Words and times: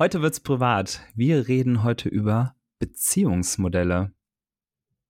Heute 0.00 0.22
wird's 0.22 0.38
privat. 0.38 1.00
Wir 1.16 1.48
reden 1.48 1.82
heute 1.82 2.08
über 2.08 2.54
Beziehungsmodelle. 2.78 4.12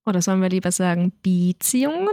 Oder 0.07 0.23
sollen 0.23 0.41
wir 0.41 0.49
lieber 0.49 0.73
sagen 0.73 1.13
Beziehungen? 1.23 2.09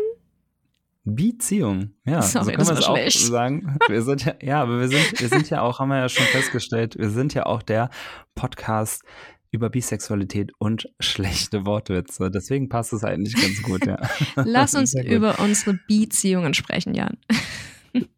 Beziehung, 1.06 1.92
ja, 2.04 2.22
Sorry, 2.22 2.46
so 2.46 2.52
das 2.52 2.68
man 2.68 2.78
es 2.78 2.84
auch 2.84 2.96
schlecht. 2.98 3.20
sagen. 3.20 3.78
Wir 3.88 4.02
sind 4.02 4.26
ja, 4.26 4.34
ja, 4.42 4.62
aber 4.62 4.82
wir 4.82 4.90
sind, 4.90 5.22
wir 5.22 5.30
sind 5.30 5.50
ja 5.50 5.62
auch, 5.62 5.80
haben 5.80 5.88
wir 5.88 6.00
ja 6.00 6.10
schon 6.10 6.26
festgestellt, 6.26 6.98
wir 6.98 7.12
sind 7.12 7.34
ja 7.34 7.46
auch 7.46 7.62
der 7.62 7.92
Podcast 8.34 9.04
über 9.52 9.70
Bisexualität 9.70 10.52
und 10.58 10.90
schlechte 11.00 11.66
Wortwitze. 11.66 12.30
Deswegen 12.30 12.68
passt 12.68 12.92
es 12.92 13.06
eigentlich 13.06 13.36
ganz 13.36 13.62
gut, 13.64 13.86
ja. 13.86 14.02
Lass 14.36 14.76
uns 14.76 14.92
gut. 14.96 15.06
über 15.06 15.40
unsere 15.40 15.80
Beziehungen 15.88 16.54
sprechen, 16.54 16.94
Jan. 16.94 17.18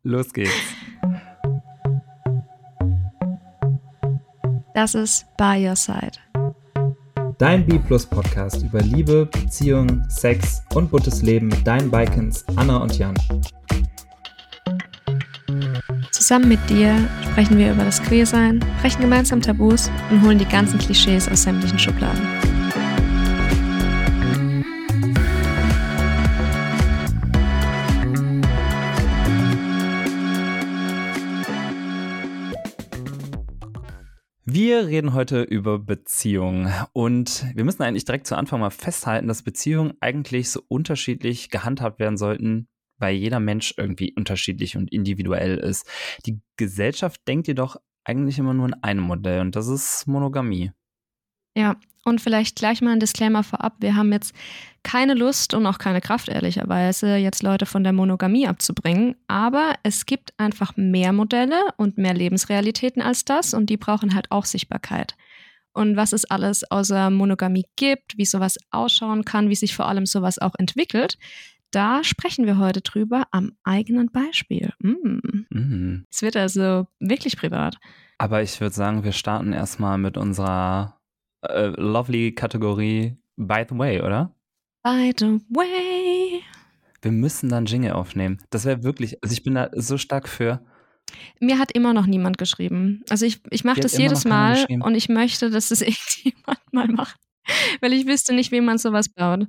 Los 0.01 0.33
geht's. 0.33 0.49
Das 4.77 4.93
ist 4.93 5.25
By 5.37 5.67
Your 5.67 5.75
Side. 5.75 6.19
Dein 7.39 7.65
B 7.65 7.79
Plus 7.79 8.05
Podcast 8.05 8.61
über 8.61 8.79
Liebe, 8.79 9.25
Beziehungen, 9.25 10.05
Sex 10.07 10.61
und 10.75 10.91
buntes 10.91 11.23
Leben 11.23 11.47
mit 11.47 11.65
deinen 11.65 11.89
Bikens 11.89 12.45
Anna 12.55 12.77
und 12.77 12.95
Jan. 12.95 13.15
Zusammen 16.11 16.49
mit 16.49 16.59
dir 16.69 16.95
sprechen 17.23 17.57
wir 17.57 17.71
über 17.71 17.85
das 17.85 18.03
Queersein, 18.03 18.63
brechen 18.79 19.01
gemeinsam 19.01 19.41
Tabus 19.41 19.89
und 20.11 20.21
holen 20.21 20.37
die 20.37 20.45
ganzen 20.45 20.77
Klischees 20.77 21.27
aus 21.27 21.41
sämtlichen 21.41 21.79
Schubladen. 21.79 22.46
Wir 34.67 34.85
reden 34.85 35.13
heute 35.13 35.43
über 35.43 35.79
Beziehungen 35.79 36.69
und 36.91 37.45
wir 37.55 37.63
müssen 37.63 37.83
eigentlich 37.83 38.03
direkt 38.03 38.27
zu 38.27 38.35
Anfang 38.35 38.59
mal 38.59 38.69
festhalten, 38.69 39.29
dass 39.29 39.41
Beziehungen 39.41 39.93
eigentlich 40.01 40.49
so 40.49 40.61
unterschiedlich 40.67 41.49
gehandhabt 41.49 42.01
werden 42.01 42.17
sollten, 42.17 42.67
weil 42.97 43.15
jeder 43.15 43.39
Mensch 43.39 43.75
irgendwie 43.77 44.13
unterschiedlich 44.13 44.75
und 44.75 44.91
individuell 44.91 45.57
ist. 45.57 45.89
Die 46.25 46.41
Gesellschaft 46.57 47.25
denkt 47.29 47.47
jedoch 47.47 47.77
eigentlich 48.03 48.39
immer 48.39 48.53
nur 48.53 48.65
in 48.65 48.73
einem 48.83 49.03
Modell 49.03 49.39
und 49.39 49.55
das 49.55 49.69
ist 49.69 50.05
Monogamie. 50.05 50.73
Ja, 51.55 51.77
und 52.07 52.21
vielleicht 52.21 52.55
gleich 52.55 52.81
mal 52.81 52.91
ein 52.91 52.99
Disclaimer 52.99 53.43
vorab. 53.43 53.75
Wir 53.79 53.95
haben 53.95 54.13
jetzt 54.13 54.33
keine 54.83 55.13
Lust 55.13 55.53
und 55.53 55.65
auch 55.65 55.77
keine 55.77 55.99
Kraft, 55.99 56.29
ehrlicherweise, 56.29 57.17
jetzt 57.17 57.43
Leute 57.43 57.65
von 57.65 57.83
der 57.83 57.91
Monogamie 57.91 58.47
abzubringen. 58.47 59.15
Aber 59.27 59.73
es 59.83 60.05
gibt 60.05 60.33
einfach 60.37 60.77
mehr 60.77 61.11
Modelle 61.11 61.59
und 61.75 61.97
mehr 61.97 62.13
Lebensrealitäten 62.13 63.01
als 63.01 63.25
das 63.25 63.53
und 63.53 63.69
die 63.69 63.75
brauchen 63.75 64.15
halt 64.15 64.31
auch 64.31 64.45
Sichtbarkeit. 64.45 65.15
Und 65.73 65.97
was 65.97 66.13
es 66.13 66.25
alles 66.25 66.63
außer 66.71 67.09
Monogamie 67.09 67.65
gibt, 67.75 68.17
wie 68.17 68.25
sowas 68.25 68.57
ausschauen 68.71 69.25
kann, 69.25 69.49
wie 69.49 69.55
sich 69.55 69.75
vor 69.75 69.87
allem 69.87 70.05
sowas 70.05 70.39
auch 70.39 70.55
entwickelt, 70.57 71.17
da 71.71 72.03
sprechen 72.05 72.45
wir 72.45 72.57
heute 72.57 72.81
drüber 72.81 73.27
am 73.31 73.51
eigenen 73.63 74.09
Beispiel. 74.09 74.71
Mm. 74.79 75.19
Mhm. 75.49 76.05
Es 76.09 76.21
wird 76.21 76.37
also 76.37 76.87
wirklich 76.99 77.37
privat. 77.37 77.77
Aber 78.17 78.41
ich 78.41 78.59
würde 78.61 78.73
sagen, 78.73 79.03
wir 79.03 79.11
starten 79.11 79.51
erstmal 79.53 79.97
mit 79.97 80.17
unserer 80.17 80.96
äh, 81.41 81.67
lovely 81.79 82.33
Kategorie 82.33 83.17
By 83.35 83.65
the 83.69 83.77
way, 83.77 84.01
oder? 84.01 84.33
By 84.83 85.13
the 85.17 85.39
way. 85.49 86.41
Wir 87.01 87.11
müssen 87.11 87.49
dann 87.49 87.65
Jingle 87.67 87.91
aufnehmen. 87.91 88.39
Das 88.49 88.65
wäre 88.65 88.83
wirklich, 88.83 89.21
also 89.23 89.31
ich 89.33 89.43
bin 89.43 89.53
da 89.55 89.69
so 89.73 89.97
stark 89.97 90.27
für. 90.27 90.65
Mir 91.39 91.59
hat 91.59 91.71
immer 91.71 91.93
noch 91.93 92.05
niemand 92.07 92.37
geschrieben. 92.37 93.03
Also 93.09 93.25
ich, 93.25 93.41
ich 93.51 93.63
mache 93.63 93.79
das 93.79 93.97
jedes 93.97 94.25
Mal 94.25 94.65
und 94.81 94.95
ich 94.95 95.07
möchte, 95.07 95.49
dass 95.51 95.69
das 95.69 95.81
irgendjemand 95.81 96.59
mal 96.71 96.87
macht. 96.87 97.19
Weil 97.79 97.93
ich 97.93 98.07
wüsste 98.07 98.33
nicht, 98.33 98.51
wie 98.51 98.59
man 98.61 98.77
sowas 98.77 99.07
baut. 99.09 99.47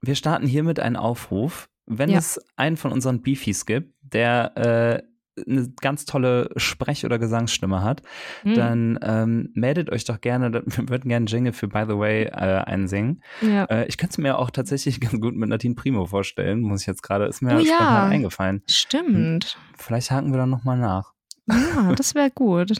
Wir 0.00 0.14
starten 0.14 0.46
hiermit 0.46 0.80
einen 0.80 0.96
Aufruf. 0.96 1.68
Wenn 1.86 2.08
Ja. 2.10 2.18
es 2.18 2.40
einen 2.56 2.76
von 2.76 2.92
unseren 2.92 3.20
Beefies 3.22 3.66
gibt, 3.66 3.94
der 4.00 4.56
äh, 4.56 5.02
eine 5.48 5.68
ganz 5.80 6.04
tolle 6.04 6.50
Sprech- 6.56 7.04
oder 7.04 7.18
Gesangsstimme 7.18 7.82
hat, 7.82 8.02
Hm. 8.42 8.54
dann 8.54 8.98
ähm, 9.02 9.50
meldet 9.54 9.90
euch 9.90 10.04
doch 10.04 10.20
gerne. 10.20 10.52
Wir 10.66 10.88
würden 10.88 11.08
gerne 11.08 11.26
Jingle 11.26 11.52
für 11.52 11.68
By 11.68 11.84
the 11.88 11.96
Way 11.98 12.24
äh, 12.24 12.30
einsingen. 12.30 13.22
ja. 13.42 13.64
Äh, 13.64 13.86
ich 13.86 13.96
könnte 13.98 14.12
es 14.12 14.18
mir 14.18 14.38
auch 14.38 14.50
tatsächlich 14.50 15.00
ganz 15.00 15.20
gut 15.20 15.34
mit 15.36 15.48
Nadine 15.48 15.74
Primo 15.74 16.06
vorstellen, 16.06 16.60
muss 16.60 16.82
ich 16.82 16.86
jetzt 16.86 17.02
gerade, 17.02 17.26
ist 17.26 17.42
mir 17.42 17.56
Oh 17.56 17.60
ja. 17.60 18.06
eingefallen. 18.06 18.62
Stimmt. 18.68 19.56
Vielleicht 19.76 20.10
haken 20.10 20.30
wir 20.32 20.38
dann 20.38 20.50
nochmal 20.50 20.78
nach. 20.78 21.12
Ja, 21.48 21.92
das 21.96 22.14
wäre 22.14 22.30
gut. 22.30 22.72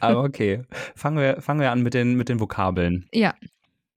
Aber 0.00 0.24
okay, 0.24 0.62
fangen 0.96 1.18
wir, 1.18 1.40
fangen 1.42 1.60
wir 1.60 1.70
an 1.70 1.82
mit 1.82 1.94
den, 1.94 2.14
mit 2.14 2.28
den 2.28 2.40
Vokabeln. 2.40 3.06
Ja. 3.12 3.34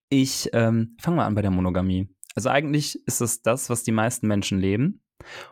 Ich 0.09 0.49
ähm, 0.53 0.95
fange 0.99 1.17
mal 1.17 1.25
an 1.25 1.35
bei 1.35 1.41
der 1.41 1.51
Monogamie. 1.51 2.07
Also 2.35 2.49
eigentlich 2.49 2.99
ist 3.07 3.19
es 3.21 3.41
das, 3.41 3.69
was 3.69 3.83
die 3.83 3.91
meisten 3.91 4.27
Menschen 4.27 4.59
leben. 4.59 5.01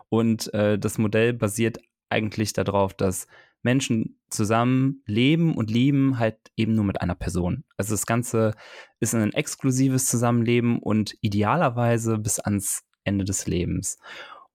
Und 0.10 0.54
äh, 0.54 0.78
das 0.78 0.98
Modell 0.98 1.34
basiert 1.34 1.80
eigentlich 2.10 2.54
darauf, 2.54 2.94
dass 2.94 3.28
Menschen 3.62 4.20
zusammen 4.30 5.02
leben 5.08 5.56
und 5.56 5.72
lieben 5.72 6.20
halt 6.20 6.38
eben 6.56 6.76
nur 6.76 6.86
mit 6.86 7.02
einer 7.02 7.16
Person. 7.16 7.64
Also 7.78 7.94
das 7.94 8.06
Ganze 8.06 8.54
ist 9.00 9.16
ein 9.16 9.34
exklusives 9.34 10.06
Zusammenleben 10.06 10.80
und 10.80 11.16
idealerweise 11.22 12.20
bis 12.20 12.40
ans 12.40 12.84
Ende 13.04 13.26
des 13.26 13.48
Lebens. 13.48 13.98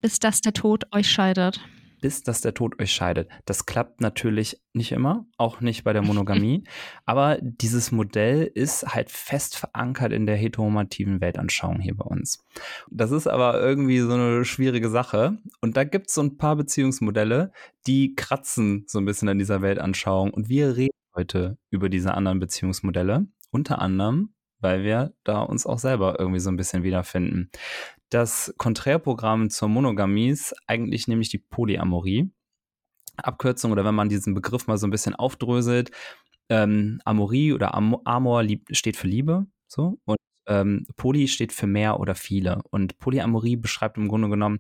Bis 0.01 0.21
dass 0.21 0.41
der 0.41 0.53
Tod 0.53 0.85
euch 0.93 1.11
scheidet. 1.11 1.61
Bis 2.01 2.23
dass 2.23 2.41
der 2.41 2.55
Tod 2.55 2.81
euch 2.81 2.93
scheidet. 2.93 3.29
Das 3.45 3.67
klappt 3.67 4.01
natürlich 4.01 4.61
nicht 4.73 4.93
immer, 4.93 5.27
auch 5.37 5.61
nicht 5.61 5.85
bei 5.85 5.93
der 5.93 6.03
Monogamie, 6.03 6.65
aber 7.07 7.39
dieses 7.41 7.93
Modell 7.93 8.51
ist 8.55 8.87
halt 8.95 9.11
fest 9.11 9.57
verankert 9.57 10.13
in 10.13 10.27
der 10.27 10.37
heteronormativen 10.37 11.21
Weltanschauung 11.21 11.81
hier 11.81 11.97
bei 11.97 12.05
uns. 12.05 12.45
Das 12.91 13.11
ist 13.11 13.27
aber 13.27 13.61
irgendwie 13.61 14.01
so 14.01 14.13
eine 14.13 14.45
schwierige 14.45 14.89
Sache 14.89 15.39
und 15.61 15.77
da 15.77 15.85
gibt 15.85 16.09
es 16.09 16.15
so 16.15 16.23
ein 16.23 16.37
paar 16.37 16.57
Beziehungsmodelle, 16.57 17.53
die 17.87 18.15
kratzen 18.15 18.85
so 18.87 18.99
ein 18.99 19.05
bisschen 19.05 19.29
an 19.29 19.39
dieser 19.39 19.63
Weltanschauung 19.63 20.33
und 20.33 20.49
wir 20.49 20.77
reden 20.77 20.95
heute 21.15 21.59
über 21.71 21.89
diese 21.89 22.15
anderen 22.15 22.39
Beziehungsmodelle, 22.39 23.27
unter 23.51 23.81
anderem, 23.81 24.35
weil 24.61 24.83
wir 24.85 25.15
da 25.25 25.41
uns 25.41 25.67
auch 25.67 25.79
selber 25.79 26.17
irgendwie 26.19 26.41
so 26.41 26.51
ein 26.51 26.57
bisschen 26.57 26.83
wiederfinden. 26.83 27.51
Das 28.11 28.53
Konträrprogramm 28.59 29.51
zur 29.51 29.69
Monogamie 29.69 30.31
ist 30.31 30.55
eigentlich 30.67 31.07
nämlich 31.09 31.29
die 31.31 31.39
Polyamorie. 31.39 32.31
Abkürzung 33.17 33.71
oder 33.71 33.85
wenn 33.85 33.95
man 33.95 34.09
diesen 34.09 34.35
Begriff 34.35 34.67
mal 34.67 34.79
so 34.79 34.87
ein 34.87 34.91
bisschen 34.91 35.15
aufdröselt, 35.15 35.91
ähm, 36.49 37.01
Amorie 37.05 37.53
oder 37.53 37.75
Am 37.75 37.97
Amor 38.05 38.45
steht 38.73 38.97
für 38.97 39.07
Liebe, 39.07 39.47
so 39.69 39.99
und 40.05 40.17
ähm, 40.49 40.87
Poly 40.97 41.29
steht 41.29 41.53
für 41.53 41.67
mehr 41.67 42.01
oder 42.01 42.15
viele. 42.15 42.63
Und 42.71 42.99
Polyamorie 42.99 43.57
beschreibt 43.57 43.97
im 43.99 44.09
Grunde 44.09 44.29
genommen 44.29 44.59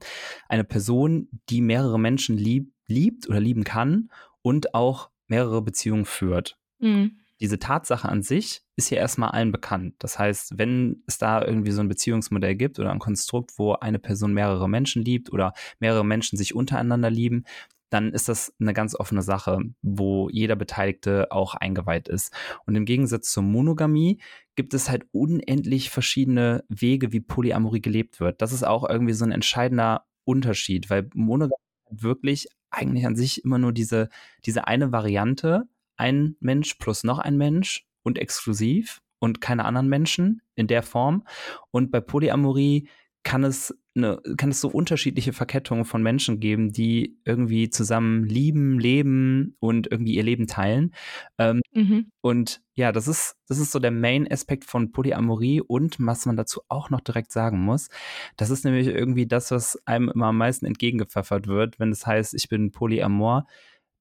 eine 0.48 0.64
Person, 0.64 1.28
die 1.48 1.62
mehrere 1.62 1.98
Menschen 1.98 2.36
lieb, 2.36 2.72
liebt 2.86 3.28
oder 3.28 3.40
lieben 3.40 3.64
kann 3.64 4.10
und 4.42 4.74
auch 4.74 5.10
mehrere 5.26 5.62
Beziehungen 5.62 6.04
führt 6.04 6.56
Mhm. 6.80 7.19
Diese 7.40 7.58
Tatsache 7.58 8.08
an 8.08 8.22
sich 8.22 8.62
ist 8.76 8.90
ja 8.90 8.98
erstmal 8.98 9.30
allen 9.30 9.52
bekannt. 9.52 9.94
Das 9.98 10.18
heißt, 10.18 10.58
wenn 10.58 11.02
es 11.06 11.18
da 11.18 11.42
irgendwie 11.42 11.70
so 11.70 11.80
ein 11.80 11.88
Beziehungsmodell 11.88 12.54
gibt 12.54 12.78
oder 12.78 12.90
ein 12.90 12.98
Konstrukt, 12.98 13.52
wo 13.56 13.72
eine 13.74 13.98
Person 13.98 14.34
mehrere 14.34 14.68
Menschen 14.68 15.02
liebt 15.02 15.32
oder 15.32 15.54
mehrere 15.78 16.04
Menschen 16.04 16.36
sich 16.36 16.54
untereinander 16.54 17.10
lieben, 17.10 17.44
dann 17.90 18.12
ist 18.12 18.28
das 18.28 18.54
eine 18.60 18.72
ganz 18.72 18.94
offene 18.94 19.22
Sache, 19.22 19.58
wo 19.82 20.28
jeder 20.30 20.54
Beteiligte 20.54 21.32
auch 21.32 21.54
eingeweiht 21.54 22.08
ist. 22.08 22.32
Und 22.66 22.76
im 22.76 22.84
Gegensatz 22.84 23.32
zur 23.32 23.42
Monogamie 23.42 24.20
gibt 24.54 24.74
es 24.74 24.88
halt 24.88 25.06
unendlich 25.12 25.90
verschiedene 25.90 26.64
Wege, 26.68 27.12
wie 27.12 27.20
Polyamorie 27.20 27.80
gelebt 27.80 28.20
wird. 28.20 28.42
Das 28.42 28.52
ist 28.52 28.64
auch 28.64 28.88
irgendwie 28.88 29.14
so 29.14 29.24
ein 29.24 29.32
entscheidender 29.32 30.06
Unterschied, 30.24 30.88
weil 30.88 31.10
Monogamie 31.14 31.56
wirklich 31.90 32.46
eigentlich 32.70 33.06
an 33.06 33.16
sich 33.16 33.44
immer 33.44 33.58
nur 33.58 33.72
diese, 33.72 34.08
diese 34.46 34.68
eine 34.68 34.92
Variante, 34.92 35.64
ein 36.00 36.36
Mensch 36.40 36.74
plus 36.74 37.04
noch 37.04 37.18
ein 37.20 37.36
Mensch 37.36 37.86
und 38.02 38.18
exklusiv 38.18 39.00
und 39.20 39.40
keine 39.40 39.64
anderen 39.66 39.88
Menschen 39.88 40.42
in 40.56 40.66
der 40.66 40.82
Form. 40.82 41.24
Und 41.70 41.90
bei 41.92 42.00
Polyamorie 42.00 42.88
kann 43.22 43.44
es, 43.44 43.78
eine, 43.94 44.18
kann 44.38 44.48
es 44.48 44.62
so 44.62 44.68
unterschiedliche 44.68 45.34
Verkettungen 45.34 45.84
von 45.84 46.02
Menschen 46.02 46.40
geben, 46.40 46.72
die 46.72 47.18
irgendwie 47.26 47.68
zusammen 47.68 48.24
lieben, 48.24 48.78
leben 48.80 49.56
und 49.60 49.92
irgendwie 49.92 50.14
ihr 50.14 50.22
Leben 50.22 50.46
teilen. 50.46 50.94
Ähm, 51.36 51.60
Mhm. 51.74 52.10
und 52.22 52.62
ja, 52.74 52.92
das 52.92 53.06
ist, 53.08 53.36
das 53.46 53.58
ist 53.58 53.72
so 53.72 53.78
der 53.78 53.90
Main-Aspekt 53.90 54.64
von 54.64 54.90
Polyamorie 54.90 55.60
und 55.60 55.96
was 56.00 56.24
man 56.24 56.36
dazu 56.36 56.62
auch 56.68 56.88
noch 56.88 57.00
direkt 57.02 57.30
sagen 57.30 57.60
muss, 57.60 57.90
das 58.38 58.48
ist 58.48 58.64
nämlich 58.64 58.86
irgendwie 58.86 59.26
das, 59.26 59.50
was 59.50 59.78
einem 59.86 60.08
immer 60.08 60.26
am 60.28 60.38
meisten 60.38 60.64
entgegengepfeffert 60.64 61.46
wird, 61.46 61.78
wenn 61.78 61.92
es 61.92 62.06
heißt, 62.06 62.32
ich 62.34 62.48
bin 62.48 62.72
Polyamor, 62.72 63.46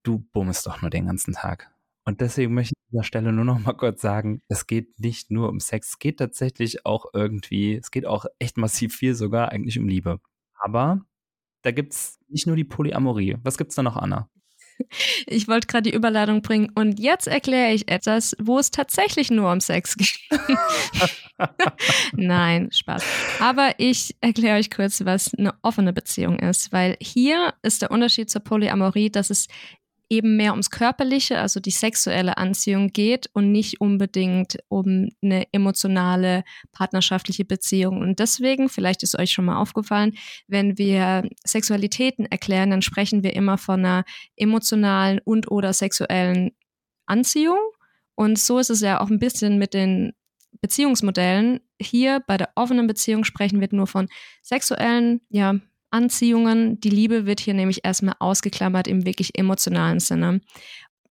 du 0.04 0.20
bummst 0.32 0.66
doch 0.66 0.82
nur 0.82 0.90
den 0.90 1.08
ganzen 1.08 1.34
Tag. 1.34 1.70
Und 2.10 2.22
deswegen 2.22 2.56
möchte 2.56 2.74
ich 2.74 2.82
an 2.88 2.90
dieser 2.92 3.04
Stelle 3.04 3.32
nur 3.32 3.46
noch 3.46 3.60
mal 3.60 3.74
kurz 3.74 4.02
sagen, 4.02 4.42
es 4.48 4.66
geht 4.66 5.00
nicht 5.00 5.30
nur 5.30 5.48
um 5.48 5.60
Sex, 5.60 5.90
es 5.90 6.00
geht 6.00 6.18
tatsächlich 6.18 6.84
auch 6.84 7.06
irgendwie, 7.14 7.76
es 7.76 7.92
geht 7.92 8.08
auch 8.08 8.26
echt 8.40 8.58
massiv 8.58 8.96
viel 8.96 9.14
sogar 9.14 9.52
eigentlich 9.52 9.78
um 9.78 9.88
Liebe. 9.88 10.20
Aber 10.60 11.02
da 11.62 11.70
gibt 11.70 11.94
es 11.94 12.18
nicht 12.28 12.48
nur 12.48 12.56
die 12.56 12.64
Polyamorie. 12.64 13.38
Was 13.44 13.60
gibt 13.60 13.70
es 13.70 13.76
da 13.76 13.84
noch, 13.84 13.96
Anna? 13.96 14.28
ich 15.28 15.48
wollte 15.48 15.68
gerade 15.68 15.92
die 15.92 15.96
Überladung 15.96 16.42
bringen 16.42 16.72
und 16.74 17.00
jetzt 17.00 17.28
erkläre 17.28 17.74
ich 17.74 17.92
etwas, 17.92 18.36
wo 18.42 18.58
es 18.58 18.72
tatsächlich 18.72 19.30
nur 19.30 19.52
um 19.52 19.60
Sex 19.60 19.96
geht. 19.96 20.20
Nein, 22.14 22.72
Spaß. 22.72 23.04
Aber 23.40 23.74
ich 23.78 24.16
erkläre 24.22 24.58
euch 24.58 24.72
kurz, 24.72 25.06
was 25.06 25.34
eine 25.36 25.54
offene 25.62 25.94
Beziehung 25.94 26.40
ist, 26.40 26.72
weil 26.72 26.98
hier 27.00 27.54
ist 27.62 27.84
der 27.84 27.92
Unterschied 27.92 28.32
zur 28.32 28.42
Polyamorie, 28.42 29.12
dass 29.12 29.30
es 29.30 29.48
eben 30.10 30.36
mehr 30.38 30.52
ums 30.52 30.72
Körperliche, 30.72 31.40
also 31.40 31.60
die 31.60 31.72
sexuelle 31.72 32.38
Anziehung 32.38 32.90
geht 32.90 33.30
und 33.34 33.52
nicht 33.52 33.80
unbedingt 33.80 34.58
um 34.68 35.10
eine 35.22 35.46
emotionale, 35.52 36.44
partnerschaftliche 36.72 37.46
Beziehung. 37.46 38.02
Und 38.02 38.20
deswegen, 38.20 38.70
vielleicht 38.70 39.04
ist 39.04 39.18
euch 39.18 39.32
schon 39.32 39.46
mal 39.46 39.58
aufgefallen, 39.58 40.18
wenn 40.48 40.78
wir 40.80 41.30
Sexualitäten 41.46 42.26
erklären, 42.26 42.72
dann 42.72 42.82
sprechen 42.82 43.24
wir 43.24 43.36
immer 43.36 43.58
von 43.58 43.80
einer 43.82 44.04
emotionalen 44.36 45.20
und 45.24 45.52
oder 45.52 45.74
sexuellen 45.74 46.52
Anziehung. 47.06 47.60
Und 48.16 48.40
so 48.40 48.58
ist 48.58 48.72
es 48.72 48.82
ja 48.82 49.02
auch 49.02 49.10
ein 49.10 49.20
bisschen 49.20 49.60
mit 49.60 49.74
den 49.74 50.14
Beziehungsmodellen. 50.62 51.60
Hier 51.80 52.22
bei 52.26 52.38
der 52.38 52.50
offenen 52.56 52.88
Beziehung 52.88 53.24
sprechen 53.24 53.62
wir 53.62 53.70
nur 53.72 53.88
von 53.88 54.10
sexuellen, 54.42 55.22
ja, 55.30 55.56
Anziehungen. 55.92 56.80
Die 56.80 56.90
Liebe 56.90 57.26
wird 57.26 57.40
hier 57.40 57.54
nämlich 57.54 57.84
erstmal 57.84 58.16
ausgeklammert 58.20 58.88
im 58.88 59.06
wirklich 59.06 59.38
emotionalen 59.38 60.00
Sinne. 60.00 60.42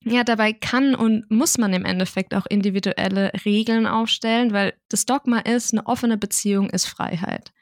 Ja, 0.04 0.22
dabei 0.22 0.52
kann 0.52 0.94
und 0.94 1.28
muss 1.30 1.58
man 1.58 1.72
im 1.72 1.84
Endeffekt 1.84 2.32
auch 2.32 2.46
individuelle 2.46 3.32
Regeln 3.44 3.86
aufstellen, 3.86 4.52
weil 4.52 4.74
das 4.88 5.04
Dogma 5.04 5.40
ist, 5.40 5.72
eine 5.72 5.86
offene 5.86 6.16
Beziehung 6.16 6.70
ist 6.70 6.86
Freiheit. 6.86 7.52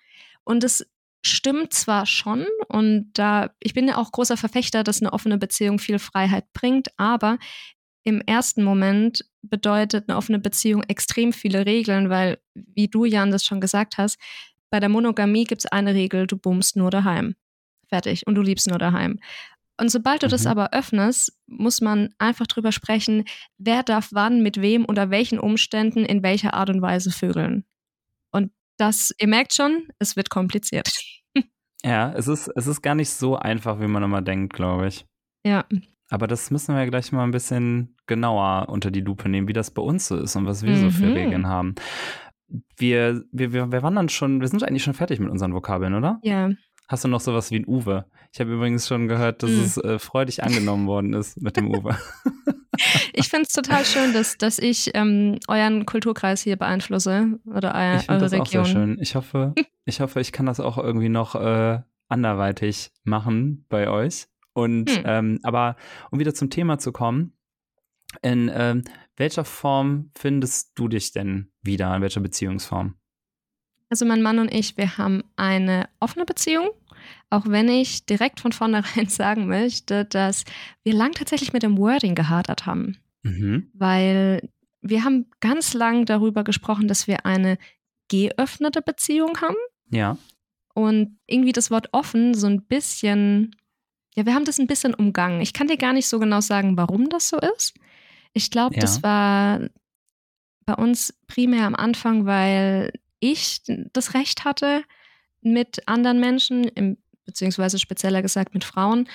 Und 0.44 0.62
es 0.62 0.86
stimmt 1.24 1.72
zwar 1.72 2.04
schon 2.04 2.44
und 2.68 3.10
da 3.14 3.50
ich 3.60 3.72
bin 3.72 3.88
ja 3.88 3.96
auch 3.96 4.12
großer 4.12 4.36
Verfechter, 4.36 4.84
dass 4.84 5.00
eine 5.00 5.14
offene 5.14 5.38
Beziehung 5.38 5.78
viel 5.78 5.98
Freiheit 5.98 6.52
bringt, 6.52 6.88
aber 6.98 7.38
im 8.02 8.20
ersten 8.20 8.62
Moment 8.62 9.24
bedeutet 9.40 10.08
eine 10.08 10.18
offene 10.18 10.38
Beziehung 10.38 10.82
extrem 10.82 11.32
viele 11.32 11.64
Regeln, 11.64 12.10
weil 12.10 12.38
wie 12.54 12.88
du 12.88 13.06
Jan 13.06 13.30
das 13.30 13.44
schon 13.44 13.62
gesagt 13.62 13.96
hast, 13.96 14.18
bei 14.74 14.80
der 14.80 14.88
Monogamie 14.88 15.44
gibt 15.44 15.60
es 15.64 15.70
eine 15.70 15.94
Regel, 15.94 16.26
du 16.26 16.36
bummst 16.36 16.74
nur 16.74 16.90
daheim. 16.90 17.36
Fertig. 17.88 18.26
Und 18.26 18.34
du 18.34 18.42
liebst 18.42 18.68
nur 18.68 18.78
daheim. 18.78 19.20
Und 19.80 19.88
sobald 19.88 20.24
du 20.24 20.26
mhm. 20.26 20.30
das 20.32 20.46
aber 20.46 20.72
öffnest, 20.72 21.32
muss 21.46 21.80
man 21.80 22.12
einfach 22.18 22.48
drüber 22.48 22.72
sprechen, 22.72 23.22
wer 23.56 23.84
darf 23.84 24.08
wann, 24.10 24.42
mit 24.42 24.60
wem, 24.60 24.84
unter 24.84 25.10
welchen 25.10 25.38
Umständen, 25.38 26.04
in 26.04 26.24
welcher 26.24 26.54
Art 26.54 26.70
und 26.70 26.82
Weise 26.82 27.12
vögeln. 27.12 27.64
Und 28.32 28.50
das, 28.76 29.14
ihr 29.20 29.28
merkt 29.28 29.54
schon, 29.54 29.86
es 30.00 30.16
wird 30.16 30.28
kompliziert. 30.28 30.90
Ja, 31.84 32.14
es 32.14 32.28
ist, 32.28 32.48
es 32.56 32.66
ist 32.66 32.80
gar 32.80 32.94
nicht 32.94 33.10
so 33.10 33.36
einfach, 33.36 33.78
wie 33.78 33.86
man 33.86 34.02
immer 34.02 34.22
denkt, 34.22 34.54
glaube 34.54 34.88
ich. 34.88 35.04
Ja. 35.44 35.66
Aber 36.08 36.26
das 36.26 36.50
müssen 36.50 36.74
wir 36.74 36.86
gleich 36.86 37.12
mal 37.12 37.24
ein 37.24 37.30
bisschen 37.30 37.94
genauer 38.06 38.70
unter 38.70 38.90
die 38.90 39.02
Lupe 39.02 39.28
nehmen, 39.28 39.48
wie 39.48 39.52
das 39.52 39.70
bei 39.70 39.82
uns 39.82 40.08
so 40.08 40.16
ist 40.16 40.34
und 40.34 40.46
was 40.46 40.62
wir 40.62 40.74
mhm. 40.74 40.80
so 40.80 40.90
für 40.90 41.06
mhm. 41.06 41.12
Regeln 41.12 41.46
haben 41.46 41.74
wir, 42.76 43.24
wir, 43.32 43.52
wir, 43.52 43.72
wir 43.72 43.82
wandern 43.82 44.08
schon, 44.08 44.40
wir 44.40 44.48
sind 44.48 44.62
eigentlich 44.62 44.82
schon 44.82 44.94
fertig 44.94 45.20
mit 45.20 45.30
unseren 45.30 45.54
Vokabeln, 45.54 45.94
oder? 45.94 46.18
Ja. 46.22 46.50
Hast 46.88 47.04
du 47.04 47.08
noch 47.08 47.20
sowas 47.20 47.50
wie 47.50 47.60
ein 47.60 47.66
Uwe? 47.66 48.06
Ich 48.32 48.40
habe 48.40 48.52
übrigens 48.52 48.86
schon 48.86 49.08
gehört, 49.08 49.42
dass 49.42 49.50
mm. 49.50 49.60
es 49.60 49.76
äh, 49.78 49.98
freudig 49.98 50.42
angenommen 50.42 50.86
worden 50.86 51.14
ist 51.14 51.40
mit 51.40 51.56
dem 51.56 51.70
Uwe. 51.70 51.96
ich 53.14 53.28
finde 53.28 53.44
es 53.48 53.54
total 53.54 53.84
schön, 53.84 54.12
dass, 54.12 54.36
dass 54.36 54.58
ich 54.58 54.90
ähm, 54.94 55.38
euren 55.48 55.86
Kulturkreis 55.86 56.42
hier 56.42 56.56
beeinflusse 56.56 57.38
oder 57.46 57.74
euer, 57.74 58.00
ich 58.00 58.10
eure 58.10 58.20
das 58.20 58.32
Region. 58.32 58.62
Auch 58.62 58.66
sehr 58.66 58.74
schön. 58.74 58.98
Ich 59.00 59.14
hoffe, 59.14 59.54
ich 59.84 60.00
hoffe, 60.00 60.20
ich 60.20 60.32
kann 60.32 60.46
das 60.46 60.60
auch 60.60 60.76
irgendwie 60.76 61.08
noch 61.08 61.34
äh, 61.34 61.80
anderweitig 62.08 62.90
machen 63.04 63.64
bei 63.68 63.88
euch. 63.88 64.26
Und 64.52 64.90
hm. 64.90 65.02
ähm, 65.04 65.40
aber 65.42 65.76
um 66.10 66.18
wieder 66.18 66.34
zum 66.34 66.50
Thema 66.50 66.78
zu 66.78 66.92
kommen, 66.92 67.32
in 68.22 68.50
ähm, 68.52 68.84
welcher 69.16 69.44
Form 69.44 70.10
findest 70.16 70.72
du 70.74 70.88
dich 70.88 71.12
denn 71.12 71.52
wieder? 71.62 71.94
In 71.94 72.02
welcher 72.02 72.20
Beziehungsform? 72.20 72.94
Also 73.90 74.04
mein 74.04 74.22
Mann 74.22 74.38
und 74.38 74.52
ich, 74.52 74.76
wir 74.76 74.98
haben 74.98 75.22
eine 75.36 75.88
offene 76.00 76.24
Beziehung, 76.24 76.70
auch 77.30 77.44
wenn 77.46 77.68
ich 77.68 78.06
direkt 78.06 78.40
von 78.40 78.52
vornherein 78.52 79.06
sagen 79.08 79.46
möchte, 79.46 80.04
dass 80.04 80.44
wir 80.82 80.94
lang 80.94 81.12
tatsächlich 81.12 81.52
mit 81.52 81.62
dem 81.62 81.78
Wording 81.78 82.14
gehadert 82.14 82.66
haben. 82.66 82.98
Mhm. 83.22 83.70
Weil 83.72 84.48
wir 84.80 85.04
haben 85.04 85.26
ganz 85.40 85.74
lang 85.74 86.06
darüber 86.06 86.44
gesprochen, 86.44 86.88
dass 86.88 87.06
wir 87.06 87.24
eine 87.24 87.58
geöffnete 88.08 88.82
Beziehung 88.82 89.40
haben. 89.40 89.56
Ja. 89.90 90.18
Und 90.74 91.18
irgendwie 91.26 91.52
das 91.52 91.70
Wort 91.70 91.88
offen 91.92 92.34
so 92.34 92.48
ein 92.48 92.62
bisschen, 92.64 93.54
ja, 94.14 94.26
wir 94.26 94.34
haben 94.34 94.44
das 94.44 94.58
ein 94.58 94.66
bisschen 94.66 94.94
umgangen. 94.94 95.40
Ich 95.40 95.52
kann 95.52 95.68
dir 95.68 95.76
gar 95.76 95.92
nicht 95.92 96.08
so 96.08 96.18
genau 96.18 96.40
sagen, 96.40 96.76
warum 96.76 97.08
das 97.08 97.28
so 97.28 97.38
ist. 97.38 97.74
Ich 98.34 98.50
glaube, 98.50 98.74
ja. 98.74 98.80
das 98.80 99.02
war 99.02 99.60
bei 100.66 100.74
uns 100.74 101.14
primär 101.26 101.66
am 101.66 101.74
Anfang, 101.74 102.26
weil 102.26 102.92
ich 103.20 103.62
das 103.66 104.14
Recht 104.14 104.44
hatte, 104.44 104.82
mit 105.40 105.86
anderen 105.88 106.20
Menschen, 106.20 106.64
im, 106.64 106.98
beziehungsweise 107.24 107.78
spezieller 107.78 108.22
gesagt 108.22 108.54
mit 108.54 108.64
Frauen, 108.64 109.08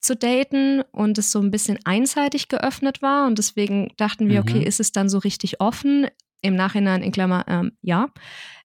zu 0.00 0.16
daten 0.16 0.82
und 0.90 1.18
es 1.18 1.30
so 1.30 1.40
ein 1.40 1.52
bisschen 1.52 1.78
einseitig 1.84 2.48
geöffnet 2.48 3.02
war. 3.02 3.26
Und 3.26 3.38
deswegen 3.38 3.92
dachten 3.96 4.28
wir, 4.28 4.42
mhm. 4.42 4.48
okay, 4.48 4.64
ist 4.64 4.80
es 4.80 4.92
dann 4.92 5.08
so 5.08 5.18
richtig 5.18 5.60
offen? 5.60 6.08
Im 6.40 6.56
Nachhinein 6.56 7.04
in 7.04 7.12
Klammer, 7.12 7.44
ähm, 7.46 7.72
ja 7.82 8.08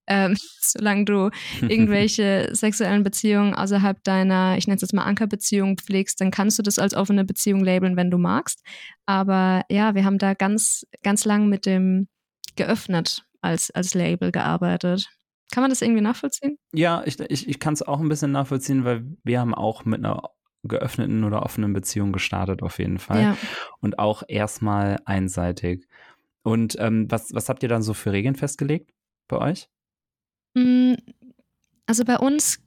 ähm, 0.08 0.36
solange 0.60 1.06
du 1.06 1.30
irgendwelche 1.62 2.50
sexuellen 2.54 3.04
Beziehungen 3.04 3.54
außerhalb 3.54 4.04
deiner, 4.04 4.58
ich 4.58 4.68
nenne 4.68 4.76
es 4.76 4.82
jetzt 4.82 4.94
mal 4.94 5.04
Ankerbeziehung 5.04 5.78
pflegst, 5.78 6.20
dann 6.22 6.32
kannst 6.32 6.58
du 6.58 6.64
das 6.64 6.80
als 6.80 6.94
offene 6.94 7.26
Beziehung 7.26 7.64
labeln, 7.64 7.96
wenn 7.96 8.12
du 8.12 8.18
magst. 8.18 8.64
Aber 9.06 9.64
ja, 9.70 9.96
wir 9.96 10.06
haben 10.06 10.18
da 10.18 10.34
ganz, 10.34 10.86
ganz 11.04 11.26
lang 11.26 11.48
mit 11.48 11.66
dem 11.66 12.08
geöffnet 12.56 13.26
als, 13.42 13.72
als 13.72 13.94
Label 13.94 14.32
gearbeitet. 14.32 15.10
Kann 15.52 15.64
man 15.64 15.70
das 15.70 15.82
irgendwie 15.82 16.02
nachvollziehen? 16.02 16.58
Ja, 16.74 17.04
ich, 17.06 17.20
ich, 17.20 17.48
ich 17.48 17.60
kann 17.60 17.74
es 17.74 17.82
auch 17.82 18.02
ein 18.02 18.10
bisschen 18.10 18.32
nachvollziehen, 18.32 18.84
weil 18.84 19.06
wir 19.24 19.40
haben 19.40 19.56
auch 19.56 19.86
mit 19.86 20.04
einer 20.04 20.32
geöffneten 20.64 21.24
oder 21.24 21.44
offenen 21.44 21.72
Beziehung 21.72 22.12
gestartet, 22.12 22.62
auf 22.62 22.80
jeden 22.80 23.00
Fall. 23.00 23.22
Ja. 23.22 23.38
Und 23.80 24.00
auch 24.00 24.24
erstmal 24.28 24.98
einseitig. 25.06 25.88
Und 26.44 26.78
ähm, 26.80 27.10
was, 27.10 27.34
was 27.34 27.50
habt 27.50 27.64
ihr 27.64 27.70
dann 27.70 27.82
so 27.82 27.94
für 27.94 28.12
Regeln 28.12 28.36
festgelegt 28.36 28.92
bei 29.28 29.38
euch? 29.38 29.70
Mm, 30.58 30.96
also 31.86 32.04
bei 32.04 32.18
uns 32.18 32.60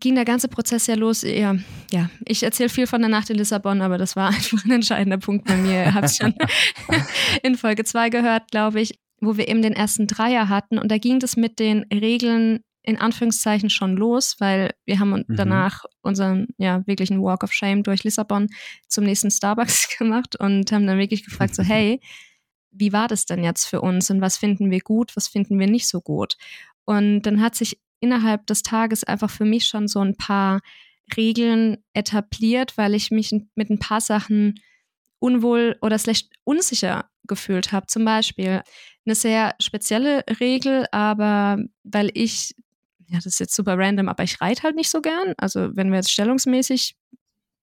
ging 0.00 0.14
der 0.14 0.24
ganze 0.24 0.48
Prozess 0.48 0.86
ja 0.86 0.94
los. 0.94 1.22
Ja, 1.22 1.56
ja 1.90 2.10
ich 2.24 2.42
erzähle 2.42 2.68
viel 2.68 2.86
von 2.86 3.00
der 3.00 3.10
Nacht 3.10 3.30
in 3.30 3.36
Lissabon, 3.36 3.82
aber 3.82 3.98
das 3.98 4.16
war 4.16 4.28
einfach 4.34 4.64
ein 4.64 4.70
entscheidender 4.70 5.18
Punkt 5.18 5.46
bei 5.46 5.56
mir. 5.56 5.84
Ihr 5.84 5.94
habt 5.94 6.06
es 6.06 6.16
schon 6.16 6.34
in 7.42 7.56
Folge 7.56 7.84
2 7.84 8.10
gehört, 8.10 8.50
glaube 8.50 8.80
ich, 8.80 8.98
wo 9.20 9.36
wir 9.36 9.48
eben 9.48 9.62
den 9.62 9.72
ersten 9.72 10.06
Dreier 10.06 10.48
hatten. 10.48 10.78
Und 10.78 10.90
da 10.90 10.98
ging 10.98 11.18
das 11.18 11.36
mit 11.36 11.58
den 11.58 11.84
Regeln 11.92 12.60
in 12.82 12.96
Anführungszeichen 12.96 13.68
schon 13.68 13.96
los, 13.96 14.36
weil 14.38 14.72
wir 14.86 14.98
haben 14.98 15.10
mhm. 15.10 15.36
danach 15.36 15.84
unseren 16.00 16.46
ja 16.56 16.86
wirklichen 16.86 17.22
Walk 17.22 17.44
of 17.44 17.52
Shame 17.52 17.82
durch 17.82 18.02
Lissabon 18.04 18.48
zum 18.86 19.04
nächsten 19.04 19.30
Starbucks 19.30 19.94
gemacht 19.98 20.36
und 20.36 20.72
haben 20.72 20.86
dann 20.86 20.98
wirklich 20.98 21.24
gefragt 21.24 21.54
so 21.54 21.62
hey, 21.62 22.00
wie 22.70 22.92
war 22.92 23.08
das 23.08 23.26
denn 23.26 23.42
jetzt 23.42 23.66
für 23.66 23.80
uns 23.80 24.10
und 24.10 24.20
was 24.20 24.36
finden 24.36 24.70
wir 24.70 24.80
gut, 24.80 25.16
was 25.16 25.28
finden 25.28 25.58
wir 25.58 25.66
nicht 25.66 25.88
so 25.88 26.00
gut? 26.00 26.36
Und 26.88 27.20
dann 27.20 27.42
hat 27.42 27.54
sich 27.54 27.78
innerhalb 28.00 28.46
des 28.46 28.62
Tages 28.62 29.04
einfach 29.04 29.28
für 29.28 29.44
mich 29.44 29.66
schon 29.66 29.88
so 29.88 30.00
ein 30.00 30.16
paar 30.16 30.60
Regeln 31.18 31.84
etabliert, 31.92 32.78
weil 32.78 32.94
ich 32.94 33.10
mich 33.10 33.30
mit 33.54 33.68
ein 33.68 33.78
paar 33.78 34.00
Sachen 34.00 34.54
unwohl 35.18 35.76
oder 35.82 35.98
schlecht 35.98 36.32
unsicher 36.44 37.10
gefühlt 37.24 37.72
habe. 37.72 37.88
Zum 37.88 38.06
Beispiel 38.06 38.62
eine 39.04 39.14
sehr 39.14 39.54
spezielle 39.60 40.24
Regel, 40.40 40.86
aber 40.90 41.62
weil 41.84 42.10
ich, 42.14 42.54
ja, 43.06 43.16
das 43.16 43.26
ist 43.26 43.40
jetzt 43.40 43.54
super 43.54 43.76
random, 43.76 44.08
aber 44.08 44.22
ich 44.22 44.40
reite 44.40 44.62
halt 44.62 44.74
nicht 44.74 44.88
so 44.88 45.02
gern. 45.02 45.34
Also 45.36 45.76
wenn 45.76 45.90
wir 45.90 45.96
jetzt 45.96 46.10
stellungsmäßig 46.10 46.96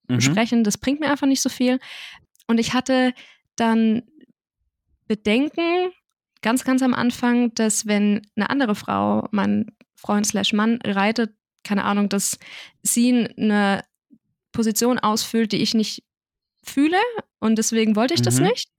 mhm. 0.08 0.22
sprechen, 0.22 0.64
das 0.64 0.78
bringt 0.78 1.00
mir 1.00 1.10
einfach 1.10 1.26
nicht 1.26 1.42
so 1.42 1.50
viel. 1.50 1.80
Und 2.46 2.60
ich 2.60 2.76
hatte 2.76 3.12
dann 3.56 4.04
Bedenken, 5.08 5.90
ganz, 6.46 6.64
ganz 6.64 6.84
am 6.84 6.94
Anfang, 6.94 7.56
dass 7.56 7.88
wenn 7.88 8.22
eine 8.36 8.52
andere 8.52 8.76
Frau, 8.76 9.28
mein 9.32 9.66
Freund 9.96 10.28
slash 10.28 10.54
Mann, 10.54 10.78
reitet, 10.86 11.34
keine 11.64 11.84
Ahnung, 11.84 12.08
dass 12.08 12.38
sie 12.84 13.28
eine 13.36 13.84
Position 14.52 15.00
ausfüllt, 15.00 15.54
die 15.54 15.64
ich 15.64 15.74
nicht 15.74 16.04
fühle 16.64 17.00
und 17.40 17.58
deswegen 17.58 17.96
wollte 17.96 18.14
ich 18.14 18.20
mhm. 18.20 18.26
das 18.26 18.40
nicht. 18.40 18.70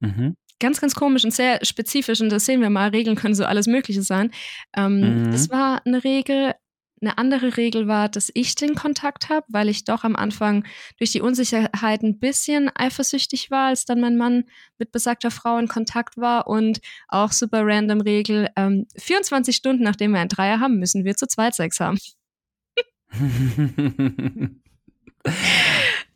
Mhm. 0.00 0.36
Ganz, 0.58 0.80
ganz 0.80 0.94
komisch 0.94 1.22
und 1.22 1.34
sehr 1.34 1.62
spezifisch 1.66 2.22
und 2.22 2.30
das 2.30 2.46
sehen 2.46 2.62
wir 2.62 2.70
mal. 2.70 2.88
Regeln 2.88 3.14
können 3.14 3.34
so 3.34 3.44
alles 3.44 3.66
Mögliche 3.66 4.02
sein. 4.02 4.30
Ähm, 4.74 5.24
mhm. 5.24 5.32
Das 5.32 5.50
war 5.50 5.82
eine 5.84 6.02
Regel, 6.02 6.54
eine 7.00 7.18
andere 7.18 7.56
Regel 7.56 7.86
war, 7.88 8.08
dass 8.08 8.30
ich 8.34 8.54
den 8.54 8.74
Kontakt 8.74 9.28
habe, 9.28 9.46
weil 9.48 9.68
ich 9.68 9.84
doch 9.84 10.04
am 10.04 10.16
Anfang 10.16 10.64
durch 10.98 11.12
die 11.12 11.20
Unsicherheit 11.20 12.02
ein 12.02 12.18
bisschen 12.18 12.70
eifersüchtig 12.74 13.50
war, 13.50 13.68
als 13.68 13.84
dann 13.84 14.00
mein 14.00 14.16
Mann 14.16 14.44
mit 14.78 14.92
besagter 14.92 15.30
Frau 15.30 15.58
in 15.58 15.68
Kontakt 15.68 16.16
war 16.16 16.46
und 16.46 16.80
auch 17.08 17.32
super 17.32 17.62
random 17.64 18.00
Regel, 18.00 18.48
ähm, 18.56 18.86
24 18.96 19.56
Stunden 19.56 19.82
nachdem 19.82 20.12
wir 20.12 20.20
ein 20.20 20.28
Dreier 20.28 20.60
haben, 20.60 20.78
müssen 20.78 21.04
wir 21.04 21.16
zu 21.16 21.26
zweit 21.26 21.54
Sex 21.54 21.80
haben. 21.80 21.98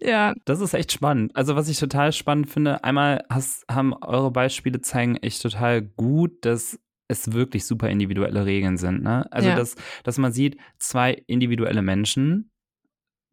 Ja. 0.01 0.35
Das 0.45 0.61
ist 0.61 0.75
echt 0.75 0.93
spannend. 0.93 1.35
Also, 1.35 1.57
was 1.57 1.69
ich 1.69 1.79
total 1.79 2.13
spannend 2.13 2.51
finde, 2.51 2.85
einmal 2.85 3.25
hast, 3.31 3.65
haben 3.71 3.95
eure 3.95 4.31
Beispiele 4.31 4.81
zeigen 4.83 5.17
echt 5.17 5.41
total 5.41 5.81
gut, 5.81 6.45
dass 6.45 6.79
es 7.09 7.33
wirklich 7.33 7.67
super 7.67 7.89
individuelle 7.89 8.47
Regeln 8.47 8.77
sind. 8.77 9.03
Ne? 9.03 9.31
Also, 9.33 9.51
Ja. 9.51 9.57
dass, 9.57 9.75
dass 10.05 10.19
man 10.19 10.33
sieht, 10.33 10.57
zwei 10.79 11.23
individuelle 11.27 11.83
Menschen 11.83 12.51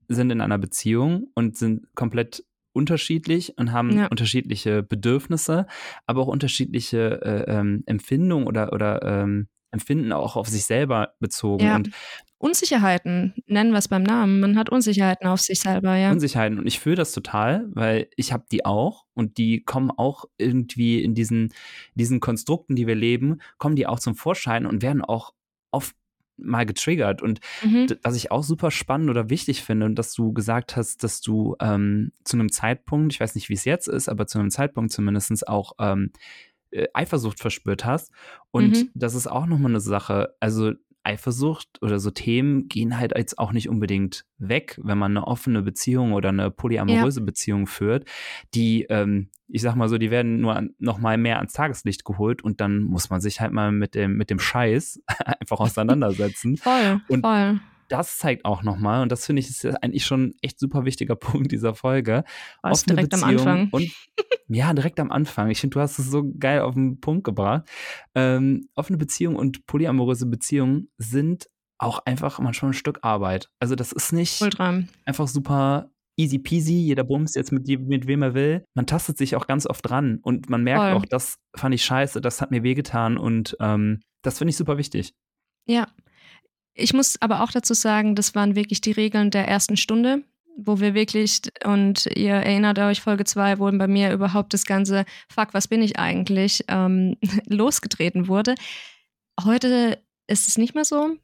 sind 0.07 0.29
in 0.31 0.41
einer 0.41 0.57
Beziehung 0.57 1.27
und 1.35 1.57
sind 1.57 1.87
komplett 1.95 2.43
unterschiedlich 2.73 3.57
und 3.57 3.71
haben 3.71 3.97
Ja. 3.97 4.07
unterschiedliche 4.07 4.83
Bedürfnisse, 4.83 5.67
aber 6.05 6.21
auch 6.21 6.27
unterschiedliche 6.27 7.21
äh, 7.21 7.51
ähm, 7.59 7.83
Empfindungen 7.85 8.47
oder, 8.47 8.71
oder 8.73 9.01
ähm, 9.03 9.47
Empfinden 9.71 10.11
auch 10.11 10.35
auf 10.35 10.47
sich 10.47 10.65
selber 10.65 11.13
bezogen. 11.19 11.65
Ja. 11.65 11.75
Und 11.75 11.91
Unsicherheiten, 12.37 13.35
nennen 13.45 13.71
wir 13.71 13.77
es 13.77 13.87
beim 13.87 14.03
Namen. 14.03 14.39
Man 14.39 14.57
hat 14.57 14.69
Unsicherheiten 14.69 15.27
auf 15.27 15.41
sich 15.41 15.59
selber, 15.59 15.95
ja. 15.95 16.11
Unsicherheiten. 16.11 16.57
Und 16.57 16.65
ich 16.65 16.79
fühle 16.79 16.95
das 16.95 17.11
total, 17.11 17.67
weil 17.71 18.09
ich 18.15 18.33
habe 18.33 18.45
die 18.51 18.65
auch 18.65 19.05
und 19.13 19.37
die 19.37 19.63
kommen 19.63 19.91
auch 19.91 20.25
irgendwie 20.37 21.03
in 21.03 21.13
diesen, 21.13 21.53
diesen 21.93 22.19
Konstrukten, 22.19 22.75
die 22.75 22.87
wir 22.87 22.95
leben, 22.95 23.41
kommen 23.59 23.75
die 23.75 23.85
auch 23.85 23.99
zum 23.99 24.15
Vorschein 24.15 24.65
und 24.65 24.81
werden 24.81 25.03
auch 25.03 25.33
oft 25.69 25.95
mal 26.37 26.65
getriggert. 26.65 27.21
Und 27.21 27.39
Mhm. 27.63 27.87
was 28.01 28.15
ich 28.15 28.31
auch 28.31 28.43
super 28.43 28.71
spannend 28.71 29.11
oder 29.11 29.29
wichtig 29.29 29.61
finde, 29.63 29.85
und 29.85 29.95
dass 29.95 30.13
du 30.13 30.33
gesagt 30.33 30.75
hast, 30.75 31.03
dass 31.03 31.21
du 31.21 31.55
ähm, 31.61 32.11
zu 32.23 32.37
einem 32.37 32.51
Zeitpunkt, 32.51 33.13
ich 33.13 33.19
weiß 33.19 33.35
nicht, 33.35 33.49
wie 33.49 33.53
es 33.53 33.65
jetzt 33.65 33.87
ist, 33.87 34.09
aber 34.09 34.25
zu 34.25 34.39
einem 34.39 34.49
Zeitpunkt 34.49 34.91
zumindest 34.91 35.47
auch 35.47 35.73
ähm, 35.79 36.11
äh, 36.71 36.87
Eifersucht 36.93 37.39
verspürt 37.39 37.85
hast. 37.85 38.11
Und 38.51 38.71
Mhm. 38.71 38.89
das 38.95 39.15
ist 39.15 39.27
auch 39.27 39.45
nochmal 39.45 39.71
eine 39.71 39.79
Sache. 39.81 40.35
Also 40.39 40.71
Eifersucht 41.03 41.67
oder 41.81 41.99
so 41.99 42.11
Themen 42.11 42.67
gehen 42.67 42.99
halt 42.99 43.13
jetzt 43.17 43.39
auch 43.39 43.53
nicht 43.53 43.67
unbedingt 43.69 44.25
weg, 44.37 44.79
wenn 44.83 44.99
man 44.99 45.17
eine 45.17 45.25
offene 45.25 45.63
Beziehung 45.63 46.13
oder 46.13 46.29
eine 46.29 46.51
polyamoröse 46.51 47.21
Beziehung 47.21 47.65
führt. 47.65 48.05
Die, 48.53 48.83
ähm, 48.89 49.29
ich 49.47 49.63
sag 49.63 49.75
mal 49.75 49.89
so, 49.89 49.97
die 49.97 50.11
werden 50.11 50.41
nur 50.41 50.55
an, 50.55 50.75
noch 50.77 50.99
mal 50.99 51.17
mehr 51.17 51.37
ans 51.37 51.53
Tageslicht 51.53 52.05
geholt 52.05 52.43
und 52.43 52.61
dann 52.61 52.83
muss 52.83 53.09
man 53.09 53.19
sich 53.19 53.41
halt 53.41 53.51
mal 53.51 53.71
mit 53.71 53.95
dem, 53.95 54.15
mit 54.15 54.29
dem 54.29 54.37
Scheiß 54.39 55.01
einfach 55.39 55.59
auseinandersetzen 55.59 56.57
Voll, 56.57 57.01
Und- 57.07 57.21
voll. 57.25 57.59
Das 57.91 58.17
zeigt 58.17 58.45
auch 58.45 58.63
nochmal, 58.63 59.01
und 59.01 59.12
das 59.12 59.25
finde 59.25 59.41
ich 59.41 59.50
ist 59.50 59.63
ja 59.63 59.71
eigentlich 59.81 60.05
schon 60.05 60.27
ein 60.27 60.33
echt 60.41 60.60
super 60.60 60.86
wichtiger 60.86 61.15
Punkt 61.17 61.51
dieser 61.51 61.75
Folge. 61.75 62.24
Was 62.62 62.83
offene 62.83 62.95
direkt 62.95 63.13
am 63.13 63.21
Beziehung 63.21 63.48
Anfang. 63.48 63.69
Und 63.71 63.91
ja, 64.48 64.74
direkt 64.74 65.00
am 65.00 65.12
Anfang. 65.12 65.50
Ich 65.50 65.60
finde, 65.60 65.75
du 65.75 65.81
hast 65.81 66.00
es 66.00 66.10
so 66.10 66.31
geil 66.39 66.62
auf 66.62 66.74
den 66.74 67.00
Punkt 67.00 67.24
gebracht. 67.24 67.67
Ähm, 68.15 68.67
offene 68.75 68.98
Beziehung 68.98 69.36
und 69.36 69.65
polyamoröse 69.65 70.25
Beziehungen 70.25 70.89
sind 70.98 71.48
auch 71.77 72.00
einfach 72.05 72.39
manchmal 72.39 72.71
ein 72.71 72.75
Stück 72.75 73.00
Arbeit. 73.01 73.50
Also 73.60 73.75
das 73.75 73.91
ist 73.91 74.13
nicht 74.13 74.41
Ultra. 74.41 74.83
einfach 75.05 75.27
super 75.27 75.89
easy 76.17 76.38
peasy, 76.38 76.74
jeder 76.74 77.03
bumst 77.03 77.36
jetzt 77.36 77.51
mit, 77.51 77.67
mit 77.67 78.07
wem 78.07 78.21
er 78.21 78.33
will. 78.33 78.63
Man 78.75 78.86
tastet 78.86 79.17
sich 79.17 79.36
auch 79.36 79.48
ganz 79.48 79.65
oft 79.65 79.89
dran 79.89 80.19
und 80.21 80.50
man 80.50 80.63
merkt 80.63 80.81
Voll. 80.81 80.93
auch, 80.93 81.05
das 81.05 81.38
fand 81.55 81.74
ich 81.74 81.83
scheiße, 81.83 82.21
das 82.21 82.41
hat 82.41 82.51
mir 82.51 82.63
wehgetan 82.63 83.17
und 83.17 83.57
ähm, 83.60 84.01
das 84.21 84.38
finde 84.38 84.51
ich 84.51 84.57
super 84.57 84.77
wichtig. 84.77 85.13
Ja. 85.67 85.88
Ich 86.81 86.93
muss 86.93 87.21
aber 87.21 87.41
auch 87.41 87.51
dazu 87.51 87.73
sagen, 87.73 88.15
das 88.15 88.35
waren 88.35 88.55
wirklich 88.55 88.81
die 88.81 88.91
Regeln 88.91 89.31
der 89.31 89.47
ersten 89.47 89.77
Stunde, 89.77 90.23
wo 90.57 90.79
wir 90.79 90.93
wirklich, 90.93 91.41
und 91.63 92.07
ihr 92.15 92.33
erinnert 92.33 92.79
euch, 92.79 93.01
Folge 93.01 93.23
2, 93.23 93.59
wo 93.59 93.71
bei 93.71 93.88
mir 93.88 94.11
überhaupt 94.11 94.53
das 94.53 94.65
ganze 94.65 95.05
Fuck, 95.29 95.53
was 95.53 95.67
bin 95.67 95.81
ich 95.81 96.00
eigentlich, 96.00 96.65
ähm, 96.67 97.17
losgetreten 97.47 98.27
wurde. 98.27 98.55
Heute 99.43 100.01
ist 100.27 100.47
es 100.47 100.57
nicht 100.57 100.75
mehr 100.75 100.85
so. 100.85 101.17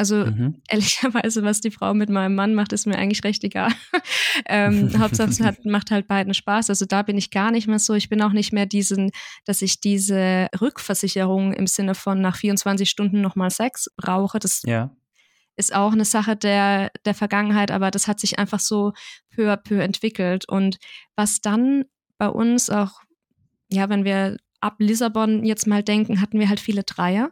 Also 0.00 0.24
Mhm. 0.24 0.62
ehrlicherweise, 0.70 1.42
was 1.42 1.60
die 1.60 1.70
Frau 1.70 1.92
mit 1.92 2.08
meinem 2.08 2.34
Mann 2.34 2.54
macht, 2.54 2.72
ist 2.72 2.86
mir 2.86 2.96
eigentlich 2.96 3.22
recht 3.22 3.44
egal. 3.44 3.68
ähm, 4.46 4.90
Hauptsache, 4.98 5.28
es 5.30 5.40
hat, 5.40 5.66
macht 5.66 5.90
halt 5.90 6.08
beiden 6.08 6.32
Spaß. 6.32 6.70
Also 6.70 6.86
da 6.86 7.02
bin 7.02 7.18
ich 7.18 7.30
gar 7.30 7.50
nicht 7.50 7.68
mehr 7.68 7.78
so. 7.78 7.92
Ich 7.92 8.08
bin 8.08 8.22
auch 8.22 8.32
nicht 8.32 8.50
mehr 8.52 8.64
diesen, 8.64 9.10
dass 9.44 9.60
ich 9.60 9.80
diese 9.80 10.48
Rückversicherung 10.58 11.52
im 11.52 11.66
Sinne 11.66 11.94
von 11.94 12.20
nach 12.22 12.36
24 12.36 12.88
Stunden 12.88 13.20
nochmal 13.20 13.50
Sex 13.50 13.90
brauche. 13.98 14.38
Das 14.38 14.62
Ja. 14.64 14.90
ist 15.56 15.74
auch 15.74 15.92
eine 15.92 16.06
Sache 16.06 16.34
der, 16.34 16.90
der 17.04 17.12
Vergangenheit, 17.14 17.70
aber 17.70 17.90
das 17.90 18.08
hat 18.08 18.20
sich 18.20 18.38
einfach 18.38 18.60
so 18.60 18.92
peu 19.28 19.52
à 19.52 19.58
peu 19.58 19.82
entwickelt. 19.82 20.48
Und 20.48 20.78
was 21.14 21.42
dann 21.42 21.84
bei 22.16 22.28
uns 22.28 22.70
auch, 22.70 23.02
ja, 23.70 23.90
wenn 23.90 24.04
wir 24.04 24.38
ab 24.62 24.76
Lissabon 24.78 25.44
jetzt 25.44 25.66
mal 25.66 25.82
denken, 25.82 26.22
hatten 26.22 26.38
wir 26.40 26.48
halt 26.48 26.60
viele 26.60 26.84
Dreier. 26.84 27.30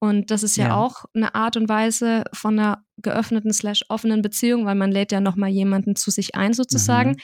Und 0.00 0.30
das 0.30 0.42
ist 0.42 0.56
ja, 0.56 0.68
Ja. 0.68 0.76
auch 0.76 1.04
eine 1.14 1.34
Art 1.34 1.56
und 1.56 1.68
Weise 1.68 2.24
von 2.32 2.58
einer 2.58 2.84
geöffneten 2.96 3.52
slash 3.52 3.84
offenen 3.88 4.22
Beziehung, 4.22 4.64
weil 4.66 4.74
man 4.74 4.90
lädt 4.90 5.12
ja 5.12 5.20
nochmal 5.20 5.50
jemanden 5.50 5.94
zu 5.94 6.10
sich 6.10 6.34
ein 6.34 6.52
sozusagen. 6.54 7.10
Mhm. 7.10 7.16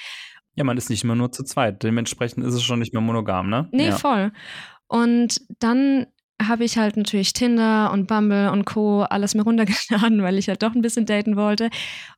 Ja, 0.55 0.65
man 0.65 0.77
ist 0.79 0.89
nicht 0.91 1.03
immer 1.05 1.15
nur 1.17 1.33
zu 1.33 1.43
zweit. 1.43 1.83
Dementsprechend 1.83 2.45
ist 2.45 2.55
es 2.55 2.63
schon 2.63 2.79
nicht 2.79 2.93
mehr 2.93 3.03
monogam, 3.03 3.49
ne? 3.51 3.69
Nee, 3.73 3.89
ja. 3.89 3.97
voll. 3.97 4.31
Und 4.87 5.41
dann 5.59 6.07
habe 6.41 6.65
ich 6.65 6.77
halt 6.79 6.97
natürlich 6.99 7.33
Tinder 7.33 7.91
und 7.93 8.07
Bumble 8.09 8.51
und 8.53 8.67
Co. 8.67 9.03
alles 9.03 9.35
mir 9.35 9.43
runtergeladen, 9.43 10.23
weil 10.23 10.37
ich 10.39 10.49
halt 10.49 10.63
doch 10.63 10.75
ein 10.75 10.83
bisschen 10.83 11.07
daten 11.07 11.37
wollte. 11.37 11.71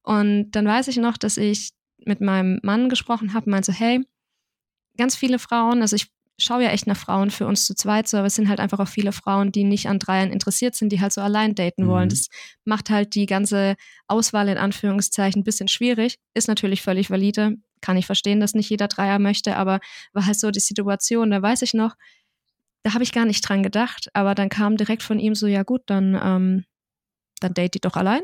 Und 0.03 0.51
dann 0.53 0.67
weiß 0.67 0.89
ich 0.89 0.97
noch, 0.99 1.17
dass 1.17 1.37
ich 1.37 1.71
mit 2.05 2.21
meinem 2.21 2.59
Mann 2.65 2.89
gesprochen 2.89 3.33
habe, 3.33 3.49
meinte, 3.51 3.73
hey, 3.73 4.05
ganz 4.97 5.15
viele 5.15 5.39
Frauen, 5.39 5.83
also 5.83 5.95
ich 5.97 6.09
schaue 6.39 6.63
ja 6.65 6.71
echt 6.71 6.87
nach 6.87 6.97
Frauen 6.97 7.31
für 7.31 7.47
uns 7.47 7.67
zu 7.67 7.75
zweit 7.75 8.07
so, 8.09 8.17
aber 8.17 8.27
es 8.29 8.35
sind 8.35 8.49
halt 8.49 8.61
einfach 8.61 8.79
auch 8.79 8.89
viele 8.89 9.13
Frauen, 9.13 9.51
die 9.53 9.65
nicht 9.65 9.89
an 9.89 9.99
Dreiern 9.99 10.31
interessiert 10.31 10.75
sind, 10.75 10.91
die 10.91 11.01
halt 11.01 11.13
so 11.13 11.21
allein 11.21 11.55
daten 11.55 11.89
wollen. 11.89 12.07
Mhm. 12.07 12.11
Das 12.11 12.29
macht 12.65 12.91
halt 12.91 13.15
die 13.15 13.27
ganze 13.27 13.75
Auswahl 14.07 14.49
in 14.49 14.57
Anführungszeichen 14.59 15.41
ein 15.41 15.45
bisschen 15.45 15.69
schwierig. 15.69 16.19
Ist 16.35 16.49
natürlich 16.49 16.83
völlig 16.83 17.11
valide. 17.11 17.57
Kann 17.81 17.97
ich 17.97 18.07
verstehen, 18.07 18.41
dass 18.41 18.55
nicht 18.55 18.71
jeder 18.71 18.89
Dreier 18.89 19.19
möchte, 19.19 19.57
aber 19.57 19.81
war 20.13 20.27
halt 20.27 20.39
so 20.39 20.51
die 20.51 20.61
Situation. 20.61 21.31
Da 21.31 21.43
weiß 21.43 21.63
ich 21.63 21.75
noch, 21.75 21.95
da 22.85 22.95
habe 22.95 23.03
ich 23.05 23.13
gar 23.13 23.25
nicht 23.25 23.41
dran 23.49 23.63
gedacht, 23.65 24.09
aber 24.15 24.35
dann 24.35 24.49
kam 24.49 24.77
direkt 24.77 25.03
von 25.03 25.19
ihm 25.19 25.35
so, 25.35 25.47
ja 25.49 25.65
gut, 25.65 25.83
dann, 25.87 26.15
ähm, 26.23 26.65
dann 27.41 27.55
date 27.55 27.75
die 27.75 27.81
doch 27.81 27.97
allein. 27.97 28.23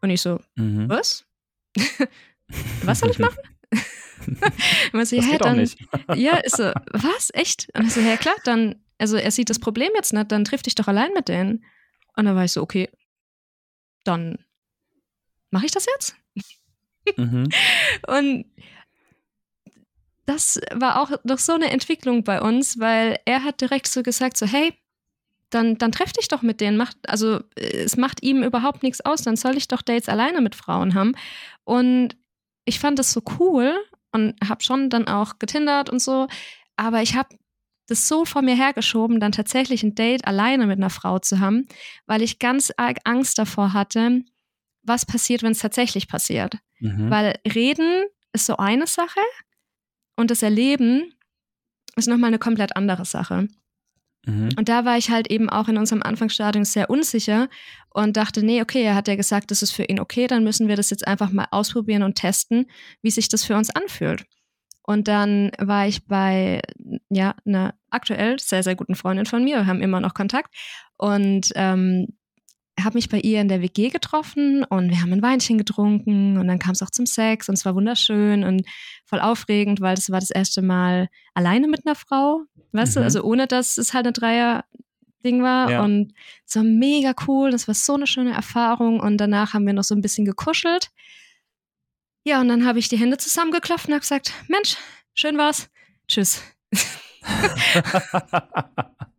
Und 0.00 0.10
ich 0.10 0.20
so, 0.22 0.40
Mhm. 0.54 0.88
was? 0.88 1.24
was 2.82 3.00
soll 3.00 3.10
ich 3.10 3.18
machen? 3.18 3.38
Und 4.92 5.00
er 5.00 5.06
so, 5.06 5.16
Das 5.16 5.24
ja, 5.26 5.32
geht 5.32 5.44
dann, 5.44 5.56
nicht. 5.56 5.78
ja, 6.14 6.36
ist 6.38 6.56
so, 6.56 6.72
was? 6.92 7.30
Echt? 7.32 7.68
Und 7.74 7.86
ich 7.86 7.92
so, 7.94 8.00
ja 8.00 8.16
klar, 8.16 8.36
dann, 8.44 8.76
also 8.98 9.16
er 9.16 9.30
sieht 9.30 9.50
das 9.50 9.58
Problem 9.58 9.90
jetzt 9.94 10.12
nicht, 10.12 10.30
dann 10.32 10.44
triff 10.44 10.62
dich 10.62 10.74
doch 10.74 10.88
allein 10.88 11.12
mit 11.12 11.28
denen. 11.28 11.64
Und 12.16 12.26
dann 12.26 12.36
war 12.36 12.44
ich 12.44 12.52
so, 12.52 12.62
okay, 12.62 12.90
dann 14.04 14.38
mache 15.50 15.66
ich 15.66 15.72
das 15.72 15.86
jetzt? 15.86 16.16
Mhm. 17.16 17.48
Und 18.06 18.44
das 20.26 20.60
war 20.72 21.00
auch 21.00 21.10
noch 21.24 21.38
so 21.38 21.52
eine 21.52 21.70
Entwicklung 21.70 22.24
bei 22.24 22.40
uns, 22.40 22.78
weil 22.78 23.18
er 23.24 23.44
hat 23.44 23.60
direkt 23.60 23.88
so 23.88 24.02
gesagt, 24.02 24.36
so, 24.36 24.46
hey, 24.46 24.74
dann, 25.50 25.76
dann 25.78 25.92
treff 25.92 26.12
dich 26.12 26.28
doch 26.28 26.42
mit 26.42 26.60
denen. 26.60 26.76
Macht, 26.76 26.96
also 27.08 27.40
äh, 27.56 27.84
es 27.84 27.96
macht 27.96 28.22
ihm 28.22 28.42
überhaupt 28.42 28.82
nichts 28.82 29.00
aus, 29.02 29.22
dann 29.22 29.36
soll 29.36 29.56
ich 29.56 29.68
doch 29.68 29.82
Dates 29.82 30.08
alleine 30.08 30.40
mit 30.40 30.54
Frauen 30.54 30.94
haben. 30.94 31.12
Und 31.64 32.16
ich 32.64 32.80
fand 32.80 32.98
das 32.98 33.12
so 33.12 33.22
cool 33.38 33.76
und 34.14 34.34
habe 34.48 34.62
schon 34.62 34.88
dann 34.88 35.06
auch 35.08 35.38
getindert 35.38 35.90
und 35.90 36.00
so, 36.00 36.28
aber 36.76 37.02
ich 37.02 37.16
habe 37.16 37.36
das 37.86 38.08
so 38.08 38.24
vor 38.24 38.40
mir 38.40 38.56
hergeschoben, 38.56 39.20
dann 39.20 39.32
tatsächlich 39.32 39.82
ein 39.82 39.94
Date 39.94 40.26
alleine 40.26 40.66
mit 40.66 40.78
einer 40.78 40.90
Frau 40.90 41.18
zu 41.18 41.40
haben, 41.40 41.66
weil 42.06 42.22
ich 42.22 42.38
ganz 42.38 42.72
arg 42.76 42.98
Angst 43.04 43.38
davor 43.38 43.74
hatte, 43.74 44.22
was 44.82 45.04
passiert, 45.04 45.42
wenn 45.42 45.52
es 45.52 45.58
tatsächlich 45.58 46.08
passiert. 46.08 46.58
Mhm. 46.80 47.10
Weil 47.10 47.38
reden 47.54 48.04
ist 48.32 48.46
so 48.46 48.56
eine 48.56 48.86
Sache 48.86 49.20
und 50.16 50.30
das 50.30 50.42
Erleben 50.42 51.12
ist 51.96 52.08
nochmal 52.08 52.28
eine 52.28 52.38
komplett 52.38 52.76
andere 52.76 53.04
Sache. 53.04 53.48
Mhm. 54.26 54.50
Und 54.56 54.68
da 54.68 54.84
war 54.84 54.96
ich 54.96 55.10
halt 55.10 55.30
eben 55.30 55.48
auch 55.50 55.68
in 55.68 55.76
unserem 55.76 56.02
Anfangsstadium 56.02 56.64
sehr 56.64 56.90
unsicher 56.90 57.48
und 57.90 58.16
dachte, 58.16 58.44
nee, 58.44 58.62
okay, 58.62 58.82
er 58.82 58.94
hat 58.94 59.08
ja 59.08 59.16
gesagt, 59.16 59.50
das 59.50 59.62
ist 59.62 59.72
für 59.72 59.84
ihn 59.84 60.00
okay, 60.00 60.26
dann 60.26 60.44
müssen 60.44 60.68
wir 60.68 60.76
das 60.76 60.90
jetzt 60.90 61.06
einfach 61.06 61.30
mal 61.30 61.46
ausprobieren 61.50 62.02
und 62.02 62.16
testen, 62.16 62.66
wie 63.02 63.10
sich 63.10 63.28
das 63.28 63.44
für 63.44 63.56
uns 63.56 63.70
anfühlt. 63.70 64.24
Und 64.82 65.08
dann 65.08 65.50
war 65.58 65.86
ich 65.86 66.06
bei 66.06 66.60
ja, 67.08 67.34
einer 67.46 67.74
aktuell 67.90 68.38
sehr, 68.38 68.62
sehr 68.62 68.74
guten 68.74 68.94
Freundin 68.94 69.26
von 69.26 69.42
mir, 69.42 69.56
wir 69.56 69.66
haben 69.66 69.80
immer 69.80 70.00
noch 70.00 70.14
Kontakt 70.14 70.54
und 70.96 71.52
ähm, 71.54 72.08
habe 72.82 72.94
mich 72.96 73.08
bei 73.08 73.18
ihr 73.20 73.40
in 73.40 73.48
der 73.48 73.62
WG 73.62 73.88
getroffen 73.90 74.64
und 74.64 74.90
wir 74.90 75.00
haben 75.00 75.12
ein 75.12 75.22
Weinchen 75.22 75.58
getrunken 75.58 76.36
und 76.38 76.48
dann 76.48 76.58
kam 76.58 76.72
es 76.72 76.82
auch 76.82 76.90
zum 76.90 77.06
Sex 77.06 77.48
und 77.48 77.54
es 77.54 77.64
war 77.64 77.74
wunderschön 77.74 78.42
und 78.44 78.66
voll 79.04 79.20
aufregend, 79.20 79.80
weil 79.80 79.94
das 79.94 80.10
war 80.10 80.18
das 80.20 80.30
erste 80.30 80.60
Mal 80.60 81.08
alleine 81.34 81.68
mit 81.68 81.86
einer 81.86 81.94
Frau, 81.94 82.42
weißt 82.72 82.96
du, 82.96 83.00
Mhm. 83.00 83.04
also 83.04 83.22
ohne 83.22 83.46
dass 83.46 83.78
es 83.78 83.94
halt 83.94 84.06
ein 84.08 84.12
Dreier-Ding 84.12 85.42
war 85.42 85.70
Ja. 85.70 85.82
und 85.84 86.12
es 86.46 86.56
war 86.56 86.64
mega 86.64 87.14
cool, 87.28 87.50
das 87.52 87.68
war 87.68 87.74
so 87.74 87.94
eine 87.94 88.06
schöne 88.08 88.32
Erfahrung 88.32 88.98
und 89.00 89.18
danach 89.18 89.54
haben 89.54 89.66
wir 89.66 89.72
noch 89.72 89.84
so 89.84 89.94
ein 89.94 90.02
bisschen 90.02 90.24
gekuschelt. 90.24 90.88
Ja, 92.24 92.40
und 92.40 92.48
dann 92.48 92.66
habe 92.66 92.78
ich 92.80 92.88
die 92.88 92.96
Hände 92.98 93.18
zusammengeklopft 93.18 93.86
und 93.86 93.92
habe 93.92 94.00
gesagt, 94.00 94.32
Mensch, 94.48 94.76
schön 95.14 95.38
war's, 95.38 95.68
tschüss. 96.08 96.42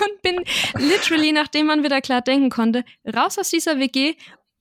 und 0.00 0.22
bin 0.22 0.44
literally, 0.74 1.32
nachdem 1.32 1.66
man 1.66 1.82
wieder 1.82 2.00
klar 2.00 2.22
denken 2.22 2.50
konnte, 2.50 2.84
raus 3.14 3.38
aus 3.38 3.50
dieser 3.50 3.78
WG 3.78 4.14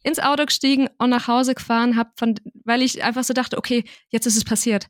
ins 0.04 0.20
Auto 0.20 0.46
gestiegen 0.46 0.90
und 0.98 1.10
nach 1.10 1.28
Hause 1.28 1.56
gefahren, 1.56 1.96
hab 1.96 2.18
von, 2.20 2.36
weil 2.66 2.82
ich 2.82 3.04
einfach 3.04 3.24
so 3.24 3.34
dachte, 3.34 3.58
okay, 3.58 3.84
jetzt 4.10 4.26
ist 4.26 4.38
es 4.38 4.44
passiert. 4.44 4.88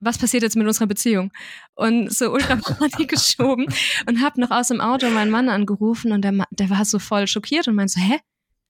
Was 0.00 0.18
passiert 0.18 0.42
jetzt 0.42 0.56
mit 0.56 0.66
unserer 0.66 0.88
Beziehung? 0.88 1.32
Und 1.74 2.12
so 2.12 2.30
ultra 2.30 2.56
Panik 2.78 3.08
geschoben 3.08 3.66
und 4.08 4.20
hab 4.20 4.36
noch 4.36 4.50
aus 4.50 4.68
dem 4.68 4.80
Auto 4.80 5.08
meinen 5.10 5.30
Mann 5.30 5.48
angerufen 5.48 6.12
und 6.12 6.22
der, 6.22 6.46
der 6.50 6.70
war 6.70 6.84
so 6.84 6.98
voll 6.98 7.28
schockiert 7.28 7.68
und 7.68 7.76
meinte 7.76 7.94
so, 7.94 8.00
hä, 8.00 8.18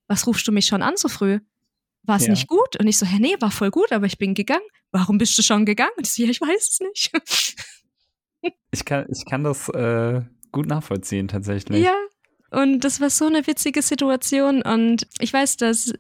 was 0.08 0.26
rufst 0.26 0.46
du 0.46 0.52
mich 0.52 0.66
schon 0.66 0.82
an 0.82 0.96
so 0.96 1.08
früh? 1.08 1.40
War 2.02 2.16
es 2.16 2.24
ja. 2.24 2.30
nicht 2.30 2.48
gut? 2.48 2.76
Und 2.78 2.86
ich 2.86 2.98
so, 2.98 3.06
hä, 3.06 3.18
nee, 3.18 3.36
war 3.40 3.50
voll 3.50 3.70
gut, 3.70 3.92
aber 3.92 4.06
ich 4.06 4.18
bin 4.18 4.34
gegangen. 4.34 4.66
Warum 4.90 5.18
bist 5.18 5.38
du 5.38 5.42
schon 5.42 5.64
gegangen? 5.64 5.92
Und 5.96 6.06
ich 6.06 6.12
so, 6.12 6.22
ja, 6.22 6.28
ich 6.28 6.40
weiß 6.40 6.68
es 6.68 6.80
nicht. 6.80 7.12
Ich 8.72 8.84
kann, 8.84 9.06
ich 9.08 9.24
kann 9.24 9.44
das 9.44 9.68
äh, 9.68 10.22
gut 10.52 10.66
nachvollziehen, 10.66 11.28
tatsächlich. 11.28 11.82
Ja, 11.82 11.94
und 12.50 12.80
das 12.80 13.00
war 13.00 13.10
so 13.10 13.26
eine 13.26 13.46
witzige 13.46 13.82
Situation. 13.82 14.62
Und 14.62 15.06
ich 15.18 15.32
weiß, 15.32 15.56
dass 15.56 15.92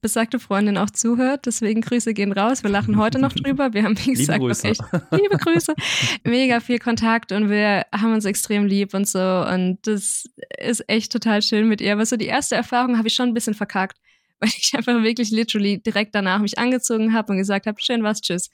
besagte 0.00 0.38
Freundin 0.38 0.76
auch 0.76 0.90
zuhört. 0.90 1.46
Deswegen 1.46 1.80
Grüße 1.80 2.14
gehen 2.14 2.32
raus. 2.32 2.62
Wir 2.62 2.70
lachen 2.70 2.98
heute 2.98 3.18
noch 3.18 3.32
drüber. 3.34 3.72
Wir 3.72 3.84
haben, 3.84 3.98
wie 4.04 4.12
gesagt, 4.12 4.38
liebe 4.38 4.48
Grüße. 4.48 4.68
Echt, 4.68 4.82
liebe 5.10 5.38
Grüße. 5.38 5.74
Mega 6.24 6.60
viel 6.60 6.78
Kontakt 6.78 7.32
und 7.32 7.48
wir 7.48 7.86
haben 7.92 8.12
uns 8.12 8.24
extrem 8.24 8.66
lieb 8.66 8.94
und 8.94 9.08
so. 9.08 9.18
Und 9.18 9.78
das 9.82 10.28
ist 10.58 10.88
echt 10.88 11.10
total 11.10 11.42
schön 11.42 11.68
mit 11.68 11.80
ihr. 11.80 11.92
Aber 11.94 12.04
so 12.04 12.16
die 12.16 12.26
erste 12.26 12.54
Erfahrung 12.54 12.98
habe 12.98 13.08
ich 13.08 13.14
schon 13.14 13.28
ein 13.28 13.34
bisschen 13.34 13.54
verkackt, 13.54 13.98
weil 14.40 14.50
ich 14.50 14.74
einfach 14.74 15.02
wirklich 15.02 15.30
literally 15.30 15.78
direkt 15.82 16.14
danach 16.14 16.40
mich 16.40 16.58
angezogen 16.58 17.14
habe 17.14 17.32
und 17.32 17.38
gesagt 17.38 17.66
habe, 17.66 17.80
schön 17.80 18.02
was, 18.02 18.20
tschüss. 18.20 18.50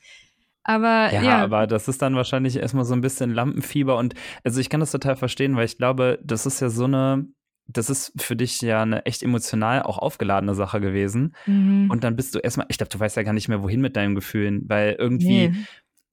Aber 0.63 1.13
ja, 1.13 1.23
ja, 1.23 1.43
aber 1.43 1.67
das 1.67 1.89
ist 1.89 2.03
dann 2.03 2.15
wahrscheinlich 2.15 2.57
erstmal 2.57 2.85
so 2.85 2.95
ein 2.95 3.01
bisschen 3.01 3.33
Lampenfieber 3.33 3.97
und 3.97 4.15
also 4.45 4.61
ich 4.61 4.69
kann 4.69 4.81
das 4.81 4.93
total 4.93 5.17
verstehen, 5.17 5.57
weil 5.57 5.65
ich 5.65 5.79
glaube, 5.79 6.19
das 6.23 6.47
ist 6.47 6.61
ja 6.61 6.69
so 6.69 6.85
eine 6.85 7.27
das 7.73 7.91
ist 7.91 8.13
für 8.21 8.37
dich 8.37 8.61
ja 8.61 8.83
eine 8.83 9.07
echt 9.07 9.23
emotional 9.23 9.83
auch 9.83 9.99
aufgeladene 9.99 10.55
Sache 10.55 10.81
gewesen. 10.81 11.35
Mhm. 11.47 11.91
Und 11.91 12.05
dann 12.05 12.17
bist 12.17 12.35
du 12.35 12.39
erstmal, 12.39 12.67
ich 12.69 12.79
glaube, 12.79 12.91
du 12.91 12.99
weißt 12.99 13.17
ja 13.17 13.23
gar 13.23 13.33
nicht 13.33 13.49
mehr, 13.49 13.63
wohin 13.63 13.81
mit 13.81 13.97
deinen 13.97 14.15
Gefühlen, 14.15 14.65
weil 14.67 14.97
irgendwie 14.99 15.49
nee. 15.49 15.55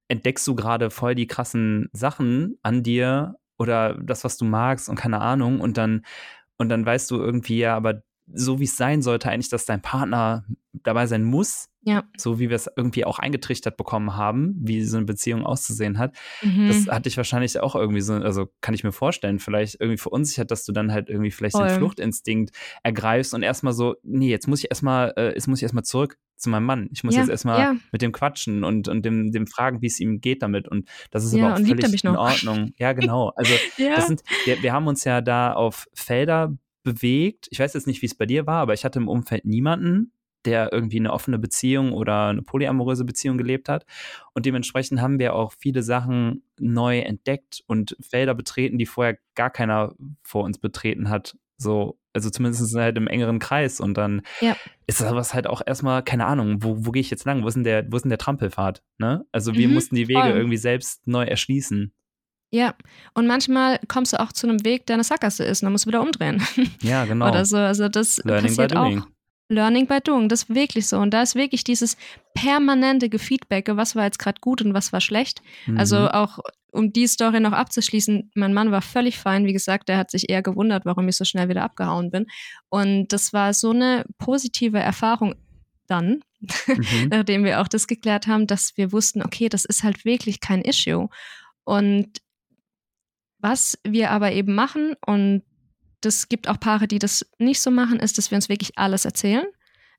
entdeckst 0.07 0.45
du 0.47 0.55
gerade 0.55 0.89
voll 0.89 1.15
die 1.15 1.27
krassen 1.27 1.89
Sachen 1.93 2.57
an 2.61 2.83
dir 2.83 3.35
oder 3.57 3.95
das, 3.95 4.23
was 4.23 4.37
du 4.37 4.45
magst 4.45 4.89
und 4.89 4.95
keine 4.95 5.19
Ahnung. 5.19 5.59
Und 5.59 5.77
dann, 5.77 6.03
und 6.57 6.69
dann 6.69 6.85
weißt 6.85 7.09
du 7.11 7.17
irgendwie, 7.17 7.59
ja, 7.59 7.75
aber 7.75 8.01
so 8.33 8.59
wie 8.59 8.65
es 8.65 8.77
sein 8.77 9.01
sollte, 9.01 9.29
eigentlich, 9.29 9.49
dass 9.49 9.65
dein 9.65 9.81
Partner 9.81 10.45
dabei 10.73 11.07
sein 11.07 11.23
muss, 11.23 11.69
ja. 11.87 12.03
So 12.17 12.37
wie 12.37 12.49
wir 12.49 12.57
es 12.57 12.69
irgendwie 12.75 13.05
auch 13.05 13.17
eingetrichtert 13.17 13.77
bekommen 13.77 14.17
haben, 14.17 14.57
wie 14.59 14.83
so 14.83 14.97
eine 14.97 15.05
Beziehung 15.05 15.45
auszusehen 15.45 15.97
hat. 15.97 16.13
Mhm. 16.41 16.67
Das 16.67 16.87
hatte 16.89 17.07
ich 17.07 17.15
wahrscheinlich 17.15 17.57
auch 17.61 17.75
irgendwie 17.75 18.01
so, 18.01 18.15
also 18.15 18.49
kann 18.59 18.75
ich 18.75 18.83
mir 18.83 18.91
vorstellen, 18.91 19.39
vielleicht 19.39 19.79
irgendwie 19.79 19.97
verunsichert, 19.97 20.51
dass 20.51 20.65
du 20.65 20.73
dann 20.73 20.91
halt 20.91 21.07
irgendwie 21.07 21.31
vielleicht 21.31 21.55
Voll. 21.55 21.65
den 21.65 21.77
Fluchtinstinkt 21.77 22.53
ergreifst 22.83 23.33
und 23.33 23.41
erstmal 23.41 23.71
so, 23.71 23.95
nee, 24.03 24.29
jetzt 24.29 24.49
muss 24.49 24.59
ich 24.59 24.69
erstmal, 24.69 25.13
äh, 25.15 25.33
jetzt 25.33 25.47
muss 25.47 25.59
ich 25.59 25.63
erstmal 25.63 25.85
zurück 25.85 26.17
zu 26.35 26.49
meinem 26.49 26.65
Mann. 26.65 26.89
Ich 26.91 27.05
muss 27.05 27.15
ja, 27.15 27.21
jetzt 27.21 27.29
erstmal 27.29 27.59
ja. 27.59 27.75
mit 27.93 28.01
dem 28.01 28.11
quatschen 28.11 28.65
und, 28.65 28.89
und 28.89 29.05
dem, 29.05 29.31
dem 29.31 29.47
fragen, 29.47 29.81
wie 29.81 29.87
es 29.87 30.01
ihm 30.01 30.19
geht 30.19 30.43
damit. 30.43 30.67
Und 30.67 30.89
das 31.11 31.23
ist 31.23 31.33
ja, 31.33 31.45
aber 31.45 31.53
auch 31.53 31.65
völlig 31.65 32.03
in 32.03 32.17
Ordnung. 32.17 32.73
Ja, 32.77 32.91
genau. 32.91 33.31
Also 33.37 33.53
das 33.77 34.07
sind, 34.07 34.23
wir, 34.43 34.61
wir 34.61 34.73
haben 34.73 34.87
uns 34.87 35.05
ja 35.05 35.21
da 35.21 35.53
auf 35.53 35.87
Felder 35.93 36.53
bewegt. 36.87 37.47
Ich 37.51 37.59
weiß 37.59 37.73
jetzt 37.73 37.85
nicht, 37.85 38.01
wie 38.01 38.05
es 38.05 38.15
bei 38.15 38.25
dir 38.25 38.47
war, 38.47 38.61
aber 38.61 38.73
ich 38.73 38.85
hatte 38.85 38.99
im 38.99 39.09
Umfeld 39.09 39.43
niemanden, 39.43 40.13
der 40.45 40.71
irgendwie 40.71 40.99
eine 40.99 41.11
offene 41.11 41.37
Beziehung 41.37 41.91
oder 41.91 42.27
eine 42.27 42.41
polyamoröse 42.41 43.03
Beziehung 43.03 43.37
gelebt 43.37 43.67
hat. 43.67 43.85
Und 44.33 44.45
dementsprechend 44.45 45.01
haben 45.01 45.19
wir 45.19 45.35
auch 45.35 45.51
viele 45.51 45.83
Sachen 45.83 46.43
neu 46.57 46.99
entdeckt 46.99 47.61
und 47.67 47.97
Felder 47.99 48.33
betreten, 48.35 48.77
die 48.77 48.85
vorher 48.85 49.17
gar 49.35 49.49
keiner 49.49 49.95
vor 50.21 50.45
uns 50.45 50.59
betreten 50.59 51.09
hat. 51.09 51.35
So, 51.57 51.99
also 52.13 52.29
zumindest 52.29 52.73
halt 52.75 52.97
im 52.97 53.07
engeren 53.07 53.39
Kreis. 53.39 53.81
Und 53.81 53.97
dann 53.97 54.21
ja. 54.39 54.55
ist 54.85 55.01
das 55.01 55.33
halt 55.33 55.47
auch 55.47 55.61
erstmal, 55.65 56.03
keine 56.03 56.25
Ahnung, 56.25 56.63
wo, 56.63 56.85
wo 56.85 56.91
gehe 56.91 57.01
ich 57.01 57.09
jetzt 57.09 57.25
lang? 57.25 57.43
Wo 57.43 57.47
ist 57.47 57.55
denn 57.55 57.65
der, 57.65 57.91
wo 57.91 57.97
ist 57.97 58.03
denn 58.03 58.09
der 58.09 58.17
Trampelpfad? 58.17 58.83
Ne? 58.99 59.25
Also 59.33 59.53
wir 59.55 59.67
mhm, 59.67 59.73
mussten 59.73 59.95
die 59.95 60.07
Wege 60.07 60.21
voll. 60.21 60.31
irgendwie 60.31 60.57
selbst 60.57 61.05
neu 61.05 61.25
erschließen. 61.25 61.91
Ja, 62.49 62.75
und 63.13 63.27
manchmal 63.27 63.79
kommst 63.87 64.13
du 64.13 64.19
auch 64.19 64.31
zu 64.31 64.47
einem 64.47 64.63
Weg, 64.63 64.85
der 64.85 64.95
eine 64.95 65.03
Sackgasse 65.03 65.43
ist, 65.43 65.61
und 65.61 65.65
dann 65.65 65.73
musst 65.73 65.85
du 65.85 65.89
wieder 65.89 66.01
umdrehen. 66.01 66.41
Ja, 66.81 67.05
genau. 67.05 67.29
Oder 67.29 67.45
so. 67.45 67.57
Also 67.57 67.89
das 67.89 68.17
Learning 68.23 68.55
passiert 68.55 68.75
auch. 68.75 69.07
Learning 69.49 69.87
by 69.87 69.99
Doing, 70.03 70.27
das 70.27 70.43
ist 70.43 70.53
wirklich 70.53 70.87
so. 70.87 70.97
Und 70.97 71.11
da 71.13 71.21
ist 71.21 71.35
wirklich 71.35 71.63
dieses 71.63 71.95
permanente 72.33 73.09
Gefeedbacke, 73.09 73.77
was 73.77 73.95
war 73.95 74.03
jetzt 74.03 74.19
gerade 74.19 74.41
gut 74.41 74.61
und 74.61 74.73
was 74.73 74.91
war 74.91 74.99
schlecht. 74.99 75.41
Mhm. 75.65 75.77
Also 75.77 76.09
auch, 76.09 76.39
um 76.71 76.91
die 76.91 77.07
Story 77.07 77.39
noch 77.39 77.53
abzuschließen, 77.53 78.31
mein 78.35 78.53
Mann 78.53 78.71
war 78.71 78.81
völlig 78.81 79.17
fein. 79.17 79.45
Wie 79.45 79.53
gesagt, 79.53 79.89
er 79.89 79.97
hat 79.97 80.11
sich 80.11 80.29
eher 80.29 80.41
gewundert, 80.41 80.85
warum 80.85 81.07
ich 81.07 81.15
so 81.15 81.23
schnell 81.23 81.47
wieder 81.47 81.63
abgehauen 81.63 82.11
bin. 82.11 82.27
Und 82.69 83.13
das 83.13 83.31
war 83.31 83.53
so 83.53 83.71
eine 83.71 84.05
positive 84.17 84.79
Erfahrung 84.79 85.35
dann, 85.87 86.23
mhm. 86.41 87.07
nachdem 87.09 87.45
wir 87.45 87.61
auch 87.61 87.69
das 87.69 87.87
geklärt 87.87 88.27
haben, 88.27 88.47
dass 88.47 88.75
wir 88.75 88.91
wussten, 88.91 89.21
okay, 89.21 89.47
das 89.47 89.63
ist 89.63 89.83
halt 89.83 90.03
wirklich 90.03 90.41
kein 90.41 90.61
Issue. 90.61 91.07
Und 91.63 92.19
was 93.39 93.77
wir 93.83 94.11
aber 94.11 94.31
eben 94.31 94.55
machen, 94.55 94.95
und 95.05 95.43
das 96.01 96.29
gibt 96.29 96.47
auch 96.47 96.59
Paare, 96.59 96.87
die 96.87 96.99
das 96.99 97.25
nicht 97.39 97.61
so 97.61 97.71
machen, 97.71 97.99
ist, 97.99 98.17
dass 98.17 98.31
wir 98.31 98.35
uns 98.35 98.49
wirklich 98.49 98.77
alles 98.77 99.05
erzählen. 99.05 99.45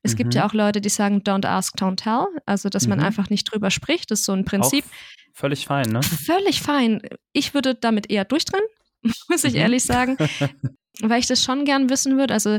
Es 0.01 0.13
mhm. 0.13 0.17
gibt 0.17 0.33
ja 0.33 0.47
auch 0.47 0.53
Leute, 0.53 0.81
die 0.81 0.89
sagen, 0.89 1.21
don't 1.21 1.45
ask, 1.45 1.75
don't 1.75 1.97
tell. 1.97 2.27
Also, 2.45 2.69
dass 2.69 2.83
mhm. 2.83 2.91
man 2.91 2.99
einfach 3.01 3.29
nicht 3.29 3.51
drüber 3.51 3.69
spricht. 3.69 4.11
Das 4.11 4.19
ist 4.19 4.25
so 4.25 4.33
ein 4.33 4.45
Prinzip. 4.45 4.85
Auch 4.85 5.39
völlig 5.39 5.65
fein, 5.65 5.89
ne? 5.89 6.01
Völlig 6.01 6.61
fein. 6.61 7.01
Ich 7.33 7.53
würde 7.53 7.75
damit 7.75 8.09
eher 8.09 8.25
durchdrehen, 8.25 8.63
muss 9.29 9.43
ich 9.43 9.53
mhm. 9.53 9.59
ehrlich 9.59 9.83
sagen, 9.83 10.17
weil 11.01 11.19
ich 11.19 11.27
das 11.27 11.43
schon 11.43 11.65
gern 11.65 11.89
wissen 11.89 12.17
würde. 12.17 12.33
Also, 12.33 12.57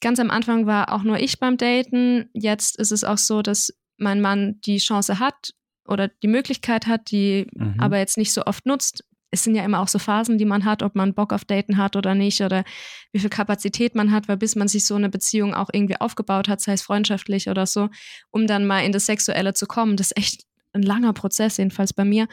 ganz 0.00 0.20
am 0.20 0.30
Anfang 0.30 0.66
war 0.66 0.92
auch 0.92 1.02
nur 1.02 1.18
ich 1.18 1.38
beim 1.38 1.56
Daten. 1.56 2.28
Jetzt 2.34 2.78
ist 2.78 2.92
es 2.92 3.04
auch 3.04 3.18
so, 3.18 3.42
dass 3.42 3.72
mein 3.96 4.20
Mann 4.20 4.60
die 4.60 4.76
Chance 4.76 5.18
hat 5.18 5.54
oder 5.86 6.08
die 6.08 6.28
Möglichkeit 6.28 6.86
hat, 6.86 7.10
die 7.10 7.46
mhm. 7.54 7.76
aber 7.78 7.98
jetzt 7.98 8.18
nicht 8.18 8.32
so 8.32 8.44
oft 8.44 8.66
nutzt, 8.66 9.04
es 9.30 9.44
sind 9.44 9.54
ja 9.54 9.64
immer 9.64 9.80
auch 9.80 9.88
so 9.88 9.98
Phasen, 9.98 10.38
die 10.38 10.44
man 10.44 10.64
hat, 10.64 10.82
ob 10.82 10.94
man 10.94 11.14
Bock 11.14 11.32
auf 11.32 11.44
Daten 11.44 11.76
hat 11.76 11.96
oder 11.96 12.14
nicht 12.14 12.40
oder 12.40 12.64
wie 13.12 13.18
viel 13.18 13.30
Kapazität 13.30 13.94
man 13.94 14.12
hat, 14.12 14.28
weil 14.28 14.36
bis 14.36 14.56
man 14.56 14.68
sich 14.68 14.86
so 14.86 14.94
eine 14.94 15.08
Beziehung 15.08 15.54
auch 15.54 15.68
irgendwie 15.72 16.00
aufgebaut 16.00 16.48
hat, 16.48 16.60
sei 16.60 16.72
es 16.72 16.82
freundschaftlich 16.82 17.48
oder 17.48 17.66
so, 17.66 17.88
um 18.30 18.46
dann 18.46 18.66
mal 18.66 18.84
in 18.84 18.92
das 18.92 19.06
Sexuelle 19.06 19.54
zu 19.54 19.66
kommen, 19.66 19.96
das 19.96 20.12
ist 20.12 20.16
echt 20.16 20.44
ein 20.72 20.82
langer 20.82 21.12
Prozess, 21.12 21.56
jedenfalls 21.56 21.92
bei 21.92 22.04
mir. 22.04 22.28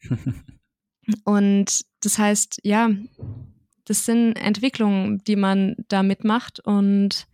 Und 1.24 1.82
das 2.00 2.18
heißt, 2.18 2.60
ja, 2.62 2.90
das 3.84 4.04
sind 4.04 4.34
Entwicklungen, 4.34 5.22
die 5.24 5.36
man 5.36 5.76
da 5.88 6.02
mitmacht 6.02 6.60
und 6.60 7.26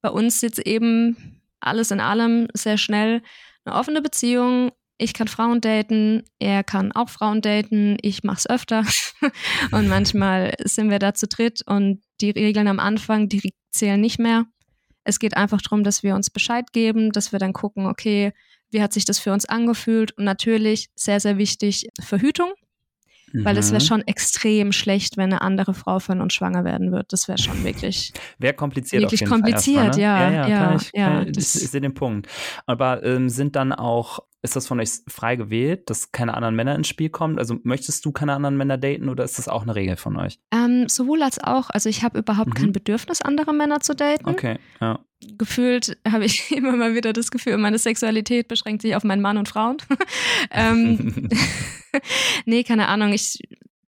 bei 0.00 0.08
uns 0.08 0.40
jetzt 0.40 0.58
eben 0.58 1.40
alles 1.60 1.90
in 1.90 2.00
allem 2.00 2.48
sehr 2.54 2.78
schnell 2.78 3.22
eine 3.64 3.74
offene 3.74 4.00
Beziehung, 4.00 4.72
ich 5.00 5.14
kann 5.14 5.28
Frauen 5.28 5.60
daten, 5.60 6.24
er 6.38 6.62
kann 6.62 6.92
auch 6.92 7.08
Frauen 7.08 7.40
daten, 7.40 7.96
ich 8.02 8.22
mache 8.22 8.38
es 8.38 8.50
öfter. 8.50 8.84
und 9.72 9.88
manchmal 9.88 10.54
sind 10.64 10.90
wir 10.90 10.98
da 10.98 11.14
zu 11.14 11.26
dritt 11.26 11.62
und 11.66 12.02
die 12.20 12.30
Regeln 12.30 12.68
am 12.68 12.78
Anfang, 12.78 13.28
die 13.28 13.54
zählen 13.70 14.00
nicht 14.00 14.18
mehr. 14.18 14.44
Es 15.04 15.18
geht 15.18 15.36
einfach 15.36 15.62
darum, 15.62 15.84
dass 15.84 16.02
wir 16.02 16.14
uns 16.14 16.30
Bescheid 16.30 16.72
geben, 16.72 17.12
dass 17.12 17.32
wir 17.32 17.38
dann 17.38 17.54
gucken, 17.54 17.86
okay, 17.86 18.32
wie 18.70 18.82
hat 18.82 18.92
sich 18.92 19.04
das 19.04 19.18
für 19.18 19.32
uns 19.32 19.46
angefühlt? 19.46 20.12
Und 20.12 20.24
natürlich, 20.24 20.90
sehr, 20.94 21.18
sehr 21.18 21.38
wichtig, 21.38 21.88
Verhütung. 22.00 22.52
Weil 23.32 23.56
es 23.58 23.70
wäre 23.70 23.82
mhm. 23.82 23.86
schon 23.86 24.00
extrem 24.08 24.72
schlecht, 24.72 25.16
wenn 25.16 25.32
eine 25.32 25.40
andere 25.40 25.72
Frau 25.72 26.00
von 26.00 26.20
uns 26.20 26.34
schwanger 26.34 26.64
werden 26.64 26.90
wird. 26.90 27.12
Das 27.12 27.28
wäre 27.28 27.38
schon 27.38 27.62
wirklich. 27.62 28.12
Wäre 28.38 28.54
kompliziert. 28.54 29.02
Wirklich 29.02 29.24
kompliziert, 29.24 29.76
mal, 29.76 29.96
ne? 29.96 30.02
ja. 30.02 30.30
Ja, 30.30 30.30
ja, 30.30 30.48
ja, 30.48 30.74
ich, 30.74 30.90
ja, 30.94 31.22
ich, 31.22 31.38
ich 31.38 31.46
sehe 31.46 31.80
den 31.80 31.94
Punkt. 31.94 32.28
Aber 32.66 33.04
ähm, 33.04 33.28
sind 33.28 33.54
dann 33.54 33.72
auch, 33.72 34.20
ist 34.42 34.56
das 34.56 34.66
von 34.66 34.80
euch 34.80 34.90
frei 35.06 35.36
gewählt, 35.36 35.90
dass 35.90 36.12
keine 36.12 36.34
anderen 36.34 36.56
Männer 36.56 36.74
ins 36.74 36.88
Spiel 36.88 37.10
kommen? 37.10 37.38
Also 37.38 37.58
möchtest 37.62 38.04
du 38.04 38.12
keine 38.12 38.34
anderen 38.34 38.56
Männer 38.56 38.78
daten 38.78 39.08
oder 39.08 39.24
ist 39.24 39.38
das 39.38 39.48
auch 39.48 39.62
eine 39.62 39.74
Regel 39.74 39.96
von 39.96 40.16
euch? 40.16 40.38
Ähm, 40.52 40.88
sowohl 40.88 41.22
als 41.22 41.42
auch. 41.42 41.70
Also 41.70 41.88
ich 41.88 42.02
habe 42.02 42.18
überhaupt 42.18 42.50
mhm. 42.50 42.54
kein 42.54 42.72
Bedürfnis, 42.72 43.20
andere 43.20 43.52
Männer 43.52 43.80
zu 43.80 43.94
daten. 43.94 44.28
Okay, 44.28 44.58
ja 44.80 44.98
gefühlt 45.38 45.98
habe 46.08 46.24
ich 46.24 46.50
immer 46.56 46.76
mal 46.76 46.94
wieder 46.94 47.12
das 47.12 47.30
Gefühl, 47.30 47.56
meine 47.58 47.78
Sexualität 47.78 48.48
beschränkt 48.48 48.82
sich 48.82 48.94
auf 48.96 49.04
meinen 49.04 49.22
Mann 49.22 49.36
und 49.36 49.48
Frauen. 49.48 49.76
ähm, 50.50 51.28
nee, 52.44 52.64
keine 52.64 52.88
Ahnung. 52.88 53.12
Ich 53.12 53.38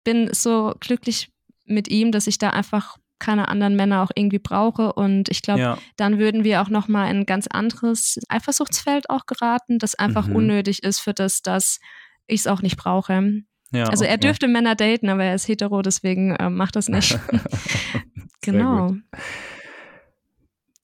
bin 0.04 0.30
so 0.34 0.74
glücklich 0.80 1.32
mit 1.66 1.88
ihm, 1.88 2.12
dass 2.12 2.28
ich 2.28 2.38
da 2.38 2.50
einfach 2.50 2.98
keine 3.22 3.48
anderen 3.48 3.76
Männer 3.78 4.04
auch 4.04 4.12
irgendwie 4.14 4.40
brauche 4.40 4.92
und 4.94 5.30
ich 5.30 5.42
glaube, 5.42 5.62
ja. 5.62 5.78
dann 5.96 6.20
würden 6.20 6.44
wir 6.44 6.62
auch 6.62 6.70
noch 6.70 6.90
mal 6.90 7.10
in 7.10 7.20
ein 7.20 7.26
ganz 7.26 7.48
anderes 7.48 8.20
Eifersuchtsfeld 8.28 9.10
auch 9.10 9.26
geraten, 9.26 9.80
das 9.80 9.96
einfach 9.96 10.28
mhm. 10.28 10.36
unnötig 10.36 10.84
ist 10.84 11.00
für 11.00 11.14
das, 11.14 11.42
dass 11.42 11.80
ich 12.28 12.42
es 12.42 12.48
auch 12.48 12.62
nicht 12.62 12.78
brauche. 12.78 13.44
Ja, 13.72 13.86
also 13.86 14.04
okay. 14.04 14.12
er 14.12 14.18
dürfte 14.18 14.48
Männer 14.48 14.76
daten, 14.76 15.08
aber 15.08 15.24
er 15.24 15.36
ist 15.36 15.48
hetero, 15.48 15.82
deswegen 15.82 16.36
äh, 16.36 16.50
macht 16.50 16.76
das 16.76 16.90
nicht. 16.90 17.18
genau. 18.42 18.96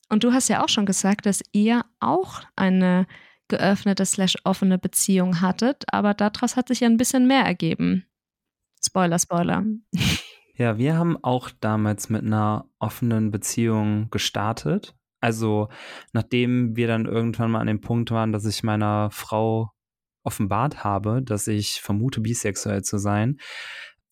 Und 0.08 0.24
du 0.24 0.32
hast 0.32 0.48
ja 0.48 0.64
auch 0.64 0.68
schon 0.68 0.86
gesagt, 0.86 1.26
dass 1.26 1.42
ihr 1.52 1.84
auch 2.00 2.42
eine 2.56 3.06
geöffnete 3.48 4.06
slash 4.06 4.36
offene 4.44 4.78
Beziehung 4.78 5.40
hattet, 5.40 5.84
aber 5.92 6.14
daraus 6.14 6.56
hat 6.56 6.68
sich 6.68 6.80
ja 6.80 6.88
ein 6.88 6.96
bisschen 6.96 7.26
mehr 7.26 7.44
ergeben. 7.44 8.04
Spoiler, 8.82 9.18
Spoiler. 9.18 9.64
Ja, 10.58 10.76
wir 10.76 10.96
haben 10.96 11.16
auch 11.22 11.50
damals 11.60 12.10
mit 12.10 12.24
einer 12.24 12.68
offenen 12.80 13.30
Beziehung 13.30 14.10
gestartet. 14.10 14.96
Also, 15.20 15.68
nachdem 16.12 16.74
wir 16.74 16.88
dann 16.88 17.06
irgendwann 17.06 17.52
mal 17.52 17.60
an 17.60 17.68
dem 17.68 17.80
Punkt 17.80 18.10
waren, 18.10 18.32
dass 18.32 18.44
ich 18.44 18.64
meiner 18.64 19.08
Frau 19.12 19.70
offenbart 20.24 20.82
habe, 20.82 21.22
dass 21.22 21.46
ich 21.46 21.80
vermute, 21.80 22.20
bisexuell 22.20 22.82
zu 22.82 22.98
sein, 22.98 23.38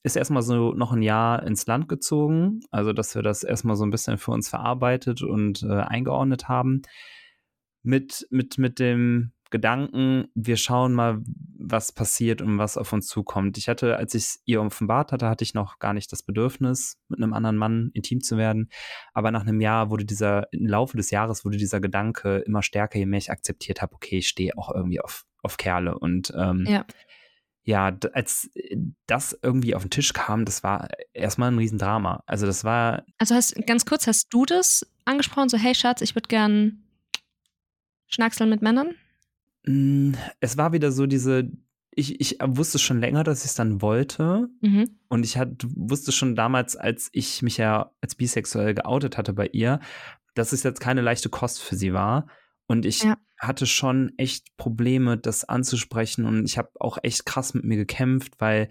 ist 0.04 0.14
erstmal 0.14 0.42
so 0.42 0.72
noch 0.72 0.92
ein 0.92 1.02
Jahr 1.02 1.42
ins 1.42 1.66
Land 1.66 1.88
gezogen. 1.88 2.60
Also, 2.70 2.92
dass 2.92 3.16
wir 3.16 3.22
das 3.22 3.42
erstmal 3.42 3.74
so 3.74 3.84
ein 3.84 3.90
bisschen 3.90 4.16
für 4.16 4.30
uns 4.30 4.48
verarbeitet 4.48 5.22
und 5.22 5.64
äh, 5.64 5.80
eingeordnet 5.80 6.46
haben. 6.46 6.82
Mit, 7.82 8.24
mit, 8.30 8.56
mit 8.58 8.78
dem 8.78 9.32
Gedanken, 9.50 10.28
wir 10.34 10.56
schauen 10.56 10.92
mal, 10.92 11.22
was 11.58 11.92
passiert 11.92 12.42
und 12.42 12.58
was 12.58 12.76
auf 12.76 12.92
uns 12.92 13.06
zukommt. 13.06 13.58
Ich 13.58 13.68
hatte, 13.68 13.96
als 13.96 14.14
ich 14.14 14.22
es 14.22 14.42
ihr 14.44 14.60
offenbart 14.60 15.12
hatte, 15.12 15.28
hatte 15.28 15.44
ich 15.44 15.54
noch 15.54 15.78
gar 15.78 15.92
nicht 15.92 16.10
das 16.12 16.22
Bedürfnis, 16.22 16.98
mit 17.08 17.22
einem 17.22 17.32
anderen 17.32 17.56
Mann 17.56 17.90
intim 17.94 18.22
zu 18.22 18.36
werden. 18.36 18.70
Aber 19.12 19.30
nach 19.30 19.42
einem 19.42 19.60
Jahr 19.60 19.90
wurde 19.90 20.04
dieser, 20.04 20.52
im 20.52 20.66
Laufe 20.66 20.96
des 20.96 21.10
Jahres 21.10 21.44
wurde 21.44 21.56
dieser 21.56 21.80
Gedanke 21.80 22.38
immer 22.38 22.62
stärker, 22.62 22.98
je 22.98 23.06
mehr 23.06 23.18
ich 23.18 23.30
akzeptiert 23.30 23.82
habe, 23.82 23.94
okay, 23.94 24.18
ich 24.18 24.28
stehe 24.28 24.56
auch 24.56 24.74
irgendwie 24.74 25.00
auf, 25.00 25.24
auf 25.42 25.56
Kerle. 25.56 25.98
Und 25.98 26.32
ähm, 26.36 26.64
ja. 26.68 26.84
ja, 27.62 27.96
als 28.12 28.50
das 29.06 29.38
irgendwie 29.42 29.74
auf 29.74 29.82
den 29.82 29.90
Tisch 29.90 30.12
kam, 30.12 30.44
das 30.44 30.62
war 30.62 30.88
erstmal 31.12 31.50
ein 31.50 31.58
Riesendrama. 31.58 32.22
Also 32.26 32.46
das 32.46 32.64
war. 32.64 33.04
Also 33.18 33.34
hast 33.34 33.54
ganz 33.66 33.86
kurz, 33.86 34.06
hast 34.06 34.28
du 34.30 34.44
das 34.44 34.86
angesprochen, 35.04 35.48
so, 35.48 35.56
hey 35.56 35.74
Schatz, 35.74 36.00
ich 36.00 36.14
würde 36.14 36.28
gern 36.28 36.82
schnackseln 38.08 38.50
mit 38.50 38.62
Männern? 38.62 38.94
Hm, 39.66 40.14
es 40.40 40.56
war 40.56 40.72
wieder 40.72 40.92
so 40.92 41.06
diese, 41.06 41.50
ich, 41.90 42.20
ich 42.20 42.38
wusste 42.44 42.78
schon 42.78 43.00
länger, 43.00 43.24
dass 43.24 43.40
ich 43.40 43.50
es 43.50 43.54
dann 43.54 43.82
wollte. 43.82 44.48
Mhm. 44.60 44.98
Und 45.08 45.24
ich 45.24 45.36
hat, 45.36 45.64
wusste 45.74 46.12
schon 46.12 46.36
damals, 46.36 46.76
als 46.76 47.08
ich 47.12 47.42
mich 47.42 47.56
ja 47.56 47.90
als 48.00 48.14
bisexuell 48.14 48.74
geoutet 48.74 49.16
hatte 49.18 49.32
bei 49.32 49.46
ihr, 49.48 49.80
dass 50.34 50.52
es 50.52 50.62
jetzt 50.62 50.80
keine 50.80 51.00
leichte 51.00 51.28
Kost 51.30 51.62
für 51.62 51.76
sie 51.76 51.92
war. 51.92 52.28
Und 52.66 52.84
ich 52.84 53.04
ja. 53.04 53.16
hatte 53.38 53.66
schon 53.66 54.12
echt 54.18 54.56
Probleme, 54.56 55.16
das 55.16 55.44
anzusprechen. 55.44 56.26
Und 56.26 56.44
ich 56.44 56.58
habe 56.58 56.70
auch 56.78 56.98
echt 57.02 57.26
krass 57.26 57.54
mit 57.54 57.64
mir 57.64 57.76
gekämpft, 57.76 58.34
weil 58.38 58.68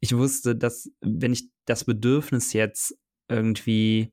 ich 0.00 0.16
wusste, 0.16 0.54
dass 0.54 0.90
wenn 1.00 1.32
ich 1.32 1.50
das 1.64 1.84
Bedürfnis 1.84 2.52
jetzt 2.52 2.96
irgendwie 3.28 4.12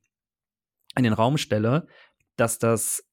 in 0.96 1.04
den 1.04 1.12
Raum 1.12 1.38
stelle, 1.38 1.86
dass 2.36 2.58
das 2.58 3.04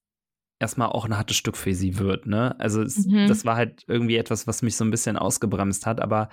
erstmal 0.64 0.88
auch 0.88 1.04
ein 1.04 1.16
hartes 1.16 1.36
Stück 1.36 1.58
für 1.58 1.74
sie 1.74 1.98
wird. 1.98 2.26
Ne? 2.26 2.58
Also 2.58 2.80
es, 2.80 3.06
mhm. 3.06 3.28
das 3.28 3.44
war 3.44 3.56
halt 3.56 3.84
irgendwie 3.86 4.16
etwas, 4.16 4.46
was 4.46 4.62
mich 4.62 4.76
so 4.76 4.84
ein 4.84 4.90
bisschen 4.90 5.18
ausgebremst 5.18 5.84
hat. 5.84 6.00
Aber 6.00 6.30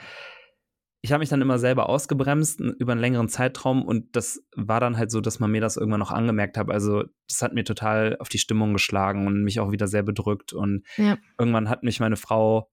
ich 1.01 1.11
habe 1.11 1.19
mich 1.19 1.27
dann 1.27 1.41
immer 1.41 1.59
selber 1.59 1.89
ausgebremst 1.89 2.61
über 2.61 2.93
einen 2.93 3.01
längeren 3.01 3.27
Zeitraum 3.27 3.83
und 3.83 4.15
das 4.15 4.41
war 4.55 4.79
dann 4.79 4.97
halt 4.97 5.11
so, 5.11 5.19
dass 5.19 5.39
man 5.41 5.51
mir 5.51 5.59
das 5.59 5.75
irgendwann 5.75 5.99
noch 5.99 6.11
angemerkt 6.11 6.57
hat. 6.57 6.69
Also 6.69 7.03
das 7.27 7.41
hat 7.41 7.53
mir 7.53 7.65
total 7.65 8.15
auf 8.19 8.29
die 8.29 8.37
Stimmung 8.37 8.71
geschlagen 8.71 9.27
und 9.27 9.43
mich 9.43 9.59
auch 9.59 9.71
wieder 9.71 9.87
sehr 9.87 10.03
bedrückt. 10.03 10.53
Und 10.53 10.85
ja. 10.95 11.17
irgendwann 11.37 11.67
hat 11.67 11.83
mich 11.83 11.99
meine 11.99 12.17
Frau 12.17 12.71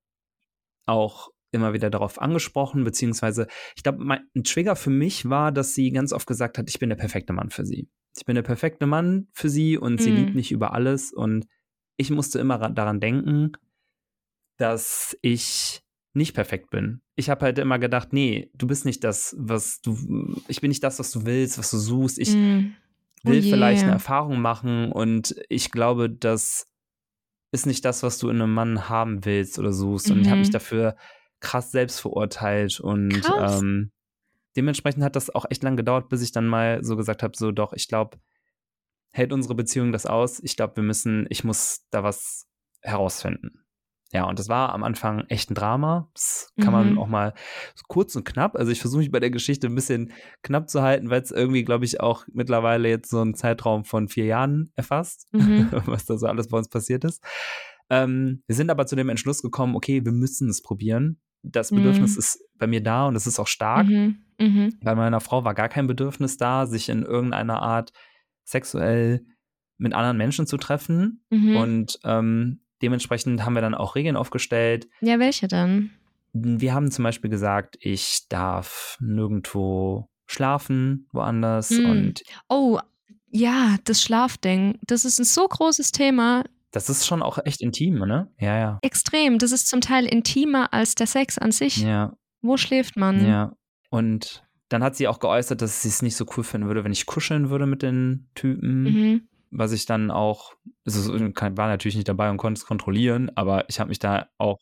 auch 0.86 1.30
immer 1.50 1.72
wieder 1.72 1.90
darauf 1.90 2.20
angesprochen, 2.20 2.84
beziehungsweise 2.84 3.48
ich 3.74 3.82
glaube, 3.82 4.04
ein 4.06 4.44
Trigger 4.44 4.76
für 4.76 4.90
mich 4.90 5.28
war, 5.28 5.50
dass 5.50 5.74
sie 5.74 5.90
ganz 5.90 6.12
oft 6.12 6.28
gesagt 6.28 6.58
hat, 6.58 6.68
ich 6.68 6.78
bin 6.78 6.90
der 6.90 6.96
perfekte 6.96 7.32
Mann 7.32 7.50
für 7.50 7.64
sie 7.64 7.88
ich 8.18 8.26
bin 8.26 8.34
der 8.34 8.42
perfekte 8.42 8.86
Mann 8.86 9.28
für 9.32 9.48
sie 9.48 9.78
und 9.78 9.94
mhm. 9.94 9.98
sie 9.98 10.10
liebt 10.10 10.30
mhm. 10.30 10.36
mich 10.36 10.52
über 10.52 10.72
alles. 10.72 11.12
Und 11.12 11.46
ich 11.96 12.10
musste 12.10 12.38
immer 12.38 12.58
daran 12.58 13.00
denken, 13.00 13.52
dass 14.56 15.16
ich 15.22 15.82
nicht 16.14 16.34
perfekt 16.34 16.70
bin. 16.70 17.00
Ich 17.14 17.30
habe 17.30 17.44
halt 17.44 17.58
immer 17.58 17.78
gedacht, 17.78 18.12
nee, 18.12 18.50
du 18.54 18.66
bist 18.66 18.84
nicht 18.84 19.04
das, 19.04 19.36
was 19.38 19.80
du, 19.80 19.96
ich 20.48 20.60
bin 20.60 20.68
nicht 20.68 20.82
das, 20.82 20.98
was 20.98 21.10
du 21.10 21.24
willst, 21.24 21.58
was 21.58 21.70
du 21.70 21.78
suchst. 21.78 22.18
Ich 22.18 22.34
mm. 22.34 22.72
will 23.22 23.40
oh 23.40 23.42
yeah. 23.42 23.42
vielleicht 23.42 23.82
eine 23.84 23.92
Erfahrung 23.92 24.40
machen 24.40 24.90
und 24.90 25.36
ich 25.48 25.70
glaube, 25.70 26.10
das 26.10 26.66
ist 27.52 27.66
nicht 27.66 27.84
das, 27.84 28.02
was 28.02 28.18
du 28.18 28.28
in 28.28 28.42
einem 28.42 28.52
Mann 28.52 28.88
haben 28.88 29.24
willst 29.24 29.58
oder 29.58 29.72
suchst. 29.72 30.08
Mhm. 30.08 30.14
Und 30.14 30.20
ich 30.22 30.28
habe 30.28 30.40
mich 30.40 30.48
mhm. 30.48 30.52
dafür 30.52 30.96
krass 31.40 31.70
selbst 31.70 32.00
verurteilt 32.00 32.80
und 32.80 33.22
ähm, 33.38 33.92
dementsprechend 34.58 35.04
hat 35.04 35.16
das 35.16 35.32
auch 35.34 35.46
echt 35.48 35.62
lang 35.62 35.76
gedauert, 35.76 36.08
bis 36.08 36.20
ich 36.20 36.32
dann 36.32 36.48
mal 36.48 36.82
so 36.82 36.96
gesagt 36.96 37.22
habe, 37.22 37.36
so 37.36 37.52
doch, 37.52 37.72
ich 37.72 37.86
glaube, 37.88 38.18
hält 39.12 39.32
unsere 39.32 39.54
Beziehung 39.54 39.92
das 39.92 40.04
aus? 40.04 40.40
Ich 40.40 40.56
glaube, 40.56 40.76
wir 40.76 40.82
müssen, 40.82 41.26
ich 41.30 41.44
muss 41.44 41.86
da 41.90 42.02
was 42.02 42.46
herausfinden. 42.82 43.64
Ja, 44.10 44.24
und 44.24 44.38
das 44.38 44.48
war 44.48 44.72
am 44.72 44.84
Anfang 44.84 45.26
echt 45.28 45.50
ein 45.50 45.54
Drama. 45.54 46.10
Das 46.14 46.52
kann 46.56 46.68
mhm. 46.68 46.94
man 46.94 46.98
auch 46.98 47.06
mal 47.06 47.34
kurz 47.88 48.16
und 48.16 48.24
knapp. 48.24 48.56
Also 48.56 48.72
ich 48.72 48.80
versuche 48.80 49.00
mich 49.00 49.10
bei 49.10 49.20
der 49.20 49.30
Geschichte 49.30 49.66
ein 49.66 49.74
bisschen 49.74 50.12
knapp 50.42 50.68
zu 50.70 50.82
halten, 50.82 51.10
weil 51.10 51.20
es 51.20 51.30
irgendwie, 51.30 51.62
glaube 51.62 51.84
ich, 51.84 52.00
auch 52.00 52.24
mittlerweile 52.32 52.88
jetzt 52.88 53.10
so 53.10 53.20
einen 53.20 53.34
Zeitraum 53.34 53.84
von 53.84 54.08
vier 54.08 54.24
Jahren 54.24 54.72
erfasst, 54.76 55.28
mhm. 55.32 55.68
was 55.86 56.06
da 56.06 56.16
so 56.16 56.26
alles 56.26 56.48
bei 56.48 56.58
uns 56.58 56.68
passiert 56.68 57.04
ist. 57.04 57.22
Ähm, 57.90 58.42
wir 58.46 58.56
sind 58.56 58.70
aber 58.70 58.86
zu 58.86 58.96
dem 58.96 59.08
Entschluss 59.08 59.42
gekommen, 59.42 59.76
okay, 59.76 60.04
wir 60.04 60.12
müssen 60.12 60.48
es 60.48 60.62
probieren 60.62 61.20
das 61.42 61.70
Bedürfnis 61.70 62.12
mhm. 62.12 62.18
ist 62.18 62.44
bei 62.58 62.66
mir 62.66 62.82
da 62.82 63.06
und 63.06 63.16
es 63.16 63.26
ist 63.26 63.38
auch 63.38 63.46
stark. 63.46 63.86
Mhm. 63.86 64.24
Mhm. 64.38 64.78
Bei 64.82 64.94
meiner 64.94 65.20
Frau 65.20 65.44
war 65.44 65.54
gar 65.54 65.68
kein 65.68 65.86
Bedürfnis 65.86 66.36
da, 66.36 66.66
sich 66.66 66.88
in 66.88 67.02
irgendeiner 67.02 67.62
Art 67.62 67.92
sexuell 68.44 69.24
mit 69.78 69.94
anderen 69.94 70.16
Menschen 70.16 70.46
zu 70.46 70.56
treffen. 70.56 71.24
Mhm. 71.30 71.56
Und 71.56 72.00
ähm, 72.04 72.60
dementsprechend 72.82 73.44
haben 73.44 73.54
wir 73.54 73.62
dann 73.62 73.74
auch 73.74 73.94
Regeln 73.94 74.16
aufgestellt. 74.16 74.88
Ja, 75.00 75.18
welche 75.18 75.48
dann? 75.48 75.90
Wir 76.32 76.74
haben 76.74 76.90
zum 76.90 77.04
Beispiel 77.04 77.30
gesagt, 77.30 77.76
ich 77.80 78.28
darf 78.28 78.98
nirgendwo 79.00 80.08
schlafen, 80.26 81.08
woanders. 81.12 81.70
Mhm. 81.70 81.86
Und 81.86 82.22
oh, 82.48 82.78
ja, 83.30 83.76
das 83.84 84.02
Schlafding. 84.02 84.78
Das 84.86 85.04
ist 85.04 85.18
ein 85.18 85.24
so 85.24 85.46
großes 85.46 85.92
Thema. 85.92 86.44
Das 86.86 86.98
ist 86.98 87.06
schon 87.06 87.22
auch 87.22 87.38
echt 87.44 87.60
intim, 87.60 87.98
ne? 87.98 88.30
Ja, 88.38 88.58
ja. 88.58 88.78
Extrem. 88.82 89.38
Das 89.38 89.52
ist 89.52 89.68
zum 89.68 89.80
Teil 89.80 90.06
intimer 90.06 90.72
als 90.72 90.94
der 90.94 91.06
Sex 91.06 91.38
an 91.38 91.50
sich. 91.50 91.78
Ja. 91.78 92.14
Wo 92.40 92.56
schläft 92.56 92.96
man? 92.96 93.26
Ja. 93.26 93.52
Und 93.90 94.44
dann 94.68 94.84
hat 94.84 94.96
sie 94.96 95.08
auch 95.08 95.18
geäußert, 95.18 95.60
dass 95.60 95.82
sie 95.82 95.88
es 95.88 96.02
nicht 96.02 96.16
so 96.16 96.26
cool 96.36 96.44
finden 96.44 96.68
würde, 96.68 96.84
wenn 96.84 96.92
ich 96.92 97.06
kuscheln 97.06 97.50
würde 97.50 97.66
mit 97.66 97.82
den 97.82 98.28
Typen. 98.34 98.82
Mhm. 98.82 99.28
Was 99.50 99.72
ich 99.72 99.86
dann 99.86 100.10
auch, 100.10 100.52
also 100.86 101.12
war 101.12 101.68
natürlich 101.68 101.96
nicht 101.96 102.08
dabei 102.08 102.30
und 102.30 102.36
konnte 102.36 102.58
es 102.58 102.66
kontrollieren, 102.66 103.30
aber 103.34 103.68
ich 103.68 103.80
habe 103.80 103.88
mich 103.88 103.98
da 103.98 104.28
auch, 104.36 104.58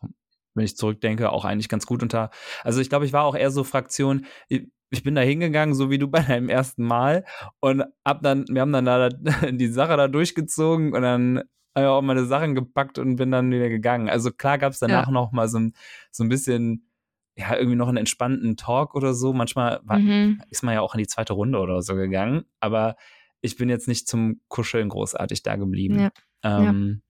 wenn 0.54 0.64
ich 0.64 0.76
zurückdenke, 0.76 1.30
auch 1.30 1.44
eigentlich 1.44 1.68
ganz 1.68 1.86
gut 1.86 2.02
unter. 2.02 2.30
Also 2.62 2.80
ich 2.80 2.88
glaube, 2.88 3.04
ich 3.04 3.12
war 3.12 3.24
auch 3.24 3.34
eher 3.34 3.50
so 3.50 3.64
Fraktion, 3.64 4.26
ich 4.48 5.02
bin 5.02 5.16
da 5.16 5.22
hingegangen, 5.22 5.74
so 5.74 5.90
wie 5.90 5.98
du 5.98 6.08
bei 6.08 6.20
deinem 6.20 6.48
ersten 6.48 6.84
Mal 6.84 7.24
und 7.60 7.82
hab 8.04 8.22
dann, 8.22 8.44
wir 8.48 8.60
haben 8.60 8.72
dann 8.72 8.84
da 8.84 9.08
die 9.50 9.68
Sache 9.68 9.96
da 9.96 10.08
durchgezogen 10.08 10.94
und 10.94 11.02
dann 11.02 11.42
habe 11.82 11.92
auch 11.92 12.02
meine 12.02 12.24
Sachen 12.24 12.54
gepackt 12.54 12.98
und 12.98 13.16
bin 13.16 13.30
dann 13.30 13.50
wieder 13.50 13.68
gegangen. 13.68 14.08
Also 14.08 14.30
klar 14.30 14.58
gab 14.58 14.72
es 14.72 14.78
danach 14.78 15.06
ja. 15.06 15.12
noch 15.12 15.32
mal 15.32 15.48
so 15.48 15.58
ein, 15.58 15.74
so 16.10 16.24
ein 16.24 16.28
bisschen, 16.28 16.88
ja, 17.36 17.54
irgendwie 17.56 17.76
noch 17.76 17.88
einen 17.88 17.98
entspannten 17.98 18.56
Talk 18.56 18.94
oder 18.94 19.12
so. 19.12 19.32
Manchmal 19.32 19.80
war, 19.84 19.98
mhm. 19.98 20.40
ist 20.50 20.62
man 20.62 20.74
ja 20.74 20.80
auch 20.80 20.94
in 20.94 20.98
die 20.98 21.06
zweite 21.06 21.34
Runde 21.34 21.58
oder 21.58 21.82
so 21.82 21.94
gegangen, 21.94 22.44
aber 22.60 22.96
ich 23.40 23.56
bin 23.56 23.68
jetzt 23.68 23.88
nicht 23.88 24.08
zum 24.08 24.40
Kuscheln 24.48 24.88
großartig 24.88 25.42
da 25.42 25.56
geblieben. 25.56 26.00
Ja, 26.00 26.10
ähm, 26.42 27.02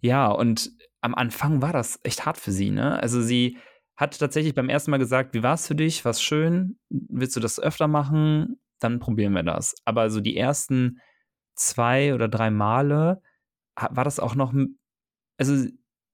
ja. 0.00 0.26
ja 0.26 0.30
und 0.30 0.70
am 1.00 1.14
Anfang 1.14 1.62
war 1.62 1.72
das 1.72 1.98
echt 2.02 2.26
hart 2.26 2.36
für 2.36 2.52
sie, 2.52 2.70
ne? 2.70 3.00
Also 3.00 3.22
sie 3.22 3.56
hat 3.96 4.18
tatsächlich 4.18 4.54
beim 4.54 4.68
ersten 4.68 4.90
Mal 4.90 4.98
gesagt, 4.98 5.34
wie 5.34 5.42
war 5.42 5.54
es 5.54 5.66
für 5.66 5.74
dich? 5.74 6.04
Was 6.04 6.22
schön? 6.22 6.78
Willst 6.88 7.36
du 7.36 7.40
das 7.40 7.60
öfter 7.60 7.86
machen? 7.86 8.58
Dann 8.78 8.98
probieren 8.98 9.34
wir 9.34 9.42
das. 9.42 9.74
Aber 9.84 10.08
so 10.10 10.20
die 10.20 10.36
ersten 10.36 11.00
zwei 11.54 12.14
oder 12.14 12.28
drei 12.28 12.50
Male 12.50 13.20
war 13.90 14.04
das 14.04 14.20
auch 14.20 14.34
noch, 14.34 14.52
also 15.38 15.66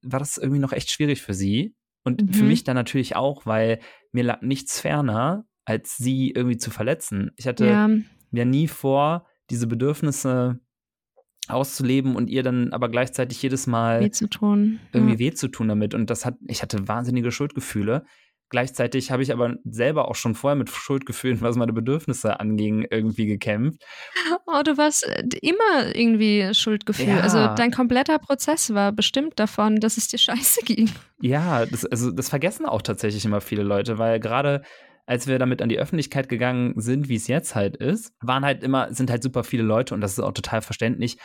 war 0.03 0.19
das 0.21 0.39
irgendwie 0.39 0.61
noch 0.61 0.73
echt 0.73 0.91
schwierig 0.91 1.23
für 1.23 1.35
sie. 1.35 1.75
Und 2.05 2.23
mhm. 2.23 2.33
für 2.33 2.45
mich 2.45 2.63
dann 2.63 2.77
natürlich 2.77 3.17
auch, 3.17 3.47
weil 3.47 3.81
mir 4.13 4.23
lag 4.23 4.41
nichts 4.43 4.81
ferner, 4.81 5.45
als 5.65 5.97
sie 5.97 6.31
irgendwie 6.31 6.57
zu 6.57 6.71
verletzen. 6.71 7.33
Ich 7.37 7.49
hatte 7.49 7.67
ja. 7.67 7.91
mir 8.31 8.45
nie 8.45 8.69
vor, 8.69 9.27
diese 9.51 9.67
Bedürfnisse 9.67 10.61
auszuleben 11.49 12.17
und 12.17 12.29
ihr 12.29 12.43
dann 12.43 12.73
aber 12.73 12.89
gleichzeitig 12.89 13.41
jedes 13.43 13.67
Mal 13.67 14.01
weh 14.01 14.11
zu 14.11 14.29
tun. 14.29 14.81
irgendwie 14.93 15.15
ja. 15.15 15.19
weh 15.19 15.33
zu 15.33 15.49
tun 15.49 15.69
damit. 15.69 15.95
Und 15.95 16.11
das 16.11 16.25
hat, 16.25 16.37
ich 16.47 16.63
hatte 16.63 16.89
wahnsinnige 16.89 17.31
Schuldgefühle. 17.31 18.05
Gleichzeitig 18.49 19.11
habe 19.11 19.23
ich 19.23 19.33
aber 19.33 19.57
selber 19.65 20.09
auch 20.09 20.15
schon 20.15 20.37
vorher 20.37 20.57
mit 20.57 20.71
Schuldgefühlen, 20.71 21.41
was 21.41 21.57
meine 21.57 21.73
Bedürfnisse 21.73 22.39
anging, 22.39 22.87
irgendwie 22.91 23.27
gekämpft. 23.27 23.83
Oh, 24.47 24.63
du 24.63 24.77
warst 24.77 25.05
äh, 25.07 25.25
immer 25.43 25.95
irgendwie 25.95 26.55
Schuldgefühl. 26.55 27.09
Ja. 27.09 27.21
Also 27.21 27.39
dein 27.57 27.73
kompletter 27.73 28.19
Prozess 28.19 28.73
war 28.73 28.93
bestimmt 28.93 29.41
davon, 29.41 29.81
dass 29.81 29.97
es 29.97 30.09
dir 30.09 30.19
scheiße 30.19 30.61
ging. 30.65 30.91
Ja, 31.21 31.67
das, 31.67 31.85
also 31.85 32.13
das 32.13 32.29
vergessen 32.29 32.67
auch 32.67 32.83
tatsächlich 32.83 33.25
immer 33.25 33.41
viele 33.41 33.65
Leute, 33.65 33.99
weil 33.99 34.21
gerade 34.21 34.63
als 35.07 35.27
wir 35.27 35.39
damit 35.39 35.63
an 35.63 35.69
die 35.69 35.79
Öffentlichkeit 35.79 36.29
gegangen 36.29 36.75
sind, 36.77 37.09
wie 37.09 37.15
es 37.15 37.29
jetzt 37.29 37.55
halt 37.55 37.77
ist, 37.77 38.13
waren 38.21 38.45
halt 38.45 38.63
immer, 38.63 38.93
sind 38.93 39.11
halt 39.11 39.23
super 39.23 39.45
viele 39.45 39.63
Leute 39.63 39.95
und 39.95 40.01
das 40.01 40.13
ist 40.13 40.21
auch 40.21 40.33
total 40.33 40.63
verständlich. 40.63 41.19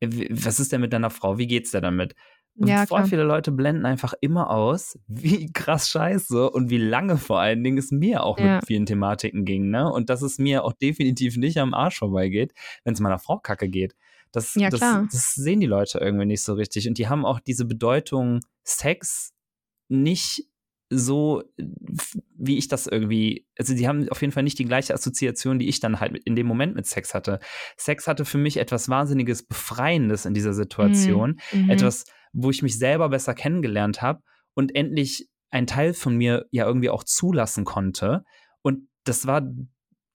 Äh, 0.00 0.08
was 0.30 0.60
ist 0.60 0.72
denn 0.72 0.80
mit 0.80 0.92
deiner 0.92 1.10
Frau? 1.10 1.38
Wie 1.38 1.46
geht's 1.46 1.72
dir 1.72 1.80
damit? 1.80 2.14
Und 2.56 2.68
ja, 2.68 2.86
voll 2.86 2.98
klar. 2.98 3.08
viele 3.08 3.22
Leute 3.24 3.50
blenden 3.50 3.84
einfach 3.84 4.14
immer 4.20 4.50
aus, 4.50 4.98
wie 5.08 5.52
krass 5.52 5.88
scheiße 5.90 6.50
und 6.50 6.70
wie 6.70 6.78
lange 6.78 7.16
vor 7.16 7.40
allen 7.40 7.64
Dingen 7.64 7.78
es 7.78 7.90
mir 7.90 8.22
auch 8.22 8.38
ja. 8.38 8.56
mit 8.56 8.66
vielen 8.66 8.86
Thematiken 8.86 9.44
ging, 9.44 9.70
ne? 9.70 9.90
Und 9.90 10.08
dass 10.10 10.22
es 10.22 10.38
mir 10.38 10.64
auch 10.64 10.72
definitiv 10.72 11.36
nicht 11.36 11.58
am 11.58 11.74
Arsch 11.74 11.98
vorbeigeht, 11.98 12.52
wenn 12.84 12.94
es 12.94 13.00
meiner 13.00 13.18
Frau 13.18 13.38
kacke 13.38 13.68
geht. 13.68 13.94
Das, 14.30 14.54
Ja, 14.54 14.68
das, 14.68 14.80
das 14.80 15.34
sehen 15.34 15.60
die 15.60 15.66
Leute 15.66 15.98
irgendwie 15.98 16.26
nicht 16.26 16.42
so 16.42 16.54
richtig. 16.54 16.88
Und 16.88 16.98
die 16.98 17.08
haben 17.08 17.24
auch 17.24 17.40
diese 17.40 17.64
Bedeutung 17.64 18.40
Sex 18.64 19.32
nicht 19.88 20.48
so, 20.90 21.42
wie 22.36 22.58
ich 22.58 22.68
das 22.68 22.86
irgendwie, 22.86 23.46
also 23.58 23.74
die 23.74 23.88
haben 23.88 24.08
auf 24.10 24.20
jeden 24.20 24.32
Fall 24.32 24.42
nicht 24.42 24.58
die 24.58 24.64
gleiche 24.64 24.94
Assoziation, 24.94 25.58
die 25.58 25.68
ich 25.68 25.80
dann 25.80 26.00
halt 26.00 26.18
in 26.24 26.36
dem 26.36 26.46
Moment 26.46 26.74
mit 26.74 26.86
Sex 26.86 27.14
hatte. 27.14 27.40
Sex 27.76 28.06
hatte 28.06 28.24
für 28.24 28.38
mich 28.38 28.58
etwas 28.58 28.88
wahnsinniges 28.88 29.44
Befreiendes 29.44 30.24
in 30.24 30.34
dieser 30.34 30.52
Situation, 30.52 31.40
Mhm. 31.52 31.70
etwas, 31.70 32.04
wo 32.34 32.50
ich 32.50 32.62
mich 32.62 32.78
selber 32.78 33.08
besser 33.08 33.34
kennengelernt 33.34 34.02
habe 34.02 34.20
und 34.54 34.74
endlich 34.74 35.28
ein 35.50 35.66
Teil 35.66 35.94
von 35.94 36.16
mir 36.16 36.46
ja 36.50 36.66
irgendwie 36.66 36.90
auch 36.90 37.04
zulassen 37.04 37.64
konnte. 37.64 38.24
Und 38.62 38.88
das 39.04 39.26
war 39.26 39.42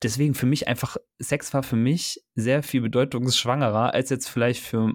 deswegen 0.03 0.33
für 0.35 0.45
mich 0.45 0.67
einfach, 0.67 0.97
Sex 1.19 1.53
war 1.53 1.63
für 1.63 1.75
mich 1.75 2.21
sehr 2.35 2.61
viel 2.61 2.81
bedeutungsschwangerer, 2.81 3.93
als 3.93 4.09
jetzt 4.09 4.29
vielleicht 4.29 4.61
für 4.63 4.93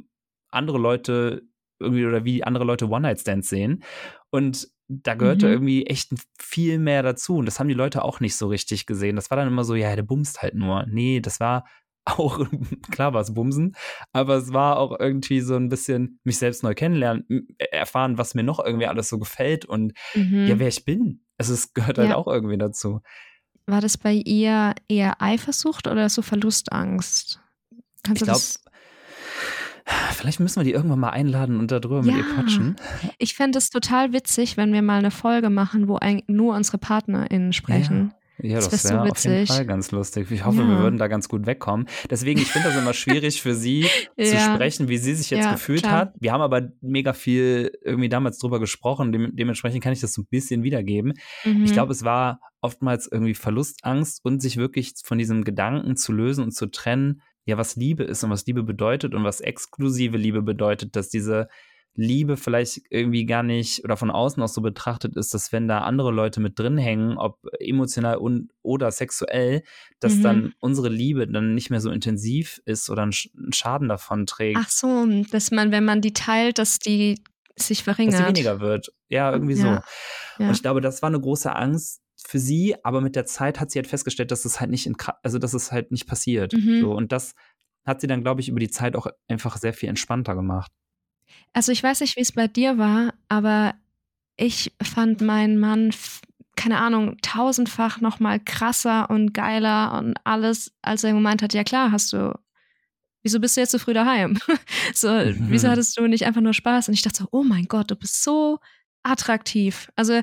andere 0.50 0.78
Leute 0.78 1.42
irgendwie 1.80 2.06
oder 2.06 2.24
wie 2.24 2.44
andere 2.44 2.64
Leute 2.64 2.88
One-Night-Stands 2.88 3.48
sehen. 3.48 3.82
Und 4.30 4.68
da 4.88 5.14
gehörte 5.14 5.46
Mhm. 5.46 5.52
irgendwie 5.52 5.86
echt 5.86 6.12
viel 6.38 6.78
mehr 6.78 7.02
dazu. 7.02 7.36
Und 7.36 7.46
das 7.46 7.58
haben 7.58 7.68
die 7.68 7.74
Leute 7.74 8.02
auch 8.04 8.20
nicht 8.20 8.36
so 8.36 8.48
richtig 8.48 8.84
gesehen. 8.86 9.16
Das 9.16 9.30
war 9.30 9.36
dann 9.36 9.48
immer 9.48 9.64
so, 9.64 9.74
ja, 9.74 9.96
der 9.96 10.02
bumst 10.02 10.42
halt 10.42 10.54
nur. 10.54 10.84
Nee, 10.86 11.20
das 11.20 11.40
war 11.40 11.64
auch, 12.04 12.38
klar 12.90 13.14
war 13.14 13.20
es 13.22 13.32
Bumsen, 13.34 13.74
aber 14.12 14.36
es 14.36 14.52
war 14.52 14.78
auch 14.78 14.98
irgendwie 14.98 15.40
so 15.40 15.56
ein 15.56 15.68
bisschen 15.68 16.20
mich 16.24 16.38
selbst 16.38 16.62
neu 16.62 16.74
kennenlernen, 16.74 17.24
m- 17.28 17.46
erfahren, 17.70 18.18
was 18.18 18.34
mir 18.34 18.42
noch 18.42 18.64
irgendwie 18.64 18.86
alles 18.86 19.08
so 19.08 19.18
gefällt 19.18 19.64
und 19.64 19.92
Mhm. 20.14 20.46
ja, 20.46 20.58
wer 20.58 20.68
ich 20.68 20.84
bin. 20.84 21.20
Also 21.38 21.54
es 21.54 21.72
gehört 21.74 21.98
halt 21.98 22.10
Ja. 22.10 22.16
auch 22.16 22.26
irgendwie 22.26 22.58
dazu. 22.58 23.00
War 23.66 23.80
das 23.80 23.96
bei 23.96 24.12
ihr 24.12 24.74
eher 24.88 25.22
Eifersucht 25.22 25.86
oder 25.86 26.08
so 26.10 26.20
Verlustangst? 26.22 27.40
Kannst 28.02 28.20
Ich 28.22 28.26
glaube, 28.26 28.40
vielleicht 30.12 30.40
müssen 30.40 30.56
wir 30.60 30.64
die 30.64 30.72
irgendwann 30.72 31.00
mal 31.00 31.10
einladen 31.10 31.58
und 31.58 31.70
darüber 31.70 32.02
mit 32.02 32.14
ihr 32.14 32.20
Ja. 32.22 32.34
quatschen. 32.34 32.76
Ich 33.18 33.34
fände 33.34 33.58
es 33.58 33.70
total 33.70 34.12
witzig, 34.12 34.56
wenn 34.56 34.72
wir 34.72 34.82
mal 34.82 34.98
eine 34.98 35.10
Folge 35.10 35.50
machen, 35.50 35.88
wo 35.88 35.98
nur 36.26 36.54
unsere 36.54 36.78
PartnerInnen 36.78 37.52
sprechen. 37.52 38.12
Ja, 38.12 38.18
Das 38.38 38.68
das 38.68 38.84
wär 38.84 38.90
so 38.90 38.94
wäre 39.04 39.10
auf 39.10 39.24
jeden. 39.24 39.46
Fall 39.46 39.64
ganz 39.66 39.90
lustig. 39.92 40.30
Ich 40.30 40.44
hoffe, 40.44 40.62
Ja. 40.62 40.68
wir 40.68 40.78
würden 40.78 40.98
da 40.98 41.06
ganz 41.08 41.28
gut 41.28 41.46
wegkommen. 41.46 41.86
Deswegen, 42.10 42.40
ich 42.40 42.48
finde 42.50 42.68
das 42.68 42.76
immer 42.76 42.92
schwierig 42.92 43.40
für 43.40 43.54
sie 43.54 43.82
zu 44.18 44.34
Ja. 44.34 44.54
sprechen, 44.54 44.88
wie 44.88 44.98
sie 44.98 45.14
sich 45.14 45.30
jetzt 45.30 45.44
Ja, 45.44 45.52
gefühlt 45.52 45.82
klar. 45.82 45.92
hat. 45.92 46.14
Wir 46.18 46.32
haben 46.32 46.40
aber 46.40 46.68
mega 46.80 47.12
viel 47.12 47.70
irgendwie 47.82 48.08
damals 48.08 48.38
drüber 48.38 48.58
gesprochen. 48.60 49.12
Dem, 49.12 49.36
dementsprechend 49.36 49.82
kann 49.82 49.92
ich 49.92 50.00
das 50.00 50.12
so 50.14 50.22
ein 50.22 50.26
bisschen 50.30 50.62
wiedergeben. 50.62 51.14
Mhm. 51.44 51.64
Ich 51.64 51.72
glaube, 51.72 51.92
es 51.92 52.04
war 52.04 52.40
oftmals 52.60 53.06
irgendwie 53.10 53.34
Verlustangst 53.34 54.20
und 54.24 54.40
sich 54.40 54.56
wirklich 54.56 54.94
von 55.04 55.18
diesem 55.18 55.44
Gedanken 55.44 55.96
zu 55.96 56.12
lösen 56.12 56.42
und 56.42 56.50
zu 56.52 56.66
trennen, 56.66 57.22
ja, 57.46 57.58
was 57.58 57.76
Liebe 57.76 58.04
ist 58.04 58.24
und 58.24 58.30
was 58.30 58.46
Liebe 58.46 58.62
bedeutet 58.62 59.14
und 59.14 59.22
was 59.22 59.40
exklusive 59.42 60.16
Liebe 60.16 60.40
bedeutet, 60.42 60.96
dass 60.96 61.08
diese 61.10 61.48
Liebe 61.96 62.36
vielleicht 62.36 62.82
irgendwie 62.90 63.24
gar 63.24 63.42
nicht 63.42 63.84
oder 63.84 63.96
von 63.96 64.10
außen 64.10 64.42
auch 64.42 64.48
so 64.48 64.60
betrachtet 64.62 65.16
ist, 65.16 65.32
dass 65.34 65.52
wenn 65.52 65.68
da 65.68 65.80
andere 65.82 66.10
Leute 66.10 66.40
mit 66.40 66.58
drin 66.58 66.76
hängen, 66.76 67.16
ob 67.18 67.38
emotional 67.60 68.16
und 68.16 68.50
oder 68.62 68.90
sexuell, 68.90 69.62
dass 70.00 70.18
Mhm. 70.18 70.22
dann 70.22 70.52
unsere 70.60 70.88
Liebe 70.88 71.26
dann 71.28 71.54
nicht 71.54 71.70
mehr 71.70 71.80
so 71.80 71.90
intensiv 71.90 72.60
ist 72.64 72.90
oder 72.90 73.02
einen 73.02 73.12
Sch- 73.12 73.30
einen 73.36 73.52
Schaden 73.52 73.88
davon 73.88 74.26
trägt, 74.26 74.58
Ach 74.60 74.68
so, 74.68 75.06
dass 75.30 75.50
man, 75.50 75.70
wenn 75.72 75.84
man 75.84 76.00
die 76.00 76.12
teilt, 76.12 76.58
dass 76.58 76.78
die 76.80 77.22
sich 77.56 77.78
dass 77.78 77.84
verringert. 77.84 78.16
sie 78.16 78.26
weniger 78.26 78.60
wird. 78.60 78.92
Ja, 79.08 79.32
irgendwie 79.32 79.54
so. 79.54 79.68
Ja, 79.68 79.84
ja. 80.40 80.48
Und 80.48 80.54
ich 80.54 80.62
glaube, 80.62 80.80
das 80.80 81.00
war 81.02 81.08
eine 81.08 81.20
große 81.20 81.54
Angst 81.54 82.00
für 82.16 82.40
sie, 82.40 82.74
aber 82.84 83.00
mit 83.00 83.14
der 83.14 83.26
Zeit 83.26 83.60
hat 83.60 83.70
sie 83.70 83.78
halt 83.78 83.86
festgestellt, 83.86 84.30
dass 84.32 84.44
es 84.44 84.58
halt 84.60 84.70
nicht 84.70 84.86
in, 84.86 84.96
also 85.22 85.38
dass 85.38 85.54
es 85.54 85.70
halt 85.70 85.92
nicht 85.92 86.08
passiert. 86.08 86.54
Mhm. 86.54 86.80
So, 86.80 86.92
und 86.92 87.12
das 87.12 87.34
hat 87.86 88.00
sie 88.00 88.06
dann, 88.08 88.22
glaube 88.22 88.40
ich, 88.40 88.48
über 88.48 88.58
die 88.60 88.70
Zeit 88.70 88.96
auch 88.96 89.06
einfach 89.28 89.56
sehr 89.58 89.74
viel 89.74 89.88
entspannter 89.90 90.34
gemacht. 90.34 90.72
Also 91.52 91.72
ich 91.72 91.82
weiß 91.82 92.00
nicht, 92.00 92.16
wie 92.16 92.20
es 92.20 92.32
bei 92.32 92.48
dir 92.48 92.78
war, 92.78 93.14
aber 93.28 93.74
ich 94.36 94.72
fand 94.82 95.20
meinen 95.20 95.58
Mann, 95.58 95.94
keine 96.56 96.78
Ahnung, 96.80 97.16
tausendfach 97.22 98.00
noch 98.00 98.20
mal 98.20 98.40
krasser 98.40 99.08
und 99.10 99.32
geiler 99.34 99.98
und 99.98 100.14
alles, 100.24 100.72
als 100.82 101.04
er 101.04 101.12
gemeint 101.12 101.42
hat, 101.42 101.54
ja 101.54 101.64
klar, 101.64 101.92
hast 101.92 102.12
du, 102.12 102.36
wieso 103.22 103.40
bist 103.40 103.56
du 103.56 103.60
jetzt 103.60 103.70
so 103.72 103.78
früh 103.78 103.94
daheim? 103.94 104.38
so, 104.94 105.08
Mhm. 105.08 105.46
wieso 105.50 105.68
hattest 105.68 105.96
du 105.98 106.06
nicht 106.06 106.24
einfach 106.26 106.40
nur 106.40 106.54
Spaß? 106.54 106.88
Und 106.88 106.94
ich 106.94 107.02
dachte 107.02 107.18
so, 107.22 107.28
oh 107.32 107.42
mein 107.44 107.66
Gott, 107.66 107.90
du 107.90 107.96
bist 107.96 108.22
so 108.22 108.58
attraktiv. 109.02 109.90
Also, 109.96 110.20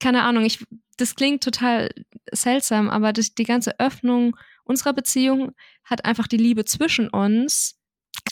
keine 0.00 0.22
Ahnung, 0.22 0.44
ich, 0.44 0.64
das 0.98 1.14
klingt 1.14 1.42
total 1.42 1.90
seltsam, 2.32 2.88
aber 2.90 3.12
das, 3.12 3.34
die 3.34 3.44
ganze 3.44 3.78
Öffnung 3.80 4.36
unserer 4.64 4.92
Beziehung 4.92 5.52
hat 5.84 6.04
einfach 6.04 6.26
die 6.26 6.36
Liebe 6.36 6.64
zwischen 6.64 7.08
uns 7.08 7.75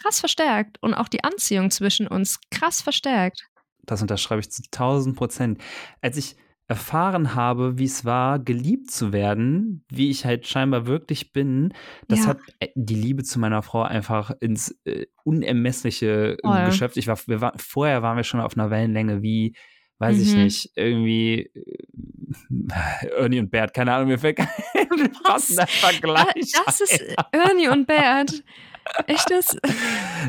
krass 0.00 0.20
verstärkt 0.20 0.76
und 0.83 0.94
auch 0.94 1.09
die 1.09 1.24
Anziehung 1.24 1.70
zwischen 1.70 2.07
uns 2.07 2.38
krass 2.50 2.83
verstärkt. 2.83 3.42
Das 3.85 4.00
unterschreibe 4.02 4.40
ich 4.40 4.50
zu 4.50 4.62
1000 4.62 5.16
Prozent. 5.16 5.61
Als 6.00 6.16
ich 6.16 6.37
erfahren 6.66 7.35
habe, 7.35 7.76
wie 7.78 7.85
es 7.85 8.07
war, 8.07 8.38
geliebt 8.38 8.90
zu 8.90 9.12
werden, 9.12 9.85
wie 9.90 10.09
ich 10.11 10.24
halt 10.24 10.46
scheinbar 10.46 10.87
wirklich 10.87 11.33
bin, 11.35 11.74
das 12.09 12.20
Ja. 12.20 12.28
hat 12.28 12.38
äh, 12.61 12.68
die 12.74 12.94
Liebe 12.94 13.22
zu 13.22 13.38
meiner 13.38 13.62
Frau 13.62 13.83
einfach 13.83 14.30
ins 14.40 14.74
äh, 14.85 15.04
Unermessliche 15.24 16.38
äh, 16.42 16.46
Voll. 16.46 16.64
geschöpft. 16.64 16.96
Ich 16.96 17.07
war, 17.07 17.18
wir 17.26 17.42
war, 17.42 17.52
vorher 17.59 18.02
waren 18.02 18.16
wir 18.16 18.24
schon 18.24 18.40
auf 18.40 18.57
einer 18.57 18.70
Wellenlänge 18.70 19.20
wie, 19.22 19.54
weiß 19.98 20.18
ich 20.18 20.35
Mhm. 20.35 20.42
nicht, 20.44 20.70
irgendwie 20.74 21.50
äh, 21.54 21.87
Ernie 23.18 23.40
und 23.40 23.50
Bert, 23.50 23.74
keine 23.74 23.92
Ahnung, 23.92 24.09
mir 24.09 24.18
fällt 24.18 24.37
kein 24.38 24.48
passender 25.22 25.66
Vergleich. 25.66 26.52
Ah, 26.57 26.62
Das 26.66 26.80
ist. 26.80 27.00
Ernie 27.33 27.68
und 27.68 27.87
Bert. 27.87 28.42
Echt 29.07 29.31
das? 29.31 29.57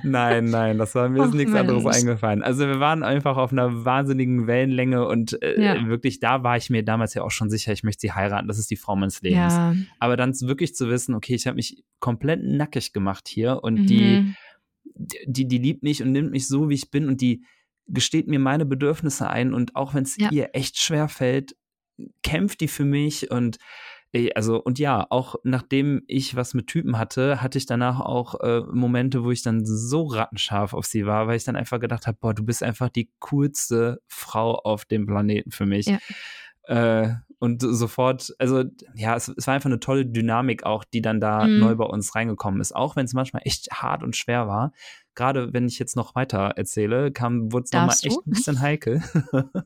Nein, 0.03 0.45
nein, 0.45 0.77
das 0.77 0.95
war 0.95 1.09
mir 1.09 1.23
ist 1.23 1.29
Ach, 1.29 1.33
nichts 1.33 1.53
anderes 1.53 1.83
Mensch. 1.83 1.95
eingefallen. 1.97 2.41
Also 2.43 2.67
wir 2.67 2.79
waren 2.79 3.03
einfach 3.03 3.37
auf 3.37 3.51
einer 3.51 3.85
wahnsinnigen 3.85 4.47
Wellenlänge 4.47 5.07
und 5.07 5.41
äh, 5.41 5.61
Ja. 5.61 5.87
wirklich, 5.87 6.19
da 6.19 6.43
war 6.43 6.57
ich 6.57 6.69
mir 6.69 6.83
damals 6.83 7.13
ja 7.13 7.23
auch 7.23 7.31
schon 7.31 7.49
sicher, 7.49 7.71
ich 7.73 7.83
möchte 7.83 8.01
sie 8.01 8.11
heiraten, 8.13 8.47
das 8.47 8.57
ist 8.57 8.71
die 8.71 8.75
Frau 8.77 8.95
meines 8.95 9.21
Lebens. 9.21 9.53
Ja. 9.53 9.75
Aber 9.99 10.17
dann 10.17 10.33
wirklich 10.41 10.75
zu 10.75 10.89
wissen, 10.89 11.15
okay, 11.15 11.35
ich 11.35 11.47
habe 11.47 11.55
mich 11.55 11.83
komplett 11.99 12.43
nackig 12.43 12.93
gemacht 12.93 13.27
hier 13.27 13.63
und 13.63 13.85
die, 13.87 14.19
Mhm. 14.21 14.35
die, 15.27 15.47
die 15.47 15.57
liebt 15.57 15.83
mich 15.83 16.01
und 16.01 16.11
nimmt 16.11 16.31
mich 16.31 16.47
so, 16.47 16.69
wie 16.69 16.75
ich 16.75 16.91
bin 16.91 17.07
und 17.07 17.21
die 17.21 17.43
gesteht 17.87 18.27
mir 18.27 18.39
meine 18.39 18.65
Bedürfnisse 18.65 19.29
ein 19.29 19.53
und 19.53 19.75
auch 19.75 19.93
wenn 19.93 20.03
es 20.03 20.17
Ja. 20.17 20.29
ihr 20.31 20.49
echt 20.53 20.77
schwer 20.79 21.07
fällt, 21.07 21.55
kämpft 22.23 22.61
die 22.61 22.67
für 22.67 22.85
mich 22.85 23.31
und 23.31 23.57
also 24.35 24.61
und 24.61 24.79
ja, 24.79 25.05
auch 25.09 25.35
nachdem 25.43 26.03
ich 26.07 26.35
was 26.35 26.53
mit 26.53 26.67
Typen 26.67 26.97
hatte, 26.97 27.41
hatte 27.41 27.57
ich 27.57 27.65
danach 27.65 27.99
auch 27.99 28.39
äh, 28.41 28.61
Momente, 28.71 29.23
wo 29.23 29.31
ich 29.31 29.41
dann 29.41 29.65
so 29.65 30.03
rattenscharf 30.05 30.73
auf 30.73 30.85
sie 30.85 31.05
war, 31.05 31.27
weil 31.27 31.37
ich 31.37 31.43
dann 31.43 31.55
einfach 31.55 31.79
gedacht 31.79 32.07
habe, 32.07 32.17
boah, 32.19 32.33
du 32.33 32.43
bist 32.43 32.63
einfach 32.63 32.89
die 32.89 33.09
coolste 33.19 34.01
Frau 34.07 34.55
auf 34.55 34.85
dem 34.85 35.05
Planeten 35.05 35.51
für 35.51 35.65
mich. 35.65 35.87
Ja. 35.87 35.97
Äh, 36.67 37.15
und 37.39 37.61
sofort, 37.61 38.33
also 38.39 38.63
ja, 38.95 39.15
es, 39.15 39.27
es 39.27 39.45
war 39.45 39.53
einfach 39.53 39.69
eine 39.69 39.79
tolle 39.79 40.05
Dynamik 40.05 40.63
auch, 40.65 40.83
die 40.83 41.01
dann 41.01 41.19
da 41.19 41.47
Mhm. 41.47 41.59
neu 41.59 41.75
bei 41.75 41.85
uns 41.85 42.15
reingekommen 42.15 42.61
ist, 42.61 42.75
auch 42.75 42.95
wenn 42.95 43.05
es 43.05 43.13
manchmal 43.13 43.41
echt 43.45 43.69
hart 43.71 44.01
und 44.01 44.15
schwer 44.15 44.47
war. 44.47 44.71
Gerade 45.15 45.53
wenn 45.53 45.67
ich 45.67 45.77
jetzt 45.77 45.95
noch 45.95 46.15
weiter 46.15 46.53
erzähle, 46.55 47.11
kam, 47.11 47.51
wurde 47.51 47.65
es 47.65 47.71
nochmal 47.71 47.95
echt 48.01 48.25
ein 48.25 48.31
bisschen 48.31 48.59
heikel. 48.61 49.03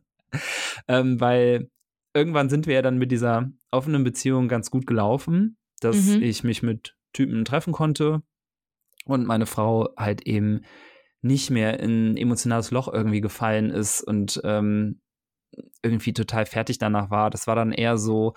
ähm, 0.88 1.20
weil 1.22 1.70
irgendwann 2.14 2.50
sind 2.50 2.68
wir 2.68 2.76
ja 2.76 2.82
dann 2.82 2.98
mit 2.98 3.12
dieser 3.12 3.50
offenen 3.72 4.04
Beziehung 4.04 4.48
ganz 4.48 4.72
gut 4.72 4.88
gelaufen, 4.88 5.58
dass 5.80 6.08
Mhm. 6.08 6.24
ich 6.24 6.44
mich 6.44 6.64
mit 6.64 6.96
Typen 7.14 7.46
treffen 7.46 7.74
konnte 7.74 8.22
und 9.06 9.26
meine 9.26 9.46
Frau 9.46 9.90
halt 9.98 10.22
eben 10.28 10.62
nicht 11.22 11.50
mehr 11.50 11.80
in 11.80 12.12
ein 12.14 12.18
emotionales 12.18 12.72
Loch 12.72 12.92
irgendwie 12.92 13.22
gefallen 13.22 13.70
ist 13.70 14.02
und 14.02 14.40
ähm, 14.44 15.02
irgendwie 15.84 16.14
total 16.14 16.46
fertig 16.46 16.78
danach 16.78 17.10
war. 17.10 17.30
Das 17.30 17.48
war 17.48 17.56
dann 17.56 17.72
eher 17.72 17.98
so, 17.98 18.34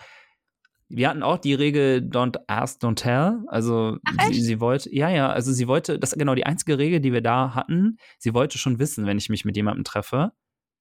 wir 0.88 1.08
hatten 1.08 1.22
auch 1.22 1.38
die 1.38 1.54
Regel 1.54 1.98
Don't 2.00 2.38
ask, 2.48 2.82
don't 2.82 2.96
tell. 2.96 3.42
Also 3.48 3.98
Ach, 4.04 4.26
sie, 4.28 4.40
sie 4.40 4.61
wollte, 4.61 4.94
ja, 4.94 5.08
ja, 5.08 5.30
also 5.30 5.52
sie 5.52 5.68
wollte, 5.68 5.98
das 5.98 6.12
ist 6.12 6.18
genau 6.18 6.35
die 6.35 6.44
einzige 6.46 6.76
Regel, 6.78 7.00
die 7.00 7.12
wir 7.12 7.22
da 7.22 7.54
hatten. 7.54 7.96
Sie 8.18 8.35
wollte 8.35 8.58
schon 8.58 8.78
wissen, 8.78 9.06
wenn 9.06 9.18
ich 9.18 9.28
mich 9.28 9.44
mit 9.44 9.56
jemandem 9.56 9.85
treffe. 9.85 10.32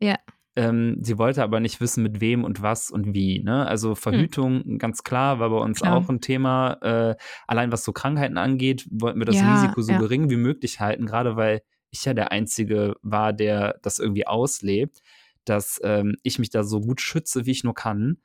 Ja. 0.01 0.17
Ähm, 0.56 0.98
sie 1.02 1.18
wollte 1.18 1.44
aber 1.44 1.60
nicht 1.62 1.80
wissen, 1.80 2.04
mit 2.04 2.20
wem 2.20 2.44
und 2.44 2.62
was 2.62 2.92
und 2.92 3.14
wie. 3.14 3.42
Ne? 3.42 3.66
Also 3.66 3.96
Verhütung, 3.96 4.80
ganz 4.80 5.04
klar, 5.04 5.40
war 5.40 5.50
bei 5.50 5.58
uns 5.58 5.80
Hm. 5.80 5.86
Klar. 5.88 5.98
auch 5.98 6.10
ein 6.10 6.20
Thema. 6.20 6.74
Äh, 6.82 7.16
allein 7.48 7.72
was 7.72 7.86
so 7.86 7.94
Krankheiten 7.94 8.38
angeht, 8.38 8.86
wollten 8.92 9.20
wir 9.20 9.26
das 9.26 9.38
Ja, 9.38 9.50
Risiko 9.54 9.82
so 9.82 9.94
ja. 9.94 10.00
gering 10.00 10.30
wie 10.30 10.36
möglich 10.38 10.80
halten, 10.82 11.06
gerade 11.06 11.36
weil 11.38 11.62
ich 11.90 12.04
ja 12.06 12.14
der 12.14 12.32
Einzige 12.32 12.96
war, 13.02 13.32
der 13.34 13.80
das 13.82 14.00
irgendwie 14.00 14.28
auslebt, 14.28 15.00
dass 15.46 15.80
ähm, 15.84 16.16
ich 16.24 16.38
mich 16.38 16.50
da 16.50 16.64
so 16.64 16.82
gut 16.82 17.02
schütze, 17.02 17.46
wie 17.46 17.52
ich 17.52 17.64
nur 17.64 17.74
kann. 17.74 18.18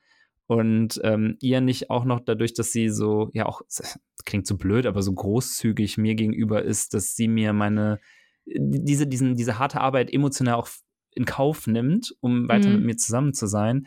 Und 0.48 1.00
ähm, 1.02 1.36
ihr 1.40 1.60
nicht 1.60 1.90
auch 1.90 2.04
noch 2.04 2.20
dadurch, 2.20 2.54
dass 2.54 2.70
sie 2.70 2.88
so, 2.88 3.30
ja 3.34 3.46
auch, 3.46 3.62
klingt 4.24 4.46
so 4.46 4.56
blöd, 4.56 4.86
aber 4.86 5.02
so 5.02 5.12
großzügig 5.12 5.98
mir 5.98 6.14
gegenüber 6.14 6.62
ist, 6.62 6.94
dass 6.94 7.16
sie 7.16 7.26
mir 7.28 7.52
meine, 7.52 7.98
diese, 8.46 9.06
diesen, 9.08 9.34
diese 9.34 9.58
harte 9.58 9.80
Arbeit 9.80 10.12
emotional 10.12 10.54
auch 10.54 10.68
in 11.16 11.24
Kauf 11.24 11.66
nimmt, 11.66 12.14
um 12.20 12.48
weiter 12.48 12.68
Mhm. 12.68 12.76
mit 12.76 12.84
mir 12.84 12.96
zusammen 12.96 13.32
zu 13.34 13.46
sein, 13.46 13.86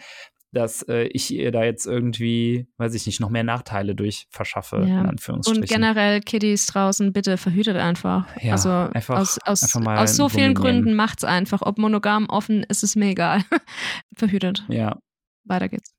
dass 0.52 0.82
äh, 0.90 1.04
ich 1.14 1.32
ihr 1.32 1.52
da 1.52 1.64
jetzt 1.64 1.86
irgendwie, 1.86 2.68
weiß 2.78 2.96
ich 2.96 3.06
nicht, 3.06 3.20
noch 3.20 3.30
mehr 3.30 3.44
Nachteile 3.44 3.94
durch 3.94 4.26
verschaffe, 4.32 4.78
Ja. 4.78 5.02
in 5.02 5.06
Anführungsstrichen. 5.06 5.62
Und 5.62 5.70
generell 5.70 6.22
Kiddies 6.22 6.66
draußen, 6.66 7.14
bitte 7.14 7.38
verhütet 7.38 7.78
einfach. 7.78 8.26
Ja, 8.42 8.54
also 8.54 8.70
einfach- 8.72 9.20
aus, 9.20 9.38
aus, 9.46 9.62
einfach 9.64 9.80
mal 9.80 10.00
aus 10.00 10.16
so 10.16 10.28
vielen 10.28 10.54
nehmen. 10.54 10.56
Gründen 10.56 10.96
macht's 10.96 11.24
einfach. 11.24 11.62
Ob 11.62 11.78
monogam, 11.78 12.26
offen, 12.30 12.64
ist 12.64 12.82
es 12.84 12.96
mir 12.96 13.10
egal. 13.12 13.44
verhütet. 14.18 14.66
ja, 14.70 14.98
Weiter 15.46 15.70
geht's. 15.70 15.94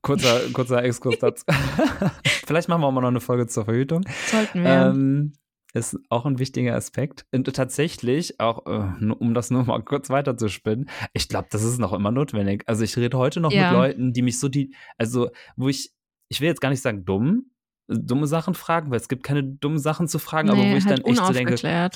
kurzer, 0.00 0.40
kurzer 0.54 0.82
Exkurs 0.82 1.18
dazu. 1.18 1.44
Vielleicht 2.46 2.68
machen 2.70 2.80
wir 2.80 2.86
auch 2.86 2.92
mal 2.92 3.02
noch 3.02 3.08
eine 3.08 3.20
Folge 3.20 3.46
zur 3.48 3.66
Verhütung. 3.66 4.02
Sollten 4.28 4.62
wir. 4.64 4.70
Ähm, 4.70 5.32
ist 5.72 5.98
auch 6.10 6.26
ein 6.26 6.38
wichtiger 6.38 6.74
Aspekt. 6.74 7.26
Und 7.32 7.52
tatsächlich, 7.54 8.38
auch 8.40 8.66
äh, 8.66 9.04
um 9.12 9.34
das 9.34 9.50
nur 9.50 9.64
mal 9.64 9.82
kurz 9.82 10.10
weiter 10.10 10.36
zu 10.36 10.48
spinnen, 10.48 10.88
ich 11.12 11.28
glaube, 11.28 11.48
das 11.50 11.62
ist 11.62 11.78
noch 11.78 11.92
immer 11.92 12.10
notwendig. 12.10 12.62
Also 12.66 12.84
ich 12.84 12.96
rede 12.96 13.16
heute 13.16 13.40
noch 13.40 13.52
Ja. 13.52 13.62
mit 13.64 13.72
Leuten, 13.72 14.12
die 14.12 14.22
mich 14.22 14.38
so 14.38 14.48
die, 14.48 14.74
also 14.98 15.30
wo 15.56 15.68
ich, 15.68 15.92
ich 16.28 16.40
will 16.40 16.48
jetzt 16.48 16.60
gar 16.60 16.68
nicht 16.70 16.82
sagen 16.82 17.04
dumm, 17.04 17.50
äh, 17.88 17.94
dumme 17.98 18.26
Sachen 18.26 18.54
fragen, 18.54 18.90
weil 18.90 18.98
es 19.00 19.08
gibt 19.08 19.22
keine 19.22 19.42
dummen 19.44 19.78
Sachen 19.78 20.08
zu 20.08 20.18
fragen, 20.18 20.50
aber 20.50 20.60
wo 20.60 20.64
nee, 20.64 20.76
ich 20.76 20.84
halt 20.86 20.98
dann 20.98 21.04
echt 21.06 21.24
so 21.24 21.32
denke, 21.32 21.90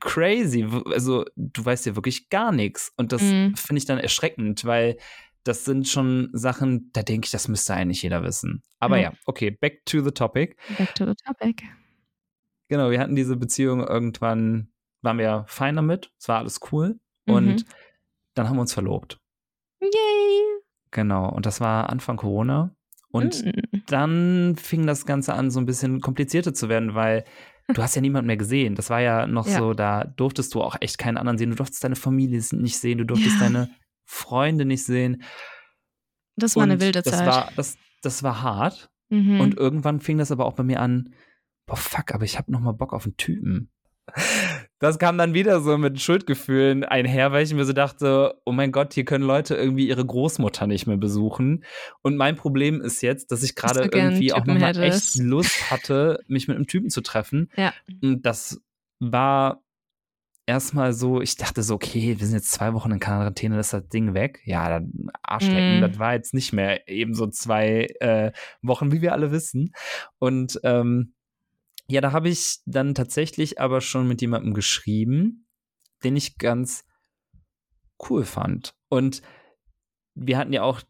crazy, 0.00 0.66
also 0.92 1.24
du 1.36 1.64
weißt 1.64 1.86
ja 1.86 1.94
wirklich 1.94 2.30
gar 2.30 2.52
nichts. 2.52 2.92
Und 2.96 3.12
das 3.12 3.22
Mhm. 3.22 3.54
finde 3.54 3.78
ich 3.78 3.84
dann 3.86 3.98
erschreckend, 3.98 4.64
weil 4.64 4.96
das 5.44 5.64
sind 5.64 5.88
schon 5.88 6.28
Sachen, 6.32 6.90
da 6.92 7.02
denke 7.02 7.26
ich, 7.26 7.30
das 7.30 7.48
müsste 7.48 7.74
eigentlich 7.74 8.02
jeder 8.02 8.22
wissen. 8.22 8.62
Aber 8.78 8.96
Ja. 8.96 9.10
ja, 9.10 9.12
okay, 9.26 9.50
back 9.50 9.84
to 9.86 10.02
the 10.02 10.10
topic. 10.10 10.56
Back 10.76 10.94
to 10.94 11.06
the 11.06 11.14
topic. 11.26 11.62
Genau, 12.70 12.90
wir 12.90 13.00
hatten 13.00 13.16
diese 13.16 13.36
Beziehung 13.36 13.80
irgendwann, 13.86 14.70
waren 15.02 15.18
wir 15.18 15.44
fein 15.48 15.76
damit, 15.76 16.10
es 16.18 16.28
war 16.28 16.38
alles 16.38 16.60
cool. 16.72 16.98
Mhm. 17.26 17.34
Und 17.34 17.64
dann 18.34 18.48
haben 18.48 18.56
wir 18.56 18.60
uns 18.62 18.72
verlobt. 18.72 19.18
Yay! 19.82 19.90
Genau, 20.92 21.28
und 21.28 21.46
das 21.46 21.60
war 21.60 21.90
Anfang 21.90 22.16
Corona. 22.16 22.74
Und 23.12 23.44
Mm. 23.44 23.50
dann 23.88 24.56
fing 24.56 24.86
das 24.86 25.04
Ganze 25.04 25.34
an, 25.34 25.50
so 25.50 25.58
ein 25.58 25.66
bisschen 25.66 26.00
komplizierter 26.00 26.54
zu 26.54 26.68
werden, 26.68 26.94
weil 26.94 27.24
du 27.74 27.82
hast 27.82 27.96
ja 27.96 28.00
niemanden 28.02 28.28
mehr 28.28 28.36
gesehen. 28.36 28.76
Das 28.76 28.88
war 28.88 29.00
ja 29.00 29.26
noch 29.26 29.46
Ja. 29.48 29.58
so, 29.58 29.74
da 29.74 30.04
durftest 30.04 30.54
du 30.54 30.62
auch 30.62 30.76
echt 30.80 30.96
keinen 30.98 31.16
anderen 31.18 31.36
sehen. 31.38 31.50
Du 31.50 31.56
durftest 31.56 31.82
deine 31.82 31.96
Familie 31.96 32.40
nicht 32.52 32.78
sehen, 32.78 32.98
du 32.98 33.04
durftest 33.04 33.36
Ja. 33.40 33.46
deine 33.46 33.70
Freunde 34.06 34.64
nicht 34.64 34.84
sehen. 34.84 35.22
Das 36.36 36.54
war 36.56 36.62
eine 36.62 36.74
Und 36.74 36.80
wilde 36.80 37.02
das 37.02 37.12
Zeit. 37.18 37.26
War, 37.26 37.50
das, 37.56 37.76
das 38.02 38.22
war 38.22 38.42
hart. 38.42 38.90
mhm. 39.08 39.40
Und 39.40 39.56
irgendwann 39.56 39.98
fing 40.00 40.18
das 40.18 40.30
aber 40.30 40.46
auch 40.46 40.54
bei 40.54 40.62
mir 40.62 40.80
an, 40.80 41.12
boah, 41.70 41.76
fuck, 41.76 42.12
aber 42.12 42.24
ich 42.24 42.36
habe 42.36 42.50
noch 42.50 42.60
mal 42.60 42.72
Bock 42.72 42.92
auf 42.92 43.04
einen 43.04 43.16
Typen. 43.16 43.70
Das 44.80 44.98
kam 44.98 45.16
dann 45.18 45.34
wieder 45.34 45.60
so 45.60 45.78
mit 45.78 46.00
Schuldgefühlen 46.00 46.82
einher, 46.82 47.30
weil 47.30 47.44
ich 47.44 47.54
mir 47.54 47.64
so 47.64 47.72
dachte, 47.72 48.34
oh 48.44 48.50
mein 48.50 48.72
Gott, 48.72 48.92
hier 48.92 49.04
können 49.04 49.22
Leute 49.24 49.54
irgendwie 49.54 49.86
ihre 49.88 50.04
Großmutter 50.04 50.66
nicht 50.66 50.88
mehr 50.88 50.96
besuchen. 50.96 51.64
Und 52.02 52.16
mein 52.16 52.34
Problem 52.34 52.80
ist 52.80 53.02
jetzt, 53.02 53.30
dass 53.30 53.44
ich 53.44 53.54
gerade 53.54 53.88
irgendwie 53.92 54.32
auch 54.32 54.44
noch 54.46 54.58
mal 54.58 54.76
echt. 54.82 55.14
Lust 55.16 55.70
hatte, 55.70 56.18
mich 56.26 56.48
mit 56.48 56.56
einem 56.56 56.66
Typen 56.66 56.90
zu 56.90 57.02
treffen. 57.02 57.50
Ja. 57.56 57.72
Und 58.02 58.22
das 58.26 58.60
war 58.98 59.62
erstmal 60.46 60.92
so, 60.92 61.20
ich 61.20 61.36
dachte 61.36 61.62
so, 61.62 61.74
okay, 61.76 62.16
wir 62.18 62.26
sind 62.26 62.34
jetzt 62.34 62.50
zwei 62.50 62.74
Wochen 62.74 62.90
in 62.90 62.98
Quarantäne, 62.98 63.56
das 63.56 63.66
ist 63.68 63.72
das 63.74 63.88
Ding 63.90 64.14
weg. 64.14 64.40
Ja, 64.44 64.68
dann 64.68 64.90
Arschlecken, 65.22 65.76
Mhm. 65.76 65.80
das 65.82 65.98
war 66.00 66.14
jetzt 66.14 66.34
nicht 66.34 66.52
mehr 66.52 66.88
eben 66.88 67.14
so 67.14 67.28
zwei 67.28 67.86
äh, 68.00 68.32
Wochen, 68.60 68.90
wie 68.90 69.02
wir 69.02 69.12
alle 69.12 69.30
wissen. 69.30 69.72
Und 70.18 70.58
ähm, 70.64 71.14
ja, 71.90 72.00
da 72.00 72.12
habe 72.12 72.28
ich 72.28 72.60
dann 72.66 72.94
tatsächlich 72.94 73.60
aber 73.60 73.80
schon 73.80 74.06
mit 74.06 74.20
jemandem 74.20 74.54
geschrieben, 74.54 75.46
den 76.04 76.16
ich 76.16 76.38
ganz 76.38 76.84
cool 78.08 78.24
fand. 78.24 78.74
Und 78.88 79.22
wir 80.14 80.38
hatten 80.38 80.52
ja 80.52 80.62
auch 80.62 80.80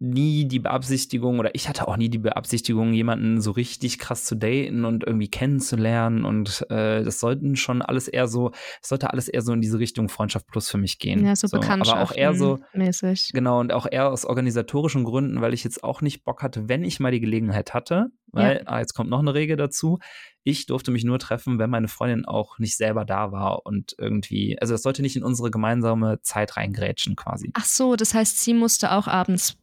nie 0.00 0.46
die 0.46 0.58
Beabsichtigung 0.58 1.38
oder 1.38 1.54
ich 1.54 1.68
hatte 1.68 1.88
auch 1.88 1.96
nie 1.96 2.10
die 2.10 2.18
Beabsichtigung, 2.18 2.92
jemanden 2.92 3.40
so 3.40 3.52
richtig 3.52 3.98
krass 3.98 4.24
zu 4.24 4.34
daten 4.34 4.84
und 4.84 5.04
irgendwie 5.04 5.28
kennenzulernen 5.28 6.26
und 6.26 6.66
äh, 6.68 7.02
das 7.02 7.20
sollten 7.20 7.56
schon 7.56 7.80
alles 7.80 8.08
eher 8.08 8.26
so, 8.26 8.50
es 8.82 8.88
sollte 8.88 9.10
alles 9.10 9.28
eher 9.28 9.40
so 9.40 9.52
in 9.52 9.62
diese 9.62 9.78
Richtung 9.78 10.10
Freundschaft 10.10 10.46
plus 10.48 10.68
für 10.68 10.78
mich 10.78 10.98
gehen. 10.98 11.24
ja, 11.24 11.34
so, 11.34 11.48
Bekanntschaften 11.48 12.02
Aber 12.02 12.10
auch 12.10 12.14
eher 12.14 12.34
so, 12.34 12.58
mäßig. 12.74 13.30
Genau, 13.32 13.60
und 13.60 13.72
auch 13.72 13.86
eher 13.90 14.10
aus 14.10 14.26
organisatorischen 14.26 15.04
Gründen, 15.04 15.40
weil 15.40 15.54
ich 15.54 15.64
jetzt 15.64 15.82
auch 15.82 16.02
nicht 16.02 16.24
Bock 16.24 16.42
hatte, 16.42 16.68
wenn 16.68 16.84
ich 16.84 17.00
mal 17.00 17.12
die 17.12 17.20
Gelegenheit 17.20 17.72
hatte, 17.72 18.08
weil, 18.34 18.62
ah, 18.66 18.80
jetzt 18.80 18.94
kommt 18.94 19.10
noch 19.10 19.20
eine 19.20 19.34
Regel 19.34 19.56
dazu, 19.56 19.98
ich 20.42 20.66
durfte 20.66 20.90
mich 20.90 21.04
nur 21.04 21.18
treffen, 21.18 21.58
wenn 21.58 21.70
meine 21.70 21.88
Freundin 21.88 22.26
auch 22.26 22.58
nicht 22.58 22.76
selber 22.76 23.04
da 23.04 23.32
war 23.32 23.64
und 23.64 23.94
irgendwie, 23.98 24.58
also 24.60 24.74
das 24.74 24.82
sollte 24.82 25.02
nicht 25.02 25.16
in 25.16 25.24
unsere 25.24 25.50
gemeinsame 25.50 26.20
Zeit 26.22 26.56
reingrätschen 26.56 27.16
quasi. 27.16 27.50
Ach 27.54 27.64
so, 27.64 27.96
das 27.96 28.14
heißt, 28.14 28.40
sie 28.42 28.54
musste 28.54 28.92
auch 28.92 29.08
abends 29.08 29.56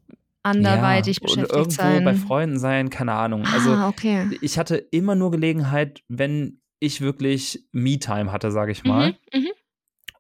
anderweitig 0.44 1.18
Ja, 1.18 1.28
beschäftigt 1.28 1.56
irgendwo 1.56 1.82
sein. 1.82 2.04
bei 2.04 2.16
Freunden 2.16 2.60
sein, 2.60 2.90
keine 2.90 3.14
Ahnung. 3.14 3.46
Also 3.46 3.72
ah, 3.72 3.88
okay. 3.88 4.38
ich 4.42 4.58
hatte 4.58 4.76
immer 4.76 5.16
nur 5.16 5.32
Gelegenheit, 5.32 6.02
wenn 6.08 6.62
ich 6.80 7.02
wirklich 7.02 7.64
Me-Time 7.72 8.32
hatte, 8.32 8.52
sage 8.52 8.72
ich 8.72 8.84
mal. 8.84 9.16
Mhm, 9.34 9.42
mhm. 9.42 9.50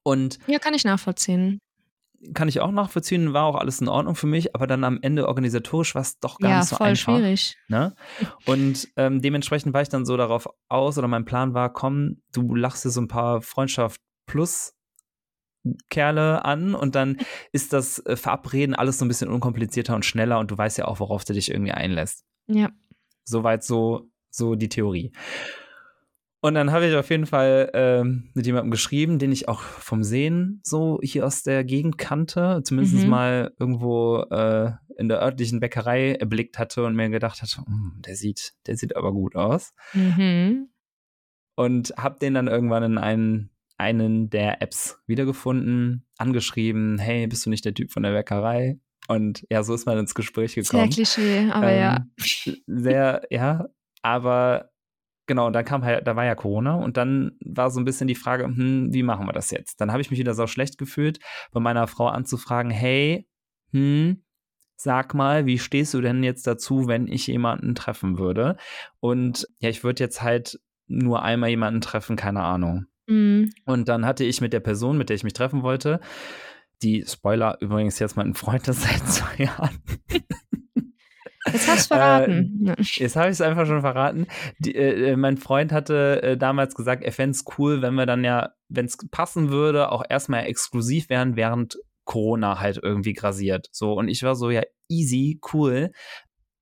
Und 0.04 0.40
Ja, 0.48 0.60
kann 0.60 0.74
ich 0.74 0.84
nachvollziehen. 0.84 1.60
Kann 2.34 2.48
ich 2.48 2.60
auch 2.60 2.72
nachvollziehen, 2.72 3.34
war 3.34 3.46
auch 3.46 3.56
alles 3.56 3.82
in 3.82 3.88
Ordnung 3.88 4.16
für 4.16 4.28
mich, 4.28 4.56
aber 4.56 4.68
dann 4.68 4.84
am 4.84 5.00
Ende 5.02 5.28
organisatorisch 5.28 5.96
war 5.96 6.02
es 6.02 6.20
doch 6.20 6.38
gar 6.40 6.52
ja, 6.52 6.60
nicht 6.60 6.70
so 6.70 6.76
voll 6.76 6.88
einfach. 6.88 7.18
schwierig. 7.18 7.58
Ne? 7.68 7.96
Und 8.46 8.88
ähm, 8.96 9.22
dementsprechend 9.22 9.74
war 9.74 9.82
ich 9.82 9.90
dann 9.90 10.06
so 10.06 10.18
darauf 10.18 10.48
aus, 10.70 10.98
oder 10.98 11.08
mein 11.08 11.26
Plan 11.26 11.54
war, 11.54 11.72
komm, 11.72 12.22
du 12.32 12.56
lachst 12.56 12.86
dir 12.86 12.90
so 12.90 13.02
ein 13.02 13.08
paar 13.08 13.42
Freundschaft 13.42 14.02
plus 14.26 14.74
Kerle 15.90 16.44
an 16.44 16.74
und 16.74 16.96
dann 16.96 17.18
ist 17.52 17.74
das 17.74 18.00
äh, 18.06 18.16
Verabreden 18.16 18.76
alles 18.76 19.00
so 19.00 19.06
ein 19.06 19.08
bisschen 19.08 19.30
unkomplizierter 19.30 19.96
und 19.96 20.06
schneller 20.06 20.40
und 20.40 20.52
du 20.52 20.58
weißt 20.58 20.78
ja 20.78 20.86
auch, 20.86 21.00
worauf 21.00 21.24
du 21.24 21.34
dich 21.34 21.52
irgendwie 21.52 21.72
einlässt. 21.72 22.26
Ja. 22.48 22.70
Soweit 23.24 23.64
so, 23.64 24.10
so 24.30 24.56
die 24.56 24.70
Theorie. 24.70 25.12
Und 26.44 26.56
dann 26.56 26.72
habe 26.72 26.88
ich 26.88 26.96
auf 26.96 27.10
jeden 27.12 27.28
Fall 27.28 27.70
ähm, 27.76 28.32
mit 28.34 28.48
jemandem 28.48 28.72
geschrieben, 28.72 29.20
den 29.20 29.32
ich 29.32 29.48
auch 29.48 29.62
vom 29.62 30.04
Sehen 30.04 30.60
so 30.64 31.00
hier 31.04 31.26
aus 31.26 31.44
der 31.44 31.64
Gegend 31.64 32.00
kannte, 32.00 32.62
zumindest 32.64 33.04
Mhm. 33.04 33.10
mal 33.10 33.54
irgendwo 33.60 34.22
äh, 34.32 34.72
in 34.98 35.08
der 35.08 35.22
örtlichen 35.22 35.60
Bäckerei 35.60 36.14
erblickt 36.14 36.58
hatte 36.58 36.84
und 36.84 36.96
mir 36.96 37.10
gedacht 37.10 37.42
hatte, 37.44 37.58
"Hm, 37.66 38.02
der 38.06 38.16
sieht, 38.16 38.54
der 38.66 38.76
sieht 38.76 38.96
aber 38.96 39.14
gut 39.14 39.36
aus. 39.36 39.74
Mhm. 39.94 40.70
Und 41.56 41.94
habe 41.98 42.18
den 42.20 42.34
dann 42.34 42.48
irgendwann 42.48 42.84
in 42.84 42.98
einen, 42.98 43.50
einen 43.78 44.30
der 44.32 44.64
Apps 44.64 45.00
wiedergefunden, 45.06 46.08
angeschrieben, 46.18 46.98
hey, 46.98 47.28
bist 47.28 47.46
du 47.46 47.52
nicht 47.52 47.66
der 47.66 47.74
Typ 47.76 47.92
von 47.92 48.02
der 48.04 48.14
Bäckerei? 48.14 48.80
Und 49.08 49.46
ja, 49.52 49.62
so 49.62 49.76
ist 49.76 49.86
man 49.86 49.98
ins 50.00 50.16
Gespräch 50.16 50.54
Sehr 50.54 50.64
gekommen. 50.64 50.90
Klischee, 50.90 51.50
aber 51.52 51.72
ja. 51.72 52.06
Ähm, 52.18 52.56
Sehr, 52.66 53.22
ja, 53.30 53.68
aber 54.02 54.71
genau, 55.28 55.48
und 55.48 55.54
dann 55.54 55.66
kam 55.66 55.84
halt, 55.84 56.08
da 56.08 56.16
war 56.16 56.26
ja 56.26 56.36
Corona 56.36 56.76
und 56.76 56.98
dann 56.98 57.38
war 57.44 57.72
so 57.72 57.80
ein 57.80 57.86
bisschen 57.86 58.08
die 58.08 58.16
Frage, 58.16 58.46
hm, 58.46 58.94
wie 58.94 59.04
machen 59.04 59.28
wir 59.28 59.34
das 59.34 59.52
jetzt? 59.52 59.82
Dann 59.82 59.92
habe 59.92 60.02
ich 60.02 60.12
mich 60.12 60.20
wieder 60.20 60.34
so 60.34 60.48
schlecht 60.48 60.78
gefühlt, 60.78 61.20
bei 61.52 61.60
meiner 61.60 61.88
Frau 61.88 62.08
anzufragen, 62.08 62.72
hey, 62.72 63.28
hm, 63.72 64.24
sag 64.76 65.14
mal, 65.14 65.46
wie 65.46 65.60
stehst 65.60 65.94
du 65.94 66.02
denn 66.02 66.24
jetzt 66.24 66.48
dazu, 66.48 66.88
wenn 66.88 67.08
ich 67.08 67.28
jemanden 67.28 67.76
treffen 67.76 68.18
würde? 68.18 68.58
Und 69.00 69.48
ja, 69.60 69.70
ich 69.70 69.84
würde 69.84 70.04
jetzt 70.04 70.22
halt 70.22 70.60
nur 70.88 71.22
einmal 71.22 71.50
jemanden 71.50 71.82
treffen, 71.82 72.16
keine 72.16 72.42
Ahnung. 72.42 72.88
Mhm. 73.08 73.52
Und 73.66 73.88
dann 73.90 74.06
hatte 74.06 74.24
ich 74.24 74.42
mit 74.42 74.54
der 74.54 74.60
Person, 74.60 74.98
mit 74.98 75.10
der 75.10 75.16
ich 75.16 75.24
mich 75.24 75.34
treffen 75.34 75.64
wollte, 75.64 76.00
die 76.82 77.06
Spoiler 77.08 77.58
übrigens 77.62 78.00
jetzt 78.00 78.18
mein 78.18 78.34
Freund 78.34 78.68
ist 78.68 78.82
seit 78.82 79.08
zwei 79.08 79.44
Jahren. 79.44 79.80
Jetzt 81.52 81.68
hast 81.68 81.92
Äh, 81.92 81.96
du 81.96 82.00
verraten. 82.00 82.66
Ja. 82.66 82.76
Jetzt 82.78 83.16
habe 83.16 83.28
ich 83.28 83.34
es 83.34 83.42
einfach 83.42 83.66
schon 83.66 83.82
verraten. 83.82 84.28
Die, 84.60 84.76
äh, 84.76 85.16
mein 85.16 85.38
Freund 85.38 85.72
hatte 85.72 86.22
äh, 86.24 86.38
damals 86.38 86.76
gesagt, 86.76 87.04
er 87.04 87.12
fände 87.12 87.32
es 87.32 87.46
cool, 87.58 87.82
wenn 87.82 87.96
wir 87.96 88.06
dann 88.06 88.24
ja, 88.24 88.54
wenn 88.70 88.86
es 88.86 88.98
passen 89.10 89.50
würde, 89.50 89.92
auch 89.92 90.04
erstmal 90.08 90.46
exklusiv 90.46 91.10
wären, 91.10 91.36
während 91.36 91.78
Corona 92.06 92.60
halt 92.60 92.80
irgendwie 92.82 93.14
grasiert. 93.14 93.70
So, 93.72 93.94
und 93.94 94.08
ich 94.08 94.24
war 94.24 94.36
so, 94.36 94.50
ja, 94.50 94.64
easy, 94.90 95.40
cool. 95.54 95.92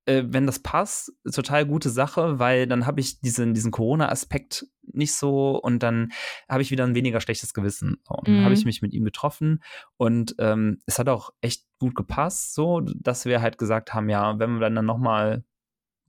Äh, 0.10 0.24
wenn 0.34 0.48
das 0.48 0.60
passt, 0.60 1.14
total 1.32 1.66
gute 1.68 1.90
Sache, 1.90 2.40
weil 2.40 2.66
dann 2.66 2.88
habe 2.88 3.00
ich 3.00 3.22
diesen, 3.22 3.54
diesen 3.54 3.72
Corona-Aspekt 3.72 4.66
nicht 4.92 5.14
so 5.14 5.52
und 5.62 5.84
dann 5.84 6.12
habe 6.50 6.64
ich 6.64 6.72
wieder 6.72 6.84
ein 6.84 6.96
weniger 6.96 7.22
schlechtes 7.22 7.54
Gewissen. 7.54 7.98
Und 8.08 8.28
dann 8.28 8.38
Mhm. 8.38 8.44
habe 8.44 8.54
ich 8.56 8.66
mich 8.66 8.82
mit 8.82 8.92
ihm 8.94 9.06
getroffen 9.06 9.62
und 9.98 10.36
ähm, 10.40 10.82
es 10.88 10.98
hat 10.98 11.10
auch 11.10 11.30
echt 11.42 11.66
gut 11.80 11.94
gepasst, 11.94 12.56
so, 12.56 12.82
dass 12.82 13.26
wir 13.26 13.42
halt 13.42 13.60
gesagt 13.60 13.94
haben, 13.94 14.10
ja, 14.10 14.40
wenn 14.40 14.60
wir 14.60 14.70
dann 14.70 14.86
nochmal 14.86 15.44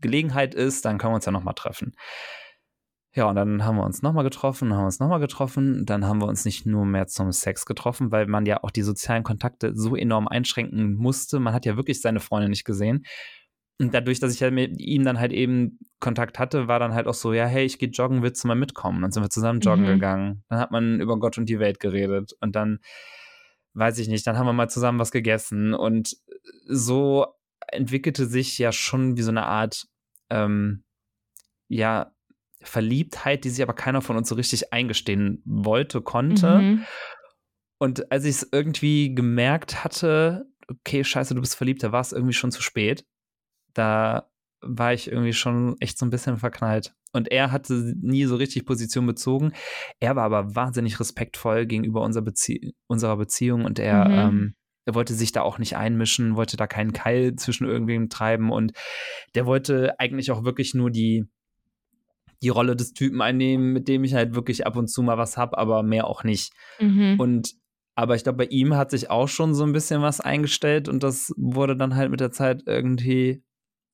Gelegenheit 0.00 0.54
ist, 0.54 0.86
dann 0.86 0.96
können 0.96 1.12
wir 1.12 1.16
uns 1.16 1.26
ja 1.26 1.32
nochmal 1.32 1.54
treffen. 1.54 1.94
Ja, 3.12 3.24
und 3.28 3.34
dann 3.34 3.64
haben 3.64 3.76
wir 3.76 3.84
uns 3.84 4.02
nochmal 4.02 4.22
getroffen, 4.22 4.72
haben 4.72 4.84
uns 4.84 5.00
nochmal 5.00 5.18
getroffen. 5.18 5.84
Dann 5.84 6.06
haben 6.06 6.20
wir 6.20 6.28
uns 6.28 6.44
nicht 6.44 6.64
nur 6.64 6.86
mehr 6.86 7.08
zum 7.08 7.32
Sex 7.32 7.66
getroffen, 7.66 8.12
weil 8.12 8.26
man 8.26 8.46
ja 8.46 8.62
auch 8.62 8.70
die 8.70 8.82
sozialen 8.82 9.24
Kontakte 9.24 9.72
so 9.74 9.96
enorm 9.96 10.28
einschränken 10.28 10.94
musste. 10.94 11.40
Man 11.40 11.52
hat 11.52 11.66
ja 11.66 11.76
wirklich 11.76 12.00
seine 12.00 12.20
Freunde 12.20 12.48
nicht 12.48 12.64
gesehen. 12.64 13.04
Und 13.80 13.94
dadurch, 13.94 14.20
dass 14.20 14.34
ich 14.34 14.40
ja 14.40 14.50
mit 14.50 14.78
ihm 14.80 15.04
dann 15.04 15.18
halt 15.18 15.32
eben 15.32 15.78
Kontakt 16.00 16.38
hatte, 16.38 16.68
war 16.68 16.78
dann 16.78 16.92
halt 16.94 17.06
auch 17.06 17.14
so, 17.14 17.32
ja, 17.32 17.46
hey, 17.46 17.64
ich 17.64 17.78
gehe 17.78 17.88
joggen, 17.88 18.22
willst 18.22 18.44
du 18.44 18.48
mal 18.48 18.54
mitkommen? 18.54 19.00
Dann 19.02 19.10
sind 19.10 19.22
wir 19.22 19.30
zusammen 19.30 19.60
joggen 19.60 19.84
Mhm. 19.84 19.88
gegangen. 19.88 20.44
Dann 20.48 20.58
hat 20.58 20.70
man 20.70 21.00
über 21.00 21.18
Gott 21.18 21.38
und 21.38 21.48
die 21.48 21.58
Welt 21.58 21.80
geredet. 21.80 22.34
Und 22.40 22.54
dann 22.54 22.80
weiß 23.74 23.98
ich 23.98 24.08
nicht, 24.08 24.26
dann 24.26 24.36
haben 24.36 24.46
wir 24.46 24.52
mal 24.52 24.68
zusammen 24.68 24.98
was 24.98 25.12
gegessen 25.12 25.74
und 25.74 26.16
so 26.66 27.26
entwickelte 27.68 28.26
sich 28.26 28.58
ja 28.58 28.72
schon 28.72 29.16
wie 29.16 29.22
so 29.22 29.30
eine 29.30 29.46
Art, 29.46 29.86
ähm, 30.28 30.82
ja, 31.68 32.12
Verliebtheit, 32.62 33.44
die 33.44 33.50
sich 33.50 33.62
aber 33.62 33.72
keiner 33.72 34.02
von 34.02 34.16
uns 34.16 34.28
so 34.28 34.34
richtig 34.34 34.72
eingestehen 34.72 35.40
wollte, 35.46 36.02
konnte. 36.02 36.58
Mhm. 36.58 36.84
Und 37.78 38.12
als 38.12 38.24
ich 38.24 38.36
es 38.36 38.48
irgendwie 38.52 39.14
gemerkt 39.14 39.82
hatte, 39.84 40.46
okay, 40.68 41.02
scheiße, 41.02 41.34
du 41.34 41.40
bist 41.40 41.54
verliebt, 41.56 41.82
da 41.82 41.92
war 41.92 42.00
es 42.02 42.12
irgendwie 42.12 42.34
schon 42.34 42.50
zu 42.50 42.60
spät. 42.60 43.06
Da 43.74 44.30
war 44.62 44.92
ich 44.92 45.10
irgendwie 45.10 45.32
schon 45.32 45.76
echt 45.80 45.98
so 45.98 46.06
ein 46.06 46.10
bisschen 46.10 46.36
verknallt. 46.36 46.94
Und 47.12 47.30
er 47.30 47.50
hatte 47.50 47.94
nie 48.00 48.24
so 48.24 48.36
richtig 48.36 48.66
Position 48.66 49.06
bezogen. 49.06 49.52
Er 49.98 50.16
war 50.16 50.24
aber 50.24 50.54
wahnsinnig 50.54 51.00
respektvoll 51.00 51.66
gegenüber 51.66 52.02
unserer, 52.02 52.24
Bezie 52.24 52.74
unserer 52.86 53.16
Beziehung 53.16 53.64
und 53.64 53.78
er, 53.78 54.08
mhm. 54.08 54.14
ähm, 54.14 54.54
er 54.84 54.94
wollte 54.94 55.14
sich 55.14 55.32
da 55.32 55.42
auch 55.42 55.58
nicht 55.58 55.76
einmischen, 55.76 56.36
wollte 56.36 56.56
da 56.56 56.66
keinen 56.66 56.92
Keil 56.92 57.34
zwischen 57.36 57.66
irgendwem 57.66 58.08
treiben 58.08 58.50
und 58.50 58.72
der 59.34 59.46
wollte 59.46 59.98
eigentlich 59.98 60.30
auch 60.30 60.44
wirklich 60.44 60.74
nur 60.74 60.90
die, 60.90 61.24
die 62.42 62.48
Rolle 62.48 62.76
des 62.76 62.92
Typen 62.92 63.20
einnehmen, 63.20 63.72
mit 63.72 63.88
dem 63.88 64.04
ich 64.04 64.14
halt 64.14 64.34
wirklich 64.34 64.66
ab 64.66 64.76
und 64.76 64.88
zu 64.88 65.02
mal 65.02 65.18
was 65.18 65.36
habe, 65.36 65.58
aber 65.58 65.82
mehr 65.82 66.06
auch 66.06 66.22
nicht. 66.22 66.52
Mhm. 66.78 67.16
Und 67.18 67.54
aber 67.96 68.14
ich 68.14 68.22
glaube, 68.22 68.38
bei 68.38 68.46
ihm 68.46 68.76
hat 68.76 68.92
sich 68.92 69.10
auch 69.10 69.28
schon 69.28 69.52
so 69.52 69.64
ein 69.64 69.72
bisschen 69.72 70.00
was 70.00 70.20
eingestellt 70.20 70.88
und 70.88 71.02
das 71.02 71.34
wurde 71.36 71.76
dann 71.76 71.96
halt 71.96 72.10
mit 72.10 72.20
der 72.20 72.30
Zeit 72.30 72.62
irgendwie 72.64 73.42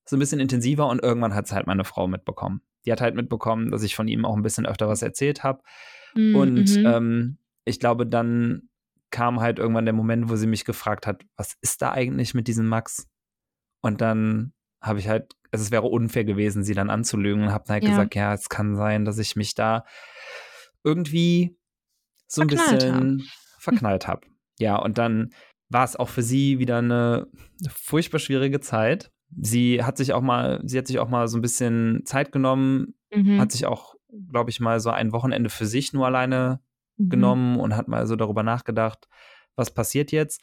so 0.09 0.17
ein 0.17 0.21
bisschen 0.21 0.41
intensiver 0.41 0.89
und 0.89 1.03
irgendwann 1.03 1.35
hat 1.35 1.47
es 1.47 1.53
halt 1.53 1.67
meine 1.67 1.85
Frau 1.85 2.07
mitbekommen. 2.07 2.63
Die 2.85 2.93
hat 2.93 3.01
halt 3.01 3.17
mitbekommen, 3.17 3.71
dass 3.71 3.83
ich 3.83 3.97
von 3.97 4.09
ihm 4.09 4.25
auch 4.25 4.37
ein 4.37 4.43
bisschen 4.43 4.67
öfter 4.67 4.89
was 4.89 5.03
erzählt 5.03 5.43
habe. 5.43 5.63
Mhm. 6.15 6.37
Und 6.37 6.77
ähm, 6.77 7.39
ich 7.65 7.81
glaube, 7.81 8.07
dann 8.07 8.69
kam 9.11 9.41
halt 9.41 9.59
irgendwann 9.59 9.85
der 9.85 9.95
Moment, 9.95 10.29
wo 10.29 10.37
sie 10.37 10.47
mich 10.47 10.65
gefragt 10.65 11.07
hat, 11.07 11.23
was 11.37 11.57
ist 11.61 11.83
da 11.83 11.93
eigentlich 11.93 12.35
mit 12.35 12.49
diesem 12.49 12.67
Max? 12.67 13.09
Und 13.81 14.01
dann 14.01 14.53
habe 14.81 14.99
ich 14.99 15.09
halt, 15.09 15.35
also 15.51 15.65
es 15.65 15.71
wäre 15.71 15.87
unfair 15.87 16.25
gewesen, 16.25 16.63
sie 16.63 16.75
dann 16.75 16.91
anzulügen 16.91 17.45
und 17.45 17.53
habe 17.53 17.73
halt 17.73 17.83
ja. 17.83 17.91
gesagt, 17.91 18.15
ja, 18.15 18.33
es 18.33 18.49
kann 18.49 18.77
sein, 18.77 19.05
dass 19.05 19.19
ich 19.19 19.37
mich 19.37 19.55
da 19.55 19.85
irgendwie 20.85 21.57
so 22.29 22.43
ein 22.43 22.49
verknallt 22.49 22.81
bisschen 22.81 23.21
hab. 23.21 23.63
verknallt 23.63 24.09
habe. 24.09 24.27
Ja, 24.59 24.77
und 24.77 24.99
dann 24.99 25.33
war 25.69 25.85
es 25.85 25.97
auch 25.97 26.09
für 26.09 26.23
sie 26.23 26.59
wieder 26.59 26.79
eine 26.79 27.27
furchtbar 27.69 28.19
schwierige 28.19 28.61
Zeit. 28.61 29.11
Sie 29.31 29.83
hat 29.83 29.97
sich 29.97 30.13
auch 30.13 30.23
mal, 30.23 30.61
sie 30.65 30.79
hat 30.79 30.87
sich 30.87 30.99
auch 30.99 31.09
mal 31.09 31.29
so 31.29 31.39
ein 31.39 31.43
bisschen 31.43 32.03
Zeit 32.05 32.33
genommen, 32.33 32.95
mhm. 33.13 33.41
hat 33.41 33.53
sich 33.53 33.67
auch, 33.67 33.95
glaube 34.31 34.51
ich, 34.51 34.61
mal 34.61 34.81
so 34.81 34.91
ein 34.91 35.13
Wochenende 35.13 35.51
für 35.51 35.67
sich 35.67 35.93
nur 35.93 36.07
alleine 36.07 36.61
mhm. 36.97 37.09
genommen 37.09 37.57
und 37.59 37.77
hat 37.77 37.89
mal 37.89 38.07
so 38.07 38.17
darüber 38.17 38.43
nachgedacht, 38.43 39.09
was 39.57 39.73
passiert 39.73 40.13
jetzt. 40.13 40.43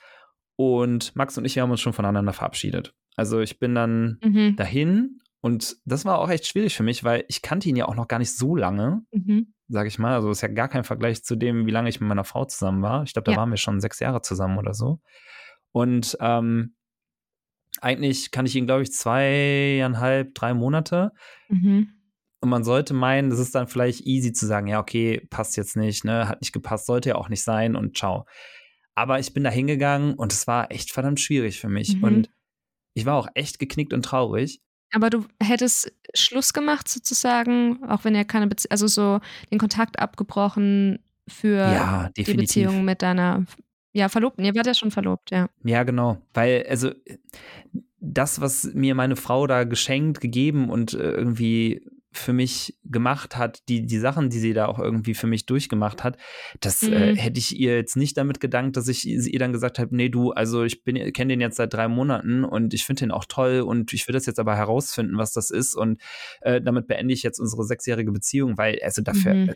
Und 0.55 1.15
Max 1.15 1.37
und 1.37 1.45
ich, 1.45 1.57
haben 1.57 1.71
uns 1.71 1.81
schon 1.81 1.93
voneinander 1.93 2.33
verabschiedet. 2.33 2.93
Also 3.15 3.39
ich 3.39 3.59
bin 3.59 3.75
dann 3.75 4.19
mhm. 4.23 4.55
dahin 4.55 5.19
und 5.41 5.77
das 5.85 6.05
war 6.05 6.19
auch 6.19 6.29
echt 6.29 6.47
schwierig 6.47 6.75
für 6.75 6.83
mich, 6.83 7.03
weil 7.03 7.25
ich 7.27 7.41
kannte 7.41 7.69
ihn 7.69 7.75
ja 7.75 7.87
auch 7.87 7.95
noch 7.95 8.07
gar 8.07 8.19
nicht 8.19 8.35
so 8.35 8.55
lange, 8.55 9.03
mhm. 9.11 9.53
sage 9.67 9.87
ich 9.87 9.99
mal. 9.99 10.13
Also 10.13 10.31
ist 10.31 10.41
ja 10.41 10.47
gar 10.47 10.67
kein 10.67 10.83
Vergleich 10.83 11.23
zu 11.23 11.35
dem, 11.35 11.65
wie 11.65 11.71
lange 11.71 11.89
ich 11.89 11.99
mit 11.99 12.07
meiner 12.07 12.23
Frau 12.23 12.45
zusammen 12.45 12.81
war. 12.81 13.03
Ich 13.03 13.13
glaube, 13.13 13.25
da 13.25 13.31
ja. 13.33 13.37
waren 13.37 13.49
wir 13.49 13.57
schon 13.57 13.81
sechs 13.81 13.99
Jahre 13.99 14.21
zusammen 14.21 14.57
oder 14.57 14.73
so. 14.73 14.99
Und 15.71 16.17
ähm, 16.21 16.75
eigentlich 17.81 18.31
kann 18.31 18.45
ich 18.45 18.55
ihn, 18.55 18.65
glaube 18.65 18.83
ich, 18.83 18.91
zweieinhalb, 18.91 20.33
drei 20.35 20.53
Monate. 20.53 21.11
Mhm. 21.49 21.89
Und 22.41 22.49
man 22.49 22.63
sollte 22.63 22.93
meinen, 22.93 23.29
das 23.29 23.39
ist 23.39 23.55
dann 23.55 23.67
vielleicht 23.67 24.01
easy 24.01 24.33
zu 24.33 24.45
sagen, 24.45 24.67
ja, 24.67 24.79
okay, 24.79 25.25
passt 25.29 25.55
jetzt 25.55 25.77
nicht, 25.77 26.03
ne, 26.03 26.27
hat 26.27 26.41
nicht 26.41 26.51
gepasst, 26.51 26.85
sollte 26.85 27.09
ja 27.09 27.15
auch 27.15 27.29
nicht 27.29 27.43
sein 27.43 27.75
und 27.75 27.97
ciao. 27.97 28.25
Aber 28.95 29.19
ich 29.19 29.33
bin 29.33 29.43
da 29.43 29.49
hingegangen 29.49 30.13
und 30.15 30.33
es 30.33 30.45
war 30.45 30.71
echt 30.71 30.91
verdammt 30.91 31.19
schwierig 31.19 31.59
für 31.59 31.69
mich. 31.69 31.95
Mhm. 31.95 32.03
Und 32.03 32.29
ich 32.93 33.05
war 33.05 33.15
auch 33.15 33.27
echt 33.33 33.59
geknickt 33.59 33.93
und 33.93 34.03
traurig. 34.03 34.61
Aber 34.93 35.09
du 35.09 35.25
hättest 35.41 35.91
Schluss 36.13 36.53
gemacht 36.53 36.87
sozusagen, 36.87 37.83
auch 37.85 38.03
wenn 38.03 38.13
er 38.13 38.25
keine 38.25 38.47
Beziehung, 38.47 38.71
also 38.71 38.87
so 38.87 39.19
den 39.51 39.57
Kontakt 39.57 39.97
abgebrochen 39.97 40.99
für 41.27 41.57
ja, 41.57 42.09
die 42.15 42.23
Beziehung 42.23 42.85
mit 42.85 43.01
deiner 43.01 43.45
ja, 43.93 44.09
Verlobten. 44.09 44.43
Ihr 44.43 44.55
wart 44.55 44.67
ja 44.67 44.73
schon 44.73 44.91
verlobt, 44.91 45.31
ja. 45.31 45.47
Ja, 45.63 45.83
genau. 45.83 46.17
Weil, 46.33 46.65
also, 46.67 46.91
das, 47.99 48.41
was 48.41 48.65
mir 48.73 48.95
meine 48.95 49.15
Frau 49.15 49.47
da 49.47 49.63
geschenkt, 49.63 50.19
gegeben 50.19 50.69
und 50.69 50.93
äh, 50.93 51.11
irgendwie 51.11 51.85
für 52.15 52.33
mich 52.33 52.77
gemacht 52.83 53.37
hat, 53.37 53.63
die, 53.69 53.85
die 53.85 53.97
Sachen, 53.97 54.29
die 54.29 54.37
sie 54.37 54.53
da 54.53 54.67
auch 54.67 54.77
irgendwie 54.77 55.15
für 55.15 55.25
mich 55.25 55.45
durchgemacht 55.45 56.03
hat, 56.03 56.17
das 56.59 56.83
äh, 56.83 56.89
mhm. 56.89 56.95
äh, 56.95 57.15
hätte 57.15 57.39
ich 57.39 57.57
ihr 57.57 57.75
jetzt 57.75 57.95
nicht 57.95 58.17
damit 58.17 58.39
gedankt, 58.39 58.77
dass 58.77 58.87
ich 58.87 59.07
ihr 59.07 59.39
dann 59.39 59.51
gesagt 59.51 59.79
habe, 59.79 59.95
nee, 59.95 60.09
du, 60.09 60.31
also 60.31 60.63
ich 60.63 60.83
bin, 60.83 61.11
kenne 61.13 61.33
den 61.33 61.41
jetzt 61.41 61.57
seit 61.57 61.73
drei 61.73 61.87
Monaten 61.87 62.43
und 62.43 62.73
ich 62.73 62.85
finde 62.85 63.01
den 63.01 63.11
auch 63.11 63.25
toll 63.25 63.61
und 63.61 63.93
ich 63.93 64.07
will 64.07 64.13
das 64.13 64.25
jetzt 64.27 64.39
aber 64.39 64.55
herausfinden, 64.55 65.17
was 65.17 65.33
das 65.33 65.49
ist 65.49 65.75
und 65.75 66.01
äh, 66.41 66.61
damit 66.61 66.87
beende 66.87 67.13
ich 67.13 67.23
jetzt 67.23 67.39
unsere 67.39 67.63
sechsjährige 67.63 68.11
Beziehung, 68.11 68.57
weil, 68.57 68.79
also 68.83 69.01
dafür, 69.01 69.33
mhm. 69.33 69.53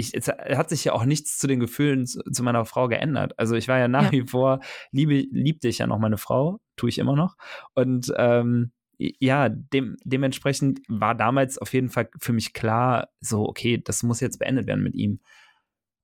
Ich, 0.00 0.14
es 0.14 0.28
hat 0.28 0.70
sich 0.70 0.84
ja 0.84 0.92
auch 0.92 1.04
nichts 1.04 1.38
zu 1.38 1.46
den 1.46 1.60
Gefühlen 1.60 2.06
zu, 2.06 2.22
zu, 2.24 2.42
meiner 2.42 2.64
Frau 2.64 2.88
geändert. 2.88 3.38
Also 3.38 3.54
ich 3.54 3.68
war 3.68 3.78
ja 3.78 3.88
nach 3.88 4.06
ja. 4.06 4.12
wie 4.12 4.26
vor, 4.26 4.60
liebe, 4.90 5.26
liebte 5.30 5.68
ich 5.68 5.78
ja 5.78 5.86
noch 5.86 5.98
meine 5.98 6.18
Frau, 6.18 6.60
tue 6.76 6.88
ich 6.88 6.98
immer 6.98 7.16
noch 7.16 7.36
und 7.74 8.12
ähm, 8.16 8.72
ja, 9.18 9.48
dem, 9.48 9.96
dementsprechend 10.04 10.80
war 10.88 11.14
damals 11.14 11.56
auf 11.56 11.72
jeden 11.72 11.88
Fall 11.88 12.10
für 12.18 12.34
mich 12.34 12.52
klar, 12.52 13.08
so, 13.20 13.48
okay, 13.48 13.80
das 13.82 14.02
muss 14.02 14.20
jetzt 14.20 14.38
beendet 14.38 14.66
werden 14.66 14.82
mit 14.84 14.94
ihm. 14.94 15.20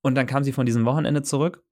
Und 0.00 0.14
dann 0.14 0.26
kam 0.26 0.44
sie 0.44 0.52
von 0.52 0.66
diesem 0.66 0.86
Wochenende 0.86 1.22
zurück. 1.22 1.62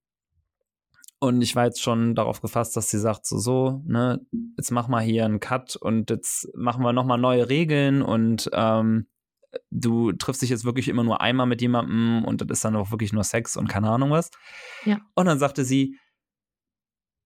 Und 1.20 1.40
ich 1.40 1.56
war 1.56 1.64
jetzt 1.64 1.80
schon 1.80 2.14
darauf 2.14 2.42
gefasst, 2.42 2.76
dass 2.76 2.90
sie 2.90 2.98
sagt, 2.98 3.24
so, 3.24 3.38
so, 3.38 3.82
ne, 3.86 4.20
jetzt 4.58 4.70
mach 4.70 4.88
mal 4.88 5.02
hier 5.02 5.24
einen 5.24 5.40
Cut 5.40 5.76
und 5.76 6.10
jetzt 6.10 6.54
machen 6.54 6.82
wir 6.82 6.92
nochmal 6.92 7.16
neue 7.16 7.48
Regeln 7.48 8.02
und 8.02 8.50
ähm, 8.52 9.06
du 9.70 10.12
triffst 10.12 10.42
dich 10.42 10.50
jetzt 10.50 10.64
wirklich 10.64 10.88
immer 10.88 11.04
nur 11.04 11.20
einmal 11.20 11.46
mit 11.46 11.60
jemandem 11.60 12.24
und 12.24 12.40
das 12.40 12.48
ist 12.50 12.64
dann 12.64 12.76
auch 12.76 12.90
wirklich 12.90 13.12
nur 13.12 13.24
Sex 13.24 13.56
und 13.56 13.68
keine 13.68 13.90
Ahnung 13.90 14.10
was. 14.10 14.30
Ja. 14.84 15.00
Und 15.14 15.26
dann 15.26 15.38
sagte 15.38 15.64
sie, 15.64 15.98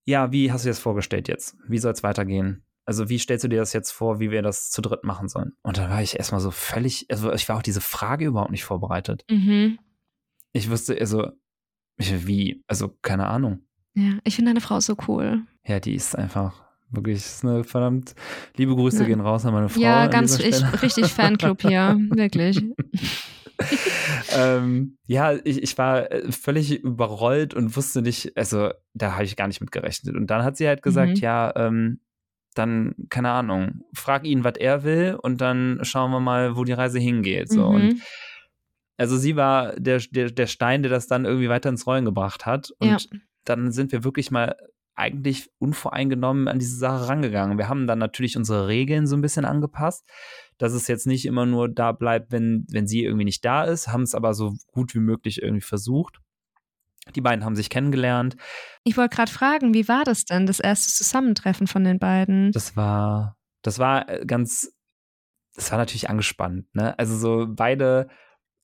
ja, 0.04 0.32
wie 0.32 0.50
hast 0.50 0.64
du 0.64 0.68
dir 0.68 0.70
das 0.70 0.78
vorgestellt 0.78 1.28
jetzt? 1.28 1.56
Wie 1.68 1.78
soll 1.78 1.92
es 1.92 2.02
weitergehen? 2.02 2.64
Also, 2.86 3.10
wie 3.10 3.18
stellst 3.18 3.44
du 3.44 3.48
dir 3.48 3.58
das 3.58 3.74
jetzt 3.74 3.90
vor, 3.90 4.18
wie 4.18 4.30
wir 4.30 4.40
das 4.40 4.70
zu 4.70 4.80
dritt 4.80 5.04
machen 5.04 5.28
sollen? 5.28 5.52
Und 5.62 5.76
da 5.76 5.90
war 5.90 6.00
ich 6.00 6.16
erstmal 6.16 6.40
so 6.40 6.50
völlig, 6.50 7.04
also 7.10 7.30
ich 7.34 7.46
war 7.50 7.58
auch 7.58 7.62
diese 7.62 7.82
Frage 7.82 8.24
überhaupt 8.24 8.50
nicht 8.50 8.64
vorbereitet. 8.64 9.26
Mhm. 9.30 9.78
Ich 10.52 10.70
wusste, 10.70 10.98
also, 10.98 11.28
wie, 11.98 12.64
also 12.66 12.96
keine 13.02 13.26
Ahnung. 13.26 13.66
Ja, 13.92 14.18
ich 14.24 14.36
finde 14.36 14.50
deine 14.50 14.62
Frau 14.62 14.80
so 14.80 14.96
cool. 15.06 15.42
Ja, 15.66 15.80
die 15.80 15.94
ist 15.94 16.16
einfach 16.16 16.67
wirklich 16.90 17.16
ist 17.16 17.44
eine 17.44 17.64
verdammt 17.64 18.14
liebe 18.56 18.74
Grüße 18.74 19.00
ja. 19.00 19.06
gehen 19.06 19.20
raus 19.20 19.44
an 19.44 19.54
meine 19.54 19.68
Frau. 19.68 19.80
Ja, 19.80 20.06
ganz 20.06 20.38
ich, 20.38 20.82
richtig 20.82 21.06
Fanclub 21.06 21.62
hier, 21.62 21.98
wirklich. 22.10 22.62
ähm, 24.36 24.98
ja, 25.06 25.32
ich, 25.32 25.62
ich 25.62 25.76
war 25.78 26.10
äh, 26.10 26.30
völlig 26.30 26.82
überrollt 26.82 27.54
und 27.54 27.76
wusste 27.76 28.02
nicht, 28.02 28.36
also 28.36 28.70
da 28.94 29.14
habe 29.14 29.24
ich 29.24 29.36
gar 29.36 29.48
nicht 29.48 29.60
mit 29.60 29.72
gerechnet. 29.72 30.14
Und 30.14 30.28
dann 30.28 30.44
hat 30.44 30.56
sie 30.56 30.68
halt 30.68 30.82
gesagt, 30.82 31.16
mhm. 31.16 31.22
ja, 31.22 31.52
ähm, 31.56 32.00
dann, 32.54 32.94
keine 33.08 33.30
Ahnung, 33.30 33.82
frag 33.94 34.24
ihn, 34.24 34.44
was 34.44 34.54
er 34.58 34.82
will 34.82 35.18
und 35.20 35.40
dann 35.40 35.80
schauen 35.82 36.10
wir 36.10 36.20
mal, 36.20 36.56
wo 36.56 36.64
die 36.64 36.72
Reise 36.72 36.98
hingeht. 36.98 37.50
So. 37.50 37.68
Mhm. 37.68 37.74
Und 37.74 38.02
also 38.96 39.16
sie 39.16 39.36
war 39.36 39.74
der, 39.76 40.00
der, 40.10 40.30
der 40.30 40.46
Stein, 40.46 40.82
der 40.82 40.90
das 40.90 41.06
dann 41.06 41.24
irgendwie 41.24 41.48
weiter 41.48 41.68
ins 41.68 41.86
Rollen 41.86 42.04
gebracht 42.04 42.46
hat. 42.46 42.70
Und 42.80 42.88
ja. 42.88 43.18
dann 43.44 43.70
sind 43.70 43.92
wir 43.92 44.02
wirklich 44.02 44.30
mal 44.30 44.56
eigentlich 44.98 45.48
unvoreingenommen 45.58 46.48
an 46.48 46.58
diese 46.58 46.76
Sache 46.76 47.08
rangegangen. 47.08 47.56
Wir 47.56 47.68
haben 47.68 47.86
dann 47.86 47.98
natürlich 47.98 48.36
unsere 48.36 48.66
Regeln 48.66 49.06
so 49.06 49.16
ein 49.16 49.22
bisschen 49.22 49.44
angepasst, 49.44 50.04
dass 50.58 50.72
es 50.72 50.88
jetzt 50.88 51.06
nicht 51.06 51.24
immer 51.24 51.46
nur 51.46 51.68
da 51.68 51.92
bleibt, 51.92 52.32
wenn, 52.32 52.66
wenn 52.70 52.86
sie 52.86 53.04
irgendwie 53.04 53.24
nicht 53.24 53.44
da 53.44 53.64
ist, 53.64 53.88
haben 53.88 54.02
es 54.02 54.14
aber 54.14 54.34
so 54.34 54.54
gut 54.72 54.94
wie 54.94 55.00
möglich 55.00 55.40
irgendwie 55.40 55.62
versucht. 55.62 56.18
Die 57.14 57.20
beiden 57.20 57.44
haben 57.44 57.56
sich 57.56 57.70
kennengelernt. 57.70 58.36
Ich 58.84 58.96
wollte 58.96 59.16
gerade 59.16 59.30
fragen, 59.30 59.72
wie 59.72 59.88
war 59.88 60.04
das 60.04 60.24
denn, 60.24 60.46
das 60.46 60.60
erste 60.60 60.92
Zusammentreffen 60.92 61.66
von 61.66 61.84
den 61.84 61.98
beiden? 61.98 62.52
Das 62.52 62.76
war, 62.76 63.36
das 63.62 63.78
war 63.78 64.08
äh, 64.08 64.26
ganz, 64.26 64.74
das 65.54 65.70
war 65.70 65.78
natürlich 65.78 66.10
angespannt, 66.10 66.66
ne? 66.74 66.98
Also 66.98 67.16
so 67.16 67.46
beide 67.48 68.08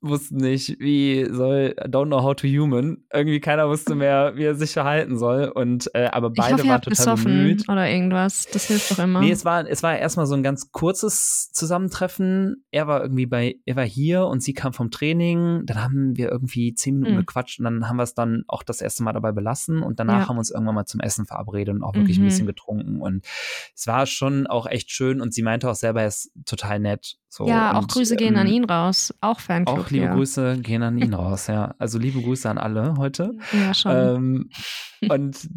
wussten 0.05 0.37
nicht, 0.37 0.79
wie 0.79 1.27
soll, 1.31 1.75
don't 1.87 2.07
know 2.07 2.23
how 2.23 2.35
to 2.35 2.47
human. 2.47 3.05
Irgendwie 3.13 3.41
keiner 3.41 3.69
wusste 3.69 3.95
mehr, 3.95 4.33
wie 4.37 4.45
er 4.45 4.55
sich 4.55 4.73
verhalten 4.73 5.19
soll. 5.19 5.49
Und 5.49 5.91
äh, 5.95 6.07
aber 6.07 6.31
beide 6.31 6.59
hoffe, 6.59 6.69
waren 6.69 6.83
total 6.83 7.17
bemüht. 7.17 7.69
Oder 7.69 7.91
irgendwas. 7.91 8.47
Das 8.53 8.67
hilft 8.67 8.91
doch 8.91 8.99
immer. 8.99 9.21
Nee, 9.21 9.31
es 9.31 9.45
war, 9.45 9.69
es 9.69 9.83
war 9.83 9.97
erstmal 9.99 10.27
so 10.27 10.35
ein 10.35 10.43
ganz 10.43 10.71
kurzes 10.73 11.51
Zusammentreffen. 11.53 12.65
Er 12.71 12.87
war 12.87 13.03
irgendwie 13.03 13.27
bei, 13.27 13.57
er 13.65 13.77
war 13.77 13.85
hier 13.85 14.27
und 14.27 14.43
sie 14.43 14.55
kam 14.55 14.73
vom 14.73 14.91
Training. 14.91 15.63
Dann 15.67 15.83
haben 15.83 16.17
wir 16.17 16.31
irgendwie 16.31 16.75
zehn 16.75 16.95
Minuten 16.95 17.15
mhm. 17.15 17.21
gequatscht 17.21 17.59
und 17.59 17.65
dann 17.65 17.89
haben 17.89 17.97
wir 17.97 18.05
es 18.05 18.15
dann 18.15 18.45
auch 18.49 18.63
das 18.63 18.81
erste 18.81 19.03
Mal 19.03 19.13
dabei 19.13 19.33
belassen. 19.33 19.83
Und 19.83 19.99
danach 20.01 20.21
ja. 20.21 20.29
haben 20.29 20.37
wir 20.37 20.41
uns 20.41 20.51
irgendwann 20.51 20.75
mal 20.75 20.87
zum 20.87 21.01
Essen 21.01 21.27
verabredet 21.27 21.75
und 21.75 21.83
auch 21.83 21.95
wirklich 21.95 22.19
mhm. 22.19 22.25
ein 22.25 22.29
bisschen 22.29 22.47
getrunken. 22.47 23.01
Und 23.01 23.25
es 23.75 23.87
war 23.87 24.07
schon 24.07 24.47
auch 24.47 24.67
echt 24.67 24.91
schön. 24.91 25.21
Und 25.21 25.35
sie 25.35 25.43
meinte 25.43 25.71
auch 25.71 25.75
selber, 25.75 26.03
er 26.03 26.09
ist 26.09 26.31
total 26.45 26.81
nett. 26.81 27.17
So, 27.37 27.49
ja, 27.49 27.75
auch 27.75 27.89
Grüße 27.89 28.15
gehen 28.15 28.37
an 28.37 28.47
ähm, 28.47 28.53
ihn 28.53 28.65
raus. 28.65 29.13
Auch 29.21 29.41
Fanclub. 29.41 29.77
Auch 29.81 29.91
liebe 29.91 30.05
hier. 30.05 30.15
Grüße 30.15 30.59
gehen 30.61 30.85
an 30.85 30.97
ihn 30.99 31.15
raus, 31.15 31.49
ja. 31.49 31.75
Also 31.81 31.99
liebe 31.99 32.23
Grüße 32.23 32.49
an 32.49 32.59
alle 32.59 32.97
heute. 32.97 33.33
Ja, 33.53 33.75
schon. 33.75 33.93
Ähm, 33.93 34.51
und 35.11 35.51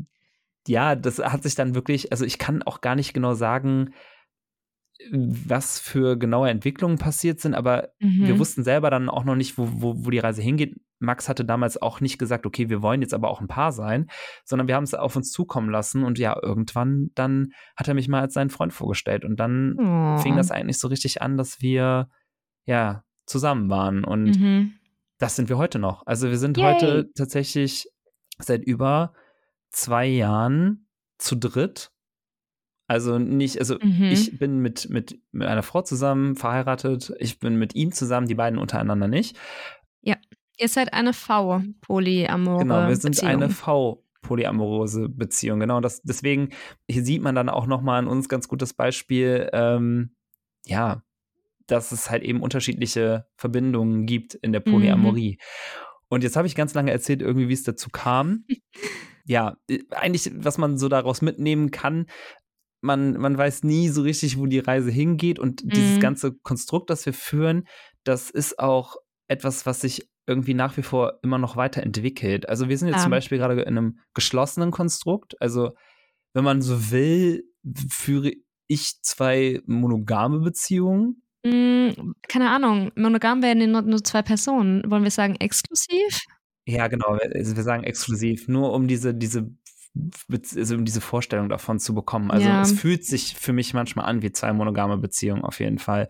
ja, 0.67 0.95
das 0.95 1.19
hat 1.19 1.43
sich 1.43 1.53
dann 1.53 1.75
wirklich, 1.75 2.11
also 2.11 2.25
ich 2.25 2.39
kann 2.39 2.63
auch 2.63 2.81
gar 2.81 2.95
nicht 2.95 3.13
genau 3.13 3.35
sagen, 3.35 3.93
was 5.11 5.77
für 5.77 6.17
genaue 6.17 6.49
Entwicklungen 6.49 6.97
passiert 6.97 7.39
sind, 7.41 7.53
aber 7.53 7.89
wir 7.99 8.33
Mhm. 8.33 8.39
wussten 8.39 8.63
selber 8.63 8.89
dann 8.89 9.07
auch 9.07 9.23
noch 9.23 9.35
nicht, 9.35 9.59
wo, 9.59 9.69
wo, 9.71 10.03
wo 10.03 10.09
die 10.09 10.17
Reise 10.17 10.41
hingeht. 10.41 10.77
Max 10.99 11.29
hatte 11.29 11.45
damals 11.45 11.81
auch 11.81 12.01
nicht 12.01 12.17
gesagt, 12.17 12.45
okay, 12.45 12.69
wir 12.69 12.81
wollen 12.81 13.01
jetzt 13.01 13.13
aber 13.13 13.29
auch 13.29 13.39
ein 13.41 13.47
Paar 13.47 13.71
sein, 13.71 14.09
sondern 14.43 14.67
wir 14.67 14.75
haben 14.75 14.83
es 14.83 14.93
auf 14.93 15.15
uns 15.15 15.31
zukommen 15.31 15.69
lassen 15.69 16.03
und 16.03 16.17
ja, 16.17 16.35
irgendwann 16.41 17.11
dann 17.15 17.49
hat 17.75 17.87
er 17.87 17.93
mich 17.93 18.07
mal 18.07 18.21
als 18.21 18.33
seinen 18.33 18.49
Freund 18.49 18.73
vorgestellt 18.73 19.23
und 19.25 19.39
dann 19.39 19.75
Oh. 19.79 20.17
fing 20.17 20.35
das 20.35 20.49
eigentlich 20.51 20.79
so 20.79 20.87
richtig 20.87 21.21
an, 21.21 21.37
dass 21.37 21.61
wir 21.61 22.09
ja 22.65 23.03
zusammen 23.25 23.69
waren 23.69 24.03
und 24.03 24.39
Mhm. 24.39 24.73
das 25.19 25.35
sind 25.35 25.49
wir 25.49 25.57
heute 25.57 25.79
noch. 25.79 26.05
Also 26.07 26.29
wir 26.29 26.37
sind 26.37 26.57
Yay. 26.57 26.73
heute 26.73 27.11
tatsächlich 27.15 27.87
seit 28.39 28.63
über 28.63 29.13
zwei 29.69 30.05
Jahren 30.07 30.87
zu 31.17 31.35
dritt. 31.35 31.91
Also 32.89 33.19
nicht, 33.19 33.59
also 33.59 33.75
Mhm. 33.81 34.03
ich 34.03 34.39
bin 34.39 34.59
mit, 34.59 34.89
mit, 34.89 35.19
mit 35.33 35.47
einer 35.47 35.63
Frau 35.63 35.81
zusammen 35.81 36.35
verheiratet, 36.37 37.11
ich 37.19 37.37
bin 37.37 37.57
mit 37.57 37.75
ihm 37.75 37.91
zusammen, 37.91 38.27
die 38.27 38.35
beiden 38.35 38.57
untereinander 38.57 39.09
nicht. 39.09 39.37
Ihr 40.57 40.67
seid 40.69 40.93
eine 40.93 41.13
V, 41.13 41.61
polyamore 41.81 42.63
Genau, 42.63 42.87
wir 42.87 42.95
sind 42.95 43.11
Beziehung. 43.11 43.31
eine 43.31 43.49
V-polyamorose 43.49 45.09
Beziehung. 45.09 45.59
Genau, 45.59 45.79
das, 45.81 46.01
deswegen, 46.01 46.49
hier 46.89 47.03
sieht 47.03 47.21
man 47.21 47.35
dann 47.35 47.49
auch 47.49 47.67
nochmal 47.67 47.99
an 47.99 48.07
uns 48.07 48.27
ganz 48.29 48.47
gutes 48.47 48.73
Beispiel, 48.73 49.49
ähm, 49.53 50.15
ja, 50.65 51.03
dass 51.67 51.91
es 51.91 52.09
halt 52.09 52.23
eben 52.23 52.41
unterschiedliche 52.41 53.27
Verbindungen 53.35 54.05
gibt 54.05 54.33
in 54.35 54.51
der 54.53 54.61
Polyamorie. 54.61 55.37
Und 56.09 56.23
jetzt 56.23 56.35
habe 56.37 56.47
ich 56.47 56.55
ganz 56.55 56.73
lange 56.73 56.91
erzählt, 56.91 57.21
irgendwie, 57.21 57.49
wie 57.49 57.53
es 57.53 57.63
dazu 57.63 57.89
kam. 57.91 58.45
ja, 59.25 59.57
äh, 59.69 59.79
eigentlich, 59.91 60.31
was 60.35 60.57
man 60.57 60.77
so 60.77 60.87
daraus 60.89 61.21
mitnehmen 61.21 61.69
kann, 61.71 62.07
man, 62.81 63.13
man 63.19 63.37
weiß 63.37 63.63
nie 63.63 63.89
so 63.89 64.01
richtig, 64.03 64.37
wo 64.37 64.45
die 64.45 64.59
Reise 64.59 64.89
hingeht. 64.91 65.39
Und 65.39 65.61
dieses 65.75 65.95
Mhm. 65.95 65.99
ganze 65.99 66.33
Konstrukt, 66.33 66.89
das 66.89 67.05
wir 67.05 67.13
führen, 67.13 67.67
das 68.03 68.29
ist 68.29 68.59
auch 68.59 68.95
etwas, 69.27 69.65
was 69.65 69.81
sich 69.81 70.07
irgendwie 70.27 70.53
nach 70.53 70.75
wie 70.77 70.83
vor 70.83 71.19
immer 71.23 71.37
noch 71.37 71.55
weiterentwickelt. 71.55 72.47
Also 72.49 72.67
wir 72.69 72.77
sind 72.77 72.89
jetzt 72.89 72.97
Ja. 72.97 73.03
zum 73.03 73.11
Beispiel 73.11 73.37
gerade 73.37 73.61
in 73.61 73.67
einem 73.77 73.99
geschlossenen 74.13 74.71
Konstrukt. 74.71 75.41
Also 75.41 75.71
wenn 76.33 76.43
man 76.43 76.61
so 76.61 76.91
will, 76.91 77.43
führe 77.89 78.33
ich 78.67 79.01
zwei 79.01 79.61
monogame 79.65 80.39
Beziehungen. 80.39 81.23
Mm, 81.45 82.11
keine 82.27 82.49
Ahnung, 82.49 82.91
monogam 82.95 83.41
werden 83.41 83.71
nur, 83.71 83.81
nur 83.83 84.03
zwei 84.03 84.21
Personen. 84.21 84.83
Wollen 84.91 85.03
wir 85.03 85.11
sagen 85.11 85.35
exklusiv? 85.35 86.19
Ja, 86.65 86.87
genau. 86.89 87.13
wir- 87.17 87.33
Also 87.33 87.55
wir 87.55 87.63
sagen 87.63 87.85
exklusiv, 87.85 88.49
nur 88.49 88.73
um 88.73 88.87
diese, 88.89 89.13
diese, 89.13 89.49
also 90.55 90.75
um 90.75 90.83
diese 90.83 90.99
Vorstellung 91.01 91.47
davon 91.47 91.79
zu 91.79 91.95
bekommen. 91.95 92.29
Also 92.29 92.47
Ja. 92.47 92.61
es 92.61 92.73
fühlt 92.73 93.05
sich 93.05 93.35
für 93.35 93.53
mich 93.53 93.73
manchmal 93.73 94.05
an 94.05 94.21
wie 94.21 94.31
zwei 94.33 94.51
monogame 94.51 94.97
Beziehungen 94.97 95.43
auf 95.43 95.59
jeden 95.61 95.79
Fall. 95.79 96.09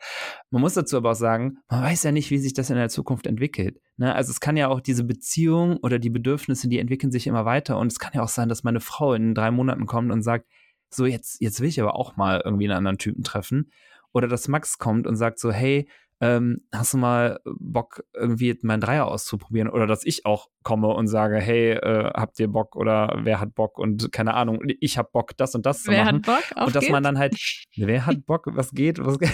Man 0.50 0.62
muss 0.62 0.74
dazu 0.74 0.98
aber 0.98 1.12
auch 1.12 1.16
sagen, 1.16 1.58
man 1.70 1.84
weiß 1.84 2.04
ja 2.04 2.12
nicht, 2.12 2.32
wie 2.32 2.40
sich 2.40 2.54
das 2.54 2.72
in 2.72 2.76
der 2.76 2.90
Zukunft 2.90 3.28
entwickelt. 3.28 3.80
Ne? 3.98 4.14
Also 4.14 4.32
es 4.32 4.40
kann 4.40 4.58
ja 4.58 4.68
auch 4.70 4.80
diese 4.80 5.04
Beziehung 5.04 5.78
oder 5.78 6.00
die 6.00 6.10
Bedürfnisse, 6.10 6.70
die 6.70 6.80
entwickeln 6.80 7.12
sich 7.12 7.28
immer 7.28 7.46
weiter. 7.46 7.78
Und 7.78 7.92
es 7.92 8.00
kann 8.00 8.14
ja 8.14 8.22
auch 8.22 8.30
sein, 8.30 8.50
dass 8.50 8.64
meine 8.64 8.80
Frau 8.80 9.14
in 9.14 9.34
drei 9.34 9.52
Monaten 9.52 9.86
kommt 9.86 10.12
und 10.12 10.22
sagt, 10.22 10.48
so 10.90 11.06
jetzt, 11.06 11.42
jetzt 11.42 11.60
will 11.60 11.68
ich 11.68 11.82
aber 11.82 11.96
auch 11.96 12.16
mal 12.16 12.42
irgendwie 12.44 12.66
einen 12.66 12.78
anderen 12.78 12.98
Typen 12.98 13.24
treffen. 13.24 13.72
Oder 14.14 14.28
dass 14.28 14.48
Max 14.48 14.78
kommt 14.78 15.06
und 15.06 15.16
sagt 15.16 15.40
so, 15.40 15.52
hey, 15.52 15.90
ähm, 16.20 16.62
hast 16.74 16.94
du 16.94 16.98
mal 16.98 17.40
Bock, 17.46 18.04
irgendwie 18.14 18.58
meinen 18.64 18.82
Dreier 18.82 19.06
auszuprobieren? 19.08 19.70
Oder 19.70 19.86
dass 19.86 20.04
ich 20.06 20.26
auch 20.26 20.48
komme 20.64 20.88
und 20.88 21.08
sage, 21.08 21.38
hey, 21.38 21.74
äh, 21.74 22.12
habt 22.16 22.40
ihr 22.40 22.48
Bock 22.48 22.76
oder 22.76 23.20
wer 23.24 23.40
hat 23.40 23.54
Bock 23.54 23.78
und 23.78 24.12
keine 24.12 24.34
Ahnung, 24.34 24.62
ich 24.80 24.98
hab 24.98 25.12
Bock, 25.12 25.38
das 25.38 25.54
und 25.54 25.66
das 25.66 25.84
zu 25.84 25.92
Wer 25.92 26.06
machen. 26.06 26.18
hat 26.18 26.26
Bock? 26.26 26.58
Auf 26.58 26.68
und 26.68 26.76
dass 26.76 26.90
man 26.90 27.04
geht's? 27.04 27.08
dann 27.08 27.20
halt, 27.20 27.66
wer 27.76 28.06
hat 28.06 28.26
Bock, 28.26 28.48
was 28.48 28.72
geht, 28.72 29.04
was 29.04 29.20
geht? 29.20 29.32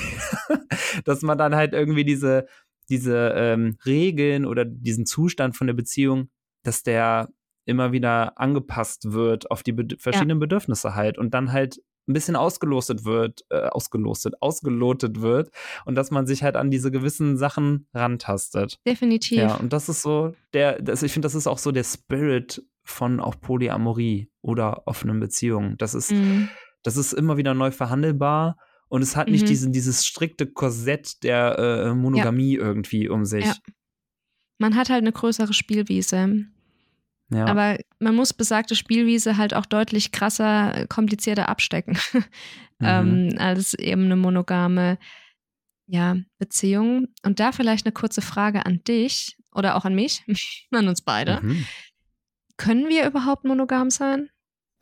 dass 1.05 1.21
man 1.21 1.37
dann 1.37 1.55
halt 1.55 1.73
irgendwie 1.73 2.03
diese, 2.03 2.47
diese 2.93 3.33
ähm, 3.35 3.77
Regeln 3.85 4.45
oder 4.45 4.65
diesen 4.65 5.05
Zustand 5.05 5.57
von 5.57 5.67
der 5.67 5.73
Beziehung, 5.73 6.29
dass 6.63 6.83
der 6.83 7.29
immer 7.65 7.91
wieder 7.91 8.39
angepasst 8.39 9.11
wird 9.13 9.49
auf 9.49 9.63
die 9.63 9.71
bed 9.71 9.95
verschiedenen 9.99 10.39
Bedürfnisse 10.39 10.95
halt 10.95 11.17
und 11.17 11.33
dann 11.33 11.51
halt 11.51 11.79
ein 12.07 12.13
bisschen 12.13 12.35
ausgelostet 12.35 13.05
wird, 13.05 13.45
äh, 13.49 13.67
ausgelostet, 13.67 14.33
ausgelotet 14.41 15.21
wird 15.21 15.49
und 15.85 15.95
dass 15.95 16.11
man 16.11 16.27
sich 16.27 16.43
halt 16.43 16.57
an 16.57 16.69
diese 16.69 16.91
gewissen 16.91 17.37
Sachen 17.37 17.87
rantastet. 17.93 18.77
Definitiv. 18.85 19.37
Ja, 19.39 19.55
und 19.55 19.71
das 19.71 19.87
ist 19.87 20.01
so 20.01 20.33
der, 20.53 20.81
das, 20.81 21.01
ich 21.03 21.13
finde, 21.13 21.25
das 21.25 21.35
ist 21.35 21.47
auch 21.47 21.57
so 21.57 21.71
der 21.71 21.85
Spirit 21.85 22.61
von 22.83 23.21
auch 23.21 23.35
Polyamorie 23.39 24.29
oder 24.41 24.85
offenen 24.85 25.19
Beziehungen. 25.21 25.77
Das 25.77 25.93
ist, 25.95 26.11
Mhm. 26.11 26.49
das 26.83 26.97
ist 26.97 27.13
immer 27.13 27.37
wieder 27.37 27.53
neu 27.53 27.71
verhandelbar 27.71 28.57
und 28.93 29.01
es 29.01 29.15
hat 29.15 29.27
nicht 29.27 29.41
Mhm. 29.41 29.47
diesen, 29.47 29.71
dieses 29.73 30.05
strikte 30.05 30.45
Korsett 30.45 31.23
der 31.23 31.57
äh, 31.57 31.95
Monogamie 31.95 32.53
irgendwie 32.53 33.09
um 33.09 33.25
sich. 33.25 33.43
Ja. 33.45 33.55
Man 34.59 34.75
hat 34.75 34.91
halt 34.91 35.01
eine 35.01 35.11
größere 35.11 35.51
Spielwiese. 35.51 36.45
Ja. 37.31 37.45
Aber 37.47 37.79
man 37.97 38.15
muss 38.15 38.33
besagte 38.33 38.75
Spielwiese 38.75 39.35
halt 39.37 39.55
auch 39.55 39.65
deutlich 39.65 40.11
krasser, 40.11 40.77
äh, 40.77 40.87
komplizierter 40.87 41.49
abstecken, 41.49 41.97
Mhm. 42.79 42.85
ähm, 42.85 43.29
als 43.39 43.73
eben 43.73 44.05
eine 44.05 44.15
monogame 44.15 44.99
ja, 45.87 46.17
Beziehung. 46.37 47.07
Und 47.23 47.39
da 47.39 47.51
vielleicht 47.51 47.87
eine 47.87 47.93
kurze 47.93 48.21
Frage 48.21 48.63
an 48.67 48.83
dich 48.83 49.37
oder 49.55 49.75
auch 49.75 49.85
an 49.85 49.95
mich, 49.95 50.23
an 50.71 50.87
uns 50.87 51.01
beide. 51.01 51.39
Mhm. 51.41 51.65
Können 52.57 52.89
wir 52.89 53.07
überhaupt 53.07 53.43
monogam 53.43 53.89
sein? 53.89 54.29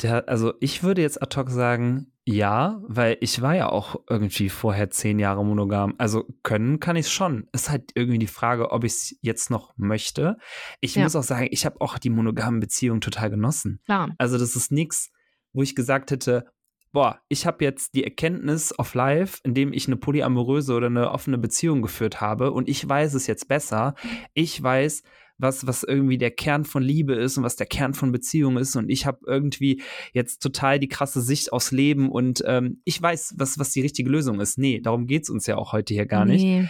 Der, 0.01 0.27
also 0.27 0.53
ich 0.59 0.83
würde 0.83 1.01
jetzt 1.01 1.21
ad 1.21 1.33
hoc 1.39 1.49
sagen, 1.49 2.10
ja, 2.31 2.81
weil 2.87 3.17
ich 3.21 3.41
war 3.41 3.55
ja 3.55 3.69
auch 3.69 3.95
irgendwie 4.09 4.49
vorher 4.49 4.89
zehn 4.89 5.19
Jahre 5.19 5.43
monogam. 5.45 5.95
Also 5.97 6.25
können 6.43 6.79
kann 6.79 6.95
ich 6.95 7.05
es 7.07 7.11
schon. 7.11 7.47
Ist 7.53 7.69
halt 7.69 7.91
irgendwie 7.95 8.19
die 8.19 8.27
Frage, 8.27 8.71
ob 8.71 8.83
ich 8.83 8.93
es 8.93 9.15
jetzt 9.21 9.49
noch 9.49 9.73
möchte. 9.77 10.37
Ich 10.79 10.95
Ja. 10.95 11.03
muss 11.03 11.15
auch 11.15 11.23
sagen, 11.23 11.47
ich 11.51 11.65
habe 11.65 11.79
auch 11.81 11.97
die 11.97 12.09
monogamen 12.09 12.59
Beziehungen 12.59 13.01
total 13.01 13.29
genossen. 13.29 13.79
Klar. 13.85 14.13
Also 14.17 14.37
das 14.37 14.55
ist 14.55 14.71
nichts, 14.71 15.11
wo 15.53 15.61
ich 15.63 15.75
gesagt 15.75 16.11
hätte, 16.11 16.45
boah, 16.93 17.19
ich 17.29 17.45
habe 17.45 17.63
jetzt 17.63 17.95
die 17.95 18.03
Erkenntnis 18.03 18.77
of 18.77 18.93
life, 18.95 19.39
indem 19.43 19.71
ich 19.71 19.87
eine 19.87 19.95
polyamoröse 19.95 20.73
oder 20.73 20.87
eine 20.87 21.11
offene 21.11 21.37
Beziehung 21.37 21.81
geführt 21.81 22.19
habe 22.19 22.51
und 22.51 22.67
ich 22.67 22.87
weiß 22.87 23.13
es 23.13 23.27
jetzt 23.27 23.47
besser. 23.47 23.95
Ich 24.33 24.61
weiß, 24.61 25.03
was, 25.41 25.67
was 25.67 25.83
irgendwie 25.83 26.17
der 26.17 26.31
Kern 26.31 26.63
von 26.65 26.83
Liebe 26.83 27.15
ist 27.15 27.37
und 27.37 27.43
was 27.43 27.55
der 27.55 27.67
Kern 27.67 27.93
von 27.93 28.11
Beziehung 28.11 28.57
ist 28.57 28.75
und 28.75 28.89
ich 28.89 29.05
habe 29.05 29.19
irgendwie 29.25 29.81
jetzt 30.13 30.41
total 30.41 30.79
die 30.79 30.87
krasse 30.87 31.21
Sicht 31.21 31.51
aufs 31.51 31.71
Leben 31.71 32.09
und 32.11 32.43
ähm, 32.45 32.81
ich 32.85 33.01
weiß, 33.01 33.33
was, 33.37 33.59
was 33.59 33.71
die 33.71 33.81
richtige 33.81 34.09
Lösung 34.09 34.39
ist. 34.39 34.57
Nee, 34.57 34.79
darum 34.81 35.07
geht 35.07 35.23
es 35.23 35.29
uns 35.29 35.47
ja 35.47 35.57
auch 35.57 35.73
heute 35.73 35.93
hier 35.93 36.05
gar 36.05 36.25
nicht 36.25 36.43
Nee. 36.43 36.67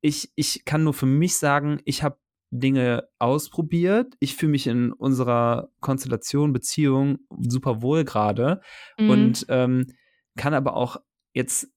ich, 0.00 0.30
ich 0.34 0.64
kann 0.64 0.84
nur 0.84 0.94
für 0.94 1.06
mich 1.06 1.36
sagen, 1.36 1.80
ich 1.84 2.02
habe 2.02 2.18
Dinge 2.54 3.08
ausprobiert. 3.18 4.14
Ich 4.20 4.36
fühle 4.36 4.52
mich 4.52 4.66
in 4.66 4.92
unserer 4.92 5.70
Konstellation, 5.80 6.52
Beziehung 6.52 7.18
super 7.38 7.80
wohl 7.80 8.04
gerade 8.04 8.60
Mhm. 8.98 9.10
und 9.10 9.46
ähm, 9.48 9.86
kann 10.36 10.52
aber 10.52 10.76
auch 10.76 10.98
jetzt 11.34 11.68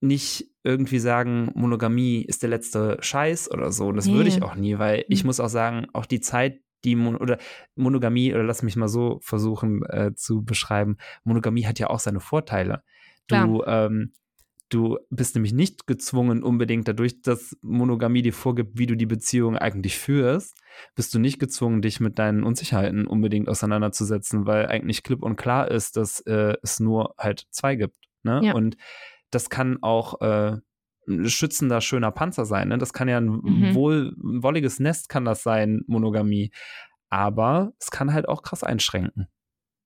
nicht 0.00 0.46
irgendwie 0.66 0.98
sagen, 0.98 1.50
Monogamie 1.54 2.22
ist 2.22 2.42
der 2.42 2.50
letzte 2.50 2.98
Scheiß 3.00 3.50
oder 3.50 3.72
so. 3.72 3.86
Und 3.86 3.96
das 3.96 4.10
würde 4.10 4.28
ich 4.28 4.36
Nee. 4.40 4.42
auch 4.42 4.54
nie, 4.56 4.78
weil 4.78 5.04
ich 5.08 5.22
Mhm. 5.22 5.28
muss 5.28 5.40
auch 5.40 5.48
sagen, 5.48 5.86
auch 5.94 6.04
die 6.06 6.20
Zeit, 6.20 6.60
die 6.84 6.96
Mon 6.96 7.16
oder 7.16 7.38
Monogamie, 7.74 8.34
oder 8.34 8.42
lass 8.44 8.62
mich 8.62 8.76
mal 8.76 8.88
so 8.88 9.18
versuchen 9.22 9.82
äh, 9.86 10.12
zu 10.14 10.44
beschreiben, 10.44 10.96
Monogamie 11.24 11.66
hat 11.66 11.78
ja 11.78 11.88
auch 11.88 12.00
seine 12.00 12.20
Vorteile. 12.20 12.82
Du, 13.28 13.64
ähm, 13.66 14.12
du 14.68 14.98
bist 15.10 15.34
nämlich 15.34 15.52
nicht 15.52 15.86
gezwungen, 15.86 16.42
unbedingt 16.42 16.86
dadurch, 16.86 17.22
dass 17.22 17.56
Monogamie 17.62 18.22
dir 18.22 18.32
vorgibt, 18.32 18.78
wie 18.78 18.86
du 18.86 18.96
die 18.96 19.06
Beziehung 19.06 19.56
eigentlich 19.56 19.98
führst, 19.98 20.56
bist 20.94 21.14
du 21.14 21.18
nicht 21.18 21.38
gezwungen, 21.38 21.82
dich 21.82 21.98
mit 22.00 22.18
deinen 22.18 22.42
Unsicherheiten 22.44 23.06
unbedingt 23.06 23.48
auseinanderzusetzen, 23.48 24.46
weil 24.46 24.66
eigentlich 24.66 25.02
klipp 25.02 25.22
und 25.22 25.36
klar 25.36 25.70
ist, 25.70 25.96
dass 25.96 26.20
äh, 26.20 26.54
es 26.62 26.78
nur 26.80 27.14
halt 27.18 27.46
zwei 27.50 27.74
gibt. 27.76 27.96
Ne? 28.22 28.40
Ja. 28.44 28.54
Und 28.54 28.76
das 29.30 29.50
kann 29.50 29.82
auch 29.82 30.20
äh, 30.20 30.58
ein 31.08 31.28
schützender, 31.28 31.80
schöner 31.80 32.10
Panzer 32.10 32.44
sein. 32.46 32.68
Ne? 32.68 32.78
Das 32.78 32.92
kann 32.92 33.08
ja 33.08 33.18
ein 33.18 33.26
Mhm. 33.26 33.74
wohl, 33.74 34.14
ein 34.22 34.42
wolliges 34.42 34.80
Nest 34.80 35.08
kann 35.08 35.24
das 35.24 35.42
sein, 35.42 35.82
Monogamie. 35.86 36.50
Aber 37.08 37.72
es 37.78 37.90
kann 37.90 38.12
halt 38.12 38.28
auch 38.28 38.42
krass 38.42 38.64
einschränken. 38.64 39.28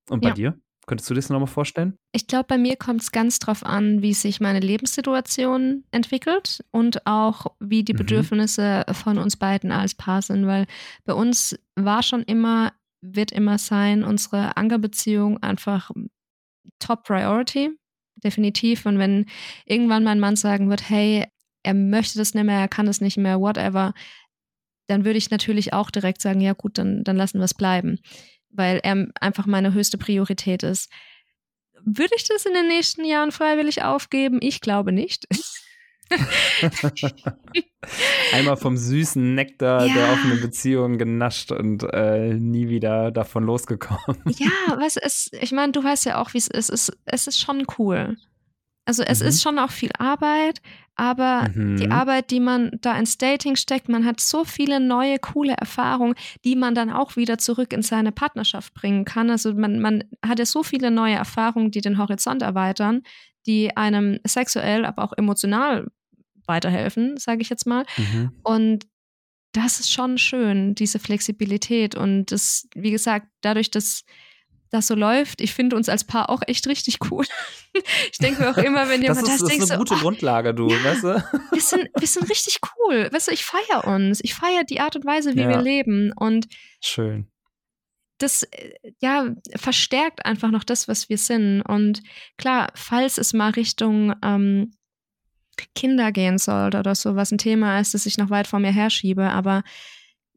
Und 0.09 0.23
bei 0.23 0.29
Ja. 0.29 0.35
dir? 0.35 0.61
Könntest 0.87 1.09
du 1.11 1.15
dir 1.15 1.21
das 1.21 1.29
nochmal 1.29 1.47
vorstellen? 1.47 1.99
Ich 2.13 2.27
glaube, 2.27 2.47
bei 2.49 2.59
mir 2.59 2.75
kommt 2.77 3.03
es 3.03 3.13
ganz 3.13 3.39
drauf 3.39 3.65
an, 3.65 4.03
wie 4.03 4.15
sich 4.15 4.41
meine 4.41 4.59
Lebenssituation 4.61 5.85
entwickelt 5.93 6.65
und 6.73 7.07
auch, 7.07 7.47
wie 7.61 7.85
die 7.85 7.93
Mhm. 7.93 7.99
Bedürfnisse 7.99 8.85
von 8.93 9.19
uns 9.19 9.37
beiden 9.37 9.71
als 9.73 9.95
Paar 9.95 10.23
sind, 10.23 10.47
weil 10.47 10.67
bei 11.05 11.13
uns 11.13 11.57
war 11.77 12.03
schon 12.03 12.23
immer, 12.23 12.73
wird 13.03 13.31
immer 13.31 13.59
sein, 13.59 14.03
unsere 14.03 14.57
Ankerbeziehung 14.57 15.41
einfach 15.43 15.91
Top 16.79 17.05
Priority, 17.05 17.79
definitiv. 18.17 18.87
Und 18.87 18.99
wenn 18.99 19.27
irgendwann 19.65 20.05
mein 20.05 20.21
Mann 20.21 20.37
sagen 20.37 20.71
wird, 20.71 20.89
hey, 20.89 21.27
er 21.63 21.75
möchte 21.75 22.19
das 22.19 22.35
nicht 22.35 22.45
mehr, 22.45 22.61
er 22.61 22.69
kann 22.69 22.87
das 22.87 23.01
nicht 23.01 23.17
mehr, 23.17 23.41
whatever, 23.41 23.93
dann 24.87 25.05
würde 25.05 25.19
ich 25.19 25.31
natürlich 25.31 25.73
auch 25.73 25.91
direkt 25.91 26.21
sagen, 26.21 26.41
ja 26.41 26.53
gut, 26.53 26.79
dann, 26.79 27.05
dann 27.05 27.17
lassen 27.17 27.39
wir 27.39 27.45
es 27.45 27.55
bleiben, 27.55 27.99
weil 28.51 28.81
er 28.83 29.07
einfach 29.21 29.47
meine 29.47 29.73
höchste 29.73 29.99
Priorität 29.99 30.63
ist. 30.63 30.91
Würde 31.85 32.15
ich 32.17 32.25
das 32.25 32.45
in 32.45 32.55
den 32.55 32.69
nächsten 32.69 33.05
Jahren 33.05 33.33
freiwillig 33.33 33.83
aufgeben? 33.83 34.39
Ich 34.43 34.61
glaube 34.61 34.93
nicht. 34.93 35.27
Einmal 38.33 38.57
vom 38.57 38.77
süßen 38.77 39.35
Nektar 39.35 39.87
ja. 39.87 39.95
der 39.95 40.13
offenen 40.13 40.41
Beziehung 40.41 40.99
genascht 40.99 41.53
und 41.53 41.85
äh, 41.93 42.35
nie 42.35 42.69
wieder 42.69 43.11
davon 43.11 43.45
losgekommen. 43.45 44.17
Ja, 44.39 44.79
was 44.79 44.97
es, 44.97 45.31
ich 45.41 45.53
meine, 45.53 45.73
du 45.73 45.83
weißt 45.83 46.07
ja 46.07 46.21
auch, 46.21 46.35
wie 46.35 46.39
es 46.39 46.49
ist. 46.49 46.71
Es, 46.71 46.93
es 47.05 47.27
ist 47.27 47.41
schon 47.41 47.67
cool. 47.79 48.17
Also 48.85 49.03
es 49.03 49.21
mhm. 49.21 49.29
ist 49.29 49.43
schon 49.43 49.59
auch 49.59 49.71
viel 49.71 49.91
Arbeit, 49.99 50.61
aber 50.97 51.49
mhm. 51.55 51.77
die 51.77 51.91
Arbeit, 51.91 52.31
die 52.31 52.41
man 52.41 52.71
da 52.81 52.99
ins 52.99 53.19
Dating 53.19 53.57
steckt, 53.57 53.89
man 53.89 54.05
hat 54.05 54.21
so 54.21 54.45
viele 54.45 54.81
neue, 54.81 55.19
coole 55.19 55.53
Erfahrungen, 55.53 56.15
die 56.45 56.57
man 56.57 56.75
dann 56.75 56.91
auch 56.91 57.17
wieder 57.17 57.39
zurück 57.39 57.73
in 57.73 57.83
seine 57.83 58.13
Partnerschaft 58.13 58.75
bringen 58.75 59.05
kann. 59.05 59.31
Also 59.31 59.55
man, 59.55 59.81
man 59.81 60.05
hat 60.27 60.39
ja 60.39 60.47
so 60.47 60.63
viele 60.63 60.91
neue 60.91 61.15
Erfahrungen, 61.15 61.71
die 61.71 61.81
den 61.81 61.99
Horizont 61.99 62.43
erweitern, 62.43 63.03
die 63.47 63.77
einem 63.77 64.19
sexuell, 64.27 64.85
aber 64.85 65.05
auch 65.05 65.13
emotional 65.17 65.87
weiterhelfen, 66.51 67.17
sage 67.17 67.41
ich 67.41 67.49
jetzt 67.49 67.67
mal. 67.67 67.87
Mhm. 67.97 68.33
Und 68.43 68.87
das 69.53 69.81
ist 69.81 69.93
schon 69.93 70.19
schön, 70.19 70.75
diese 70.75 70.99
Flexibilität. 70.99 71.95
Und 71.95 72.27
das, 72.27 72.69
wie 72.75 72.91
gesagt, 72.91 73.29
dadurch, 73.41 73.71
dass 73.71 74.05
das 74.71 74.87
so 74.87 74.95
läuft, 74.95 75.41
ich 75.41 75.53
finde 75.53 75.75
uns 75.75 75.89
als 75.89 76.05
Paar 76.05 76.31
auch 76.31 76.43
echt 76.47 76.67
richtig 76.69 76.99
cool. 77.11 77.25
ich 78.13 78.19
denke 78.19 78.43
mir 78.43 78.51
auch 78.51 78.57
immer, 78.57 78.89
wenn 78.89 79.03
jemand 79.03 79.23
das, 79.23 79.35
ist, 79.35 79.43
das, 79.43 79.49
das 79.49 79.59
ist 79.59 79.71
eine 79.71 79.79
gute 79.79 79.95
so, 79.95 80.01
Grundlage, 80.01 80.55
du, 80.55 80.69
ja, 80.69 80.85
weißt 80.85 81.05
du? 81.05 81.25
Wir 81.53 81.61
sind, 81.61 81.89
wir 81.99 82.07
sind 82.07 82.31
richtig 82.31 82.61
cool. 82.77 83.09
Weißt 83.11 83.29
du, 83.29 83.33
ich 83.33 83.45
feiere 83.45 83.87
uns. 83.87 84.21
Ich 84.23 84.35
feiere 84.35 84.65
die 84.65 84.81
Art 84.81 84.95
und 84.95 85.05
Weise, 85.05 85.35
wie 85.35 85.41
ja. 85.41 85.49
wir 85.49 85.61
leben. 85.61 86.13
Und 86.15 86.47
schön. 86.81 87.27
Das 88.19 88.45
äh, 88.45 88.73
ja 89.01 89.35
verstärkt 89.57 90.25
einfach 90.25 90.51
noch 90.51 90.65
das, 90.65 90.87
was 90.87 91.09
wir 91.09 91.19
sind. 91.19 91.63
Und 91.63 92.03
klar, 92.39 92.69
falls 92.75 93.19
es 93.19 93.33
mal 93.33 93.51
Richtung 93.51 94.15
ähm, 94.23 94.73
Kinder 95.75 96.13
gehen 96.13 96.39
sollte 96.39 96.79
oder 96.79 96.95
so, 96.95 97.17
was 97.17 97.31
ein 97.33 97.39
Thema 97.39 97.81
ist, 97.81 97.95
das 97.95 98.07
ich 98.07 98.19
noch 98.19 98.31
weit 98.31 98.47
vor 98.47 98.59
mir 98.59 98.73
herschiebe, 98.73 99.31
aber 99.31 99.63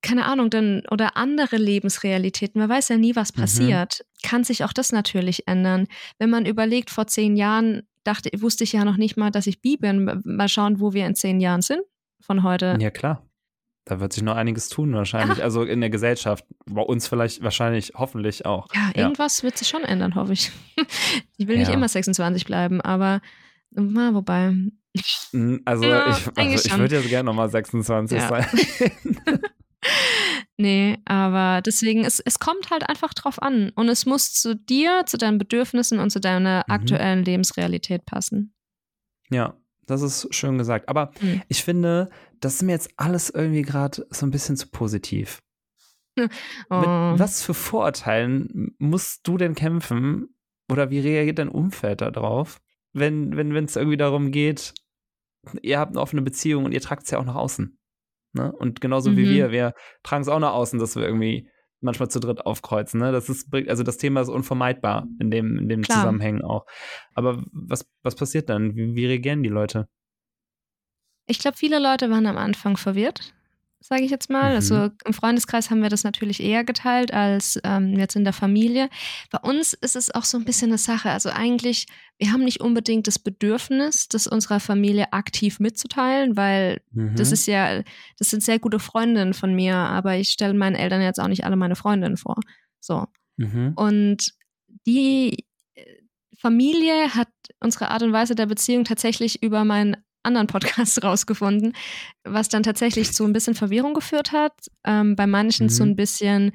keine 0.01 0.25
Ahnung, 0.25 0.49
denn 0.49 0.83
oder 0.91 1.15
andere 1.17 1.57
Lebensrealitäten, 1.57 2.59
man 2.59 2.69
weiß 2.69 2.89
ja 2.89 2.97
nie, 2.97 3.15
was 3.15 3.35
mhm. 3.35 3.41
passiert, 3.41 4.01
mhm. 4.01 4.27
kann 4.27 4.43
sich 4.43 4.63
auch 4.63 4.73
das 4.73 4.91
natürlich 4.91 5.47
ändern. 5.47 5.87
Wenn 6.19 6.29
man 6.29 6.45
überlegt, 6.45 6.89
vor 6.89 7.07
zehn 7.07 7.35
Jahren 7.35 7.83
dachte, 8.03 8.29
wusste 8.41 8.65
ich 8.65 8.73
ja 8.73 8.85
noch 8.85 8.97
nicht 8.97 9.17
mal, 9.17 9.31
dass 9.31 9.47
ich 9.47 9.61
bi 9.61 9.77
bin. 9.77 10.21
Mal 10.25 10.49
schauen, 10.49 10.79
wo 10.79 10.93
wir 10.93 11.05
in 11.07 11.15
zehn 11.15 11.39
Jahren 11.39 11.61
sind 11.61 11.81
von 12.19 12.43
heute. 12.43 12.77
Ja, 12.79 12.91
klar. 12.91 13.25
Da 13.85 13.99
wird 13.99 14.13
sich 14.13 14.23
noch 14.23 14.35
einiges 14.35 14.69
tun, 14.69 14.93
wahrscheinlich. 14.93 15.39
Ja. 15.39 15.43
Also 15.43 15.63
in 15.63 15.81
der 15.81 15.89
Gesellschaft, 15.89 16.45
bei 16.65 16.81
uns 16.81 17.07
vielleicht, 17.07 17.43
wahrscheinlich, 17.43 17.93
hoffentlich 17.95 18.45
auch. 18.45 18.67
Ja, 18.73 18.91
irgendwas 18.95 19.37
ja. 19.37 19.43
wird 19.43 19.57
sich 19.57 19.67
schon 19.67 19.83
ändern, 19.83 20.15
hoffe 20.15 20.33
ich. 20.33 20.51
Ich 21.37 21.47
will 21.47 21.57
nicht 21.57 21.71
immer 21.71 21.89
26 21.89 22.45
bleiben, 22.45 22.79
aber 22.79 23.19
na, 23.71 24.13
wobei, 24.13 24.53
also 25.65 25.83
ja, 25.85 26.09
ich, 26.09 26.37
also 26.37 26.69
ich 26.69 26.77
würde 26.77 26.97
jetzt 26.97 27.09
gerne 27.09 27.27
nochmal 27.27 27.49
26 27.49 28.17
ja. 28.17 28.27
sein. 28.27 28.45
nee, 30.57 30.97
aber 31.05 31.61
deswegen, 31.61 32.05
es, 32.05 32.19
es 32.19 32.39
kommt 32.39 32.69
halt 32.69 32.87
einfach 32.87 33.13
drauf 33.13 33.41
an. 33.41 33.71
Und 33.75 33.89
es 33.89 34.05
muss 34.05 34.33
zu 34.33 34.55
dir, 34.55 35.03
zu 35.05 35.17
deinen 35.17 35.39
Bedürfnissen 35.39 35.99
und 35.99 36.11
zu 36.11 36.19
deiner 36.19 36.63
mhm. 36.67 36.73
aktuellen 36.73 37.25
Lebensrealität 37.25 38.05
passen. 38.05 38.53
Ja, 39.29 39.57
das 39.87 40.01
ist 40.03 40.33
schön 40.33 40.57
gesagt. 40.57 40.89
Aber 40.89 41.11
mhm. 41.21 41.41
ich 41.47 41.63
finde, 41.63 42.09
das 42.39 42.55
ist 42.55 42.61
mir 42.61 42.73
jetzt 42.73 42.91
alles 42.97 43.31
irgendwie 43.31 43.63
gerade 43.63 44.05
so 44.11 44.25
ein 44.25 44.31
bisschen 44.31 44.57
zu 44.57 44.67
positiv. 44.69 45.41
Oh. 46.69 46.75
Mit 46.75 47.19
was 47.19 47.41
für 47.41 47.55
Vorurteilen 47.55 48.75
musst 48.77 49.27
du 49.27 49.37
denn 49.37 49.55
kämpfen? 49.55 50.35
Oder 50.71 50.91
wie 50.91 50.99
reagiert 50.99 51.39
dein 51.39 51.49
Umfeld 51.49 52.01
darauf? 52.01 52.61
wenn 52.93 53.35
wenn 53.35 53.65
es 53.65 53.75
irgendwie 53.75 53.97
darum 53.97 54.31
geht, 54.31 54.73
ihr 55.61 55.79
habt 55.79 55.91
eine 55.91 56.01
offene 56.01 56.21
Beziehung 56.21 56.65
und 56.65 56.71
ihr 56.71 56.81
tragt 56.81 57.03
es 57.03 57.11
ja 57.11 57.19
auch 57.19 57.25
nach 57.25 57.35
außen. 57.35 57.77
Ne? 58.33 58.51
Und 58.51 58.81
genauso 58.81 59.11
mhm. 59.11 59.17
wie 59.17 59.29
wir, 59.29 59.51
wir 59.51 59.73
tragen 60.03 60.21
es 60.21 60.27
auch 60.27 60.39
nach 60.39 60.53
außen, 60.53 60.79
dass 60.79 60.95
wir 60.95 61.03
irgendwie 61.03 61.49
manchmal 61.81 62.09
zu 62.09 62.19
dritt 62.19 62.45
aufkreuzen. 62.45 62.99
Ne? 62.99 63.11
Das 63.11 63.29
ist, 63.29 63.53
also 63.53 63.83
das 63.83 63.97
Thema 63.97 64.21
ist 64.21 64.29
unvermeidbar 64.29 65.07
in 65.19 65.29
dem, 65.29 65.59
in 65.59 65.69
dem 65.69 65.83
Zusammenhängen 65.83 66.41
auch. 66.41 66.65
Aber 67.13 67.43
was, 67.51 67.85
was 68.01 68.15
passiert 68.15 68.49
dann? 68.49 68.75
Wie, 68.75 68.95
wie 68.95 69.05
reagieren 69.05 69.43
die 69.43 69.49
Leute? 69.49 69.87
Ich 71.25 71.39
glaube, 71.39 71.57
viele 71.57 71.79
Leute 71.79 72.09
waren 72.09 72.25
am 72.25 72.37
Anfang 72.37 72.77
verwirrt 72.77 73.33
sage 73.83 74.03
ich 74.03 74.11
jetzt 74.11 74.29
mal. 74.29 74.51
Mhm. 74.51 74.55
Also 74.55 74.89
im 75.05 75.13
Freundeskreis 75.13 75.69
haben 75.69 75.81
wir 75.81 75.89
das 75.89 76.05
natürlich 76.05 76.41
eher 76.41 76.63
geteilt 76.63 77.13
als 77.13 77.59
ähm, 77.65 77.99
jetzt 77.99 78.15
in 78.15 78.23
der 78.23 78.31
Familie. 78.31 78.89
Bei 79.29 79.39
uns 79.39 79.73
ist 79.73 79.97
es 79.97 80.09
auch 80.09 80.23
so 80.23 80.37
ein 80.37 80.45
bisschen 80.45 80.69
eine 80.69 80.77
Sache. 80.77 81.09
Also 81.09 81.29
eigentlich, 81.29 81.87
wir 82.17 82.31
haben 82.31 82.45
nicht 82.45 82.61
unbedingt 82.61 83.07
das 83.07 83.19
Bedürfnis, 83.19 84.07
das 84.07 84.25
unserer 84.25 84.61
Familie 84.61 85.11
aktiv 85.11 85.59
mitzuteilen, 85.59 86.37
weil 86.37 86.81
mhm. 86.91 87.15
das 87.15 87.33
ist 87.33 87.45
ja, 87.45 87.83
das 88.17 88.29
sind 88.29 88.41
sehr 88.41 88.57
gute 88.57 88.79
Freundinnen 88.79 89.33
von 89.33 89.53
mir, 89.53 89.75
aber 89.75 90.15
ich 90.15 90.29
stelle 90.29 90.53
meinen 90.53 90.75
Eltern 90.75 91.01
jetzt 91.01 91.19
auch 91.19 91.27
nicht 91.27 91.43
alle 91.43 91.57
meine 91.57 91.75
Freundinnen 91.75 92.17
vor. 92.17 92.39
So. 92.79 93.07
Mhm. 93.35 93.73
Und 93.75 94.33
die 94.87 95.45
äh, 95.75 95.83
Familie 96.37 97.15
hat 97.15 97.29
unsere 97.59 97.91
Art 97.91 98.01
und 98.01 98.13
Weise 98.13 98.33
der 98.33 98.45
Beziehung 98.45 98.85
tatsächlich 98.85 99.43
über 99.43 99.65
meinen 99.65 99.97
anderen 100.23 100.47
Podcasts 100.47 101.01
rausgefunden, 101.03 101.73
was 102.23 102.49
dann 102.49 102.63
tatsächlich 102.63 103.13
zu 103.13 103.23
ein 103.25 103.33
bisschen 103.33 103.55
Verwirrung 103.55 103.93
geführt 103.93 104.31
hat. 104.31 104.53
Ähm, 104.83 105.15
bei 105.15 105.27
manchen 105.27 105.67
mhm. 105.67 105.71
zu 105.71 105.83
ein 105.83 105.95
bisschen 105.95 106.51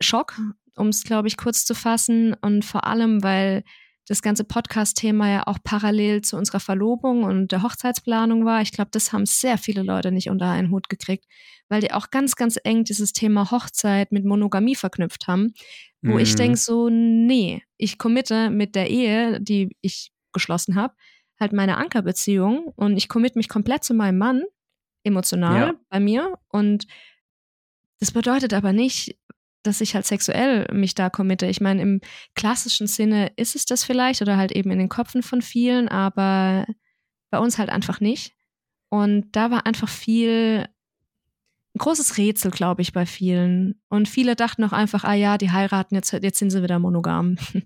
Schock, 0.00 0.38
um 0.76 0.88
es, 0.88 1.04
glaube 1.04 1.28
ich, 1.28 1.36
kurz 1.36 1.64
zu 1.64 1.74
fassen. 1.74 2.34
Und 2.34 2.64
vor 2.64 2.84
allem, 2.84 3.22
weil 3.22 3.64
das 4.06 4.20
ganze 4.20 4.44
Podcast-Thema 4.44 5.30
ja 5.30 5.46
auch 5.46 5.58
parallel 5.64 6.20
zu 6.22 6.36
unserer 6.36 6.60
Verlobung 6.60 7.24
und 7.24 7.52
der 7.52 7.62
Hochzeitsplanung 7.62 8.44
war. 8.44 8.60
Ich 8.60 8.72
glaube, 8.72 8.90
das 8.92 9.12
haben 9.12 9.24
sehr 9.24 9.56
viele 9.56 9.82
Leute 9.82 10.12
nicht 10.12 10.28
unter 10.28 10.50
einen 10.50 10.70
Hut 10.70 10.88
gekriegt, 10.88 11.24
weil 11.68 11.80
die 11.80 11.92
auch 11.92 12.10
ganz, 12.10 12.36
ganz 12.36 12.58
eng 12.62 12.84
dieses 12.84 13.12
Thema 13.12 13.50
Hochzeit 13.50 14.12
mit 14.12 14.24
Monogamie 14.24 14.74
verknüpft 14.74 15.26
haben, 15.26 15.54
wo 16.02 16.14
mhm. 16.14 16.18
ich 16.18 16.34
denke 16.34 16.58
so, 16.58 16.90
nee, 16.90 17.62
ich 17.78 17.96
committe 17.96 18.50
mit 18.50 18.74
der 18.74 18.90
Ehe, 18.90 19.40
die 19.40 19.74
ich 19.80 20.12
geschlossen 20.32 20.74
habe, 20.74 20.94
halt 21.38 21.52
meine 21.52 21.76
Ankerbeziehung 21.76 22.72
und 22.76 22.96
ich 22.96 23.08
commit 23.08 23.36
mich 23.36 23.48
komplett 23.48 23.84
zu 23.84 23.94
meinem 23.94 24.18
Mann, 24.18 24.44
emotional 25.02 25.68
ja. 25.68 25.74
bei 25.88 26.00
mir. 26.00 26.38
Und 26.48 26.86
das 28.00 28.12
bedeutet 28.12 28.54
aber 28.54 28.72
nicht, 28.72 29.16
dass 29.62 29.80
ich 29.80 29.94
halt 29.94 30.06
sexuell 30.06 30.66
mich 30.72 30.94
da 30.94 31.10
committe. 31.10 31.46
Ich 31.46 31.60
meine, 31.60 31.82
im 31.82 32.00
klassischen 32.34 32.86
Sinne 32.86 33.32
ist 33.36 33.56
es 33.56 33.64
das 33.64 33.82
vielleicht 33.82 34.22
oder 34.22 34.36
halt 34.36 34.52
eben 34.52 34.70
in 34.70 34.78
den 34.78 34.88
Köpfen 34.88 35.22
von 35.22 35.42
vielen, 35.42 35.88
aber 35.88 36.66
bei 37.30 37.38
uns 37.38 37.58
halt 37.58 37.70
einfach 37.70 38.00
nicht. 38.00 38.34
Und 38.90 39.32
da 39.32 39.50
war 39.50 39.66
einfach 39.66 39.88
viel, 39.88 40.68
ein 41.74 41.78
großes 41.78 42.18
Rätsel, 42.18 42.50
glaube 42.50 42.82
ich, 42.82 42.92
bei 42.92 43.06
vielen. 43.06 43.80
Und 43.88 44.08
viele 44.08 44.36
dachten 44.36 44.62
auch 44.64 44.72
einfach, 44.72 45.02
ah 45.04 45.14
ja, 45.14 45.38
die 45.38 45.50
heiraten, 45.50 45.94
jetzt, 45.94 46.12
jetzt 46.12 46.38
sind 46.38 46.50
sie 46.50 46.62
wieder 46.62 46.78
monogam. 46.78 47.36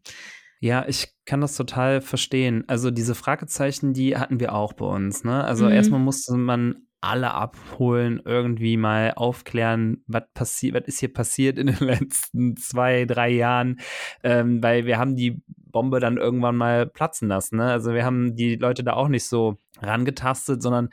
Ja, 0.60 0.84
ich 0.88 1.14
kann 1.28 1.42
das 1.42 1.56
total 1.56 2.00
verstehen. 2.00 2.64
Also 2.68 2.90
diese 2.90 3.14
Fragezeichen, 3.14 3.92
die 3.92 4.16
hatten 4.16 4.40
wir 4.40 4.54
auch 4.54 4.72
bei 4.72 4.86
uns. 4.86 5.24
Ne? 5.24 5.44
Also 5.44 5.66
mhm. 5.66 5.72
erstmal 5.72 6.00
musste 6.00 6.34
man 6.38 6.86
alle 7.02 7.32
abholen, 7.34 8.22
irgendwie 8.24 8.78
mal 8.78 9.12
aufklären, 9.14 10.02
was 10.06 10.22
passiert, 10.32 10.74
was 10.74 10.88
ist 10.88 11.00
hier 11.00 11.12
passiert 11.12 11.58
in 11.58 11.66
den 11.66 11.78
letzten 11.80 12.56
zwei, 12.56 13.04
drei 13.04 13.28
Jahren, 13.28 13.78
ähm, 14.24 14.62
weil 14.62 14.86
wir 14.86 14.98
haben 14.98 15.16
die 15.16 15.42
Bombe 15.46 16.00
dann 16.00 16.16
irgendwann 16.16 16.56
mal 16.56 16.86
platzen 16.86 17.28
lassen. 17.28 17.58
Ne? 17.58 17.70
Also 17.70 17.92
wir 17.92 18.06
haben 18.06 18.34
die 18.34 18.56
Leute 18.56 18.82
da 18.82 18.94
auch 18.94 19.08
nicht 19.08 19.26
so 19.26 19.58
rangetastet, 19.82 20.62
sondern 20.62 20.88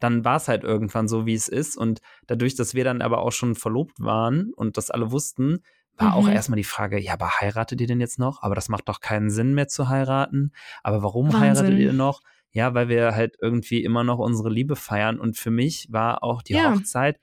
dann 0.00 0.24
war 0.24 0.38
es 0.38 0.48
halt 0.48 0.64
irgendwann 0.64 1.06
so, 1.06 1.26
wie 1.26 1.34
es 1.34 1.46
ist. 1.46 1.76
Und 1.76 2.00
dadurch, 2.26 2.56
dass 2.56 2.74
wir 2.74 2.82
dann 2.82 3.02
aber 3.02 3.18
auch 3.18 3.32
schon 3.32 3.54
verlobt 3.54 4.00
waren 4.00 4.52
und 4.56 4.76
das 4.76 4.90
alle 4.90 5.12
wussten, 5.12 5.62
war 5.96 6.08
mhm. 6.08 6.14
auch 6.14 6.28
erstmal 6.28 6.56
die 6.56 6.64
Frage, 6.64 7.00
ja, 7.00 7.14
aber 7.14 7.40
heiratet 7.40 7.80
ihr 7.80 7.86
denn 7.86 8.00
jetzt 8.00 8.18
noch? 8.18 8.42
Aber 8.42 8.54
das 8.54 8.68
macht 8.68 8.88
doch 8.88 9.00
keinen 9.00 9.30
Sinn 9.30 9.54
mehr 9.54 9.68
zu 9.68 9.88
heiraten. 9.88 10.52
Aber 10.82 11.02
warum 11.02 11.32
Wahnsinn. 11.32 11.40
heiratet 11.40 11.78
ihr 11.78 11.92
noch? 11.92 12.22
Ja, 12.52 12.74
weil 12.74 12.88
wir 12.88 13.14
halt 13.14 13.36
irgendwie 13.40 13.82
immer 13.82 14.04
noch 14.04 14.18
unsere 14.18 14.50
Liebe 14.50 14.76
feiern. 14.76 15.18
Und 15.18 15.36
für 15.36 15.50
mich 15.50 15.88
war 15.90 16.22
auch 16.22 16.42
die 16.42 16.54
ja. 16.54 16.74
Hochzeit 16.74 17.20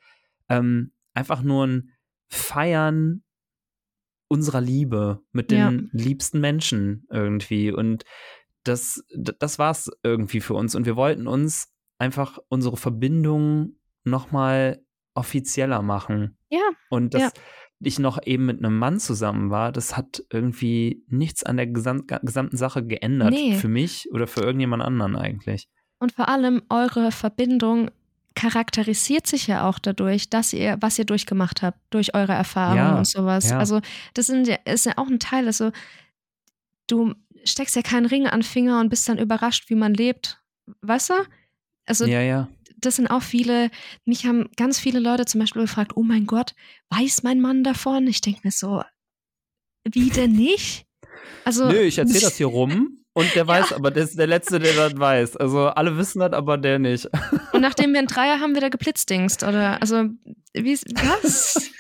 ähm, 0.50 0.92
einfach 1.14 1.42
nur 1.42 1.68
ein 1.68 1.92
Feiern 2.30 3.24
unserer 4.28 4.62
Liebe 4.62 5.22
mit 5.32 5.52
den 5.52 5.60
ja. 5.60 5.72
liebsten 5.92 6.40
Menschen 6.40 7.06
irgendwie. 7.12 7.72
Und 7.72 8.06
das, 8.64 9.04
das 9.16 9.60
war 9.60 9.72
es 9.72 9.92
irgendwie 10.02 10.42
für 10.42 10.56
uns. 10.56 10.74
Und 10.74 10.86
wir 10.86 10.96
wollten 10.96 11.28
uns 11.28 11.72
einfach 12.00 12.40
unsere 12.48 12.78
Verbindung 12.78 13.76
nochmal 14.04 14.84
offizieller 15.14 15.84
machen. 15.84 16.38
Ja. 16.50 16.72
Und 16.90 17.14
das, 17.14 17.22
ja 17.22 17.30
ich 17.88 18.00
noch 18.00 18.20
eben 18.26 18.46
mit 18.46 18.60
einem 18.60 18.78
Mann 18.78 19.00
zusammen 19.00 19.50
war, 19.50 19.72
das 19.72 19.96
hat 19.98 20.24
irgendwie 20.32 21.04
nichts 21.08 21.44
an 21.44 21.58
der 21.58 21.68
gesam 21.68 22.06
gesamten 22.22 22.58
Sache 22.58 22.84
geändert. 22.86 23.32
Nee. 23.32 23.56
Für 23.56 23.68
mich 23.68 24.10
oder 24.12 24.28
für 24.28 24.42
irgendjemand 24.42 24.84
anderen 24.84 25.16
eigentlich. 25.16 25.68
Und 26.00 26.12
vor 26.14 26.28
allem 26.30 26.62
eure 26.70 27.12
Verbindung 27.12 27.90
charakterisiert 28.36 29.28
sich 29.28 29.48
ja 29.48 29.68
auch 29.68 29.80
dadurch, 29.80 30.30
dass 30.30 30.54
ihr, 30.54 30.78
was 30.82 30.98
ihr 31.00 31.06
durchgemacht 31.06 31.62
habt, 31.62 31.78
durch 31.92 32.16
eure 32.16 32.34
Erfahrungen 32.34 32.78
Ja, 32.78 32.98
und 32.98 33.08
sowas. 33.08 33.50
ja. 33.50 33.60
Also, 33.60 33.80
das 34.14 34.28
sind 34.28 34.48
ist 34.66 34.86
ja 34.86 34.94
auch 34.98 35.08
ein 35.08 35.20
Teil. 35.20 35.46
Also, 35.46 35.72
du 36.88 37.14
steckst 37.46 37.76
ja 37.76 37.82
keinen 37.82 38.06
Ring 38.06 38.26
an 38.28 38.40
den 38.40 38.44
Finger 38.44 38.80
und 38.80 38.90
bist 38.90 39.08
dann 39.08 39.18
überrascht, 39.18 39.70
wie 39.70 39.76
man 39.76 39.94
lebt. 39.94 40.42
Weißt 40.82 41.10
du? 41.12 41.14
Also, 41.86 42.06
Ja, 42.06 42.22
ja. 42.22 42.48
Das 42.86 42.98
sind 42.98 43.08
auch 43.08 43.22
viele, 43.22 43.70
mich 44.06 44.26
haben 44.26 44.50
ganz 44.58 44.80
viele 44.80 45.00
Leute 45.00 45.26
zum 45.26 45.40
Beispiel 45.40 45.64
gefragt, 45.64 45.94
oh 45.96 46.04
mein 46.04 46.26
Gott, 46.26 46.54
weiß 46.90 47.24
mein 47.24 47.42
Mann 47.42 47.64
davon? 47.64 48.08
Ich 48.08 48.22
denke 48.22 48.42
mir 48.44 48.52
so, 48.52 48.84
wie 49.92 50.10
denn 50.10 50.34
nicht? 50.34 50.86
Also, 51.46 51.70
Nö, 51.70 51.82
ich 51.82 51.98
erzähle 51.98 52.22
das 52.22 52.38
hier 52.38 52.48
rum 52.48 53.00
und 53.14 53.34
der 53.36 53.48
weiß, 53.48 53.74
aber 53.74 53.92
der 53.92 54.04
ist 54.04 54.18
der 54.18 54.28
Letzte, 54.28 54.60
der 54.60 54.74
das 54.74 54.98
weiß. 54.98 55.38
Also 55.38 55.68
alle 55.68 55.98
wissen 55.98 56.20
das, 56.20 56.34
aber 56.34 56.58
der 56.58 56.80
nicht. 56.80 57.10
Und 57.52 57.62
nachdem 57.62 57.92
wir 57.92 58.00
einen 58.00 58.08
Dreier 58.08 58.40
haben, 58.40 58.56
wieder 58.56 58.70
geblitzdingst, 58.70 59.44
oder? 59.44 59.82
Also, 59.82 60.10
wie, 60.54 60.74
was? 60.76 61.72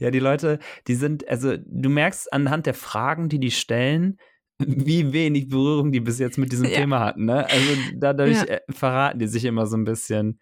Ja, 0.00 0.10
die 0.10 0.20
Leute, 0.20 0.58
die 0.86 0.94
sind, 0.94 1.28
also 1.28 1.56
du 1.56 1.88
merkst 1.88 2.32
anhand 2.32 2.66
der 2.66 2.74
Fragen, 2.74 3.28
die 3.28 3.40
die 3.40 3.50
stellen, 3.50 4.18
wie 4.58 5.12
wenig 5.12 5.48
Berührung 5.48 5.92
die 5.92 6.00
bis 6.00 6.18
jetzt 6.18 6.38
mit 6.38 6.52
diesem 6.52 6.66
Ja. 6.68 6.76
Thema 6.76 7.00
hatten. 7.00 7.24
Ne? 7.26 7.46
Also 7.48 7.72
dadurch 7.96 8.36
Ja. 8.36 8.44
äh, 8.44 8.60
verraten 8.70 9.18
die 9.18 9.26
sich 9.28 9.44
immer 9.44 9.66
so 9.66 9.76
ein 9.76 9.84
bisschen. 9.84 10.40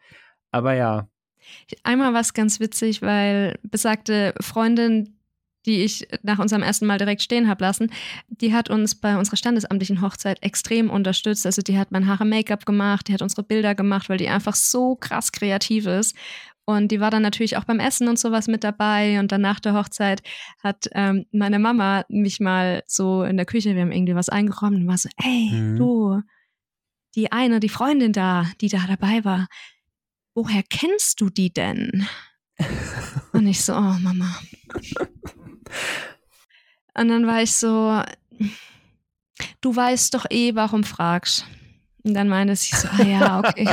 Aber 0.50 0.74
ja, 0.74 1.08
Einmal 1.84 2.12
war 2.12 2.20
es 2.22 2.34
ganz 2.34 2.58
witzig, 2.58 3.02
weil 3.02 3.56
besagte 3.62 4.34
Freundin, 4.40 5.16
die 5.64 5.82
ich 5.82 6.06
nach 6.22 6.38
unserem 6.38 6.62
ersten 6.62 6.86
Mal 6.86 6.98
direkt 6.98 7.22
stehen 7.22 7.48
habe 7.48 7.64
lassen, 7.64 7.90
die 8.28 8.52
hat 8.52 8.70
uns 8.70 8.94
bei 8.96 9.16
unserer 9.16 9.36
standesamtlichen 9.36 10.00
Hochzeit 10.00 10.42
extrem 10.42 10.90
unterstützt. 10.90 11.46
Also 11.46 11.62
die 11.62 11.78
hat 11.78 11.92
mein 11.92 12.06
Haare 12.06 12.24
Make-up 12.24 12.66
gemacht, 12.66 13.08
die 13.08 13.12
hat 13.14 13.22
unsere 13.22 13.42
Bilder 13.42 13.74
gemacht, 13.74 14.08
weil 14.08 14.18
die 14.18 14.28
einfach 14.28 14.54
so 14.54 14.96
krass 14.96 15.32
kreativ 15.32 15.86
ist. 15.86 16.16
Und 16.66 16.88
die 16.92 17.00
war 17.00 17.10
dann 17.12 17.22
natürlich 17.22 17.56
auch 17.56 17.64
beim 17.64 17.78
Essen 17.78 18.08
und 18.08 18.18
sowas 18.18 18.48
mit 18.48 18.64
dabei. 18.64 19.18
Und 19.20 19.30
dann 19.32 19.40
nach 19.40 19.60
der 19.60 19.72
Hochzeit 19.74 20.22
hat 20.62 20.88
ähm, 20.92 21.24
meine 21.32 21.58
Mama 21.60 22.04
mich 22.08 22.40
mal 22.40 22.82
so 22.86 23.22
in 23.22 23.36
der 23.36 23.46
Küche, 23.46 23.74
wir 23.74 23.82
haben 23.82 23.92
irgendwie 23.92 24.16
was 24.16 24.28
eingeräumt 24.28 24.76
und 24.76 24.86
war 24.88 24.98
so, 24.98 25.08
ey, 25.22 25.50
Mhm. 25.52 25.76
du, 25.76 26.20
die 27.14 27.30
eine, 27.32 27.60
die 27.60 27.68
Freundin 27.68 28.12
da, 28.12 28.46
die 28.60 28.68
da 28.68 28.80
dabei 28.86 29.24
war, 29.24 29.46
woher 30.34 30.62
kennst 30.68 31.20
du 31.20 31.30
die 31.30 31.52
denn? 31.52 32.06
Und 33.32 33.46
ich 33.46 33.62
so, 33.64 33.74
oh 33.74 33.80
Mama. 34.00 34.36
Und 36.94 37.08
dann 37.08 37.26
war 37.26 37.42
ich 37.42 37.52
so, 37.54 38.02
du 39.60 39.76
weißt 39.76 40.14
doch 40.14 40.26
eh, 40.30 40.54
warum 40.54 40.82
fragst. 40.84 41.46
Und 42.02 42.14
dann 42.14 42.28
meinte 42.28 42.56
sie 42.56 42.74
so, 42.74 42.88
ah 42.88 43.02
ja, 43.02 43.38
okay. 43.40 43.68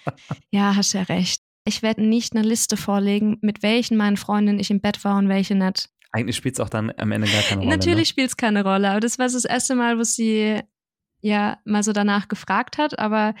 Ja, 0.50 0.76
hast 0.76 0.92
ja 0.92 1.02
recht. 1.02 1.41
Ich 1.64 1.82
werde 1.82 2.02
nicht 2.02 2.34
eine 2.34 2.46
Liste 2.46 2.76
vorlegen, 2.76 3.38
mit 3.40 3.62
welchen 3.62 3.96
meinen 3.96 4.16
Freundinnen 4.16 4.58
ich 4.58 4.70
im 4.70 4.80
Bett 4.80 5.04
war 5.04 5.16
und 5.18 5.28
welche 5.28 5.54
nicht. 5.54 5.88
eigentlich 6.10 6.36
spielt 6.36 6.56
es 6.56 6.60
auch 6.60 6.68
dann 6.68 6.92
am 6.98 7.12
Ende 7.12 7.28
gar 7.30 7.42
keine 7.42 7.60
Rolle. 7.62 7.70
Natürlich 7.76 8.08
spielt 8.08 8.28
es 8.30 8.36
keine 8.36 8.62
Rolle, 8.64 8.90
aber 8.90 9.00
das 9.00 9.18
war 9.18 9.26
das 9.26 9.44
erste 9.44 9.74
Mal, 9.74 9.98
wo 9.98 10.02
sie 10.02 10.60
ja 11.20 11.58
mal 11.64 11.82
so 11.82 11.92
danach 11.92 12.28
gefragt 12.28 12.78
hat, 12.78 12.98
aber 12.98 13.34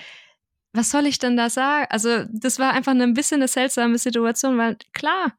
was 0.72 0.90
soll 0.90 1.06
ich 1.06 1.18
denn 1.18 1.36
da 1.36 1.50
sagen? 1.50 1.86
Also, 1.90 2.24
das 2.32 2.58
war 2.58 2.72
einfach 2.72 2.92
ein 2.92 3.12
bisschen 3.14 3.40
eine 3.40 3.48
seltsame 3.48 3.98
Situation, 3.98 4.56
weil 4.56 4.76
klar 4.94 5.34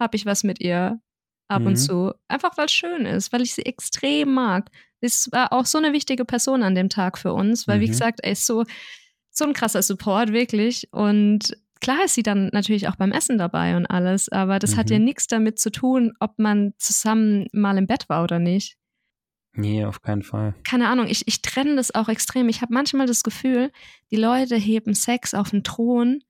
habe 0.00 0.16
ich 0.16 0.24
was 0.24 0.44
mit 0.44 0.60
ihr 0.60 1.00
ab 1.48 1.60
Mhm. 1.62 1.66
und 1.66 1.76
zu. 1.76 2.14
Einfach 2.28 2.56
weil 2.56 2.66
es 2.66 2.72
schön 2.72 3.04
ist, 3.04 3.32
weil 3.32 3.42
ich 3.42 3.52
sie 3.54 3.66
extrem 3.66 4.32
mag. 4.32 4.70
Es 5.00 5.30
war 5.32 5.52
auch 5.52 5.66
so 5.66 5.76
eine 5.76 5.92
wichtige 5.92 6.24
Person 6.24 6.62
an 6.62 6.74
dem 6.74 6.88
Tag 6.88 7.18
für 7.18 7.32
uns, 7.34 7.68
weil, 7.68 7.80
wie 7.80 7.86
Mhm. 7.86 7.90
gesagt, 7.90 8.20
ey, 8.22 8.32
ist 8.32 8.46
so, 8.46 8.64
so 9.30 9.44
ein 9.44 9.52
krasser 9.52 9.82
Support, 9.82 10.32
wirklich. 10.32 10.88
Und 10.92 11.54
klar 11.80 12.04
ist 12.04 12.14
sie 12.14 12.22
dann 12.22 12.48
natürlich 12.52 12.88
auch 12.88 12.96
beim 12.96 13.12
Essen 13.12 13.38
dabei 13.38 13.76
und 13.76 13.86
alles, 13.86 14.28
aber 14.28 14.58
das 14.58 14.76
hat 14.76 14.86
Mhm. 14.86 14.92
ja 14.92 14.98
nichts 15.00 15.26
damit 15.26 15.58
zu 15.58 15.70
tun, 15.70 16.12
ob 16.20 16.38
man 16.38 16.74
zusammen 16.78 17.46
mal 17.52 17.76
im 17.78 17.86
Bett 17.86 18.08
war 18.08 18.22
oder 18.22 18.38
nicht. 18.38 18.76
Nee, 19.52 19.84
auf 19.84 20.02
keinen 20.02 20.22
Fall. 20.22 20.54
Keine 20.68 20.88
Ahnung, 20.88 21.06
ich, 21.08 21.26
ich 21.26 21.42
trenne 21.42 21.74
das 21.76 21.92
auch 21.94 22.08
extrem. 22.08 22.48
Ich 22.48 22.62
habe 22.62 22.72
manchmal 22.72 23.06
das 23.06 23.22
Gefühl, 23.22 23.72
die 24.10 24.16
Leute 24.16 24.56
heben 24.56 24.94
Sex 24.94 25.34
auf 25.34 25.52
einen 25.52 25.64
Thron, 25.64 26.22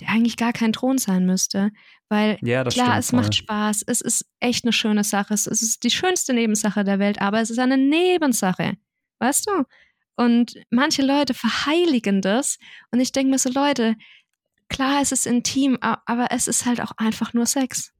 der 0.00 0.08
eigentlich 0.10 0.36
gar 0.36 0.52
kein 0.52 0.72
Thron 0.72 0.98
sein 0.98 1.24
müsste. 1.24 1.70
Weil 2.10 2.36
Ja, 2.42 2.62
das 2.62 2.74
klar, 2.74 2.98
es 2.98 3.12
macht 3.12 3.26
voll. 3.26 3.32
Spaß, 3.44 3.84
es 3.86 4.00
ist 4.02 4.26
echt 4.40 4.64
eine 4.64 4.72
schöne 4.72 5.04
Sache, 5.04 5.32
es 5.32 5.46
ist 5.46 5.82
die 5.84 5.90
schönste 5.90 6.34
Nebensache 6.34 6.84
der 6.84 6.98
Welt, 6.98 7.20
aber 7.22 7.40
es 7.40 7.48
ist 7.48 7.58
eine 7.58 7.78
Nebensache. 7.78 8.74
Weißt 9.20 9.46
du? 9.48 9.64
Und 10.16 10.54
manche 10.70 11.02
Leute 11.02 11.32
verheiligen 11.32 12.20
das. 12.20 12.58
Und 12.90 13.00
ich 13.00 13.12
denke 13.12 13.30
mir 13.30 13.38
so, 13.38 13.50
Leute, 13.50 13.94
klar, 14.68 15.00
es 15.02 15.12
ist 15.12 15.26
intim, 15.26 15.78
aber 15.80 16.28
es 16.30 16.48
ist 16.48 16.66
halt 16.66 16.80
auch 16.80 16.92
einfach 16.96 17.32
nur 17.34 17.46
Sex. 17.46 17.92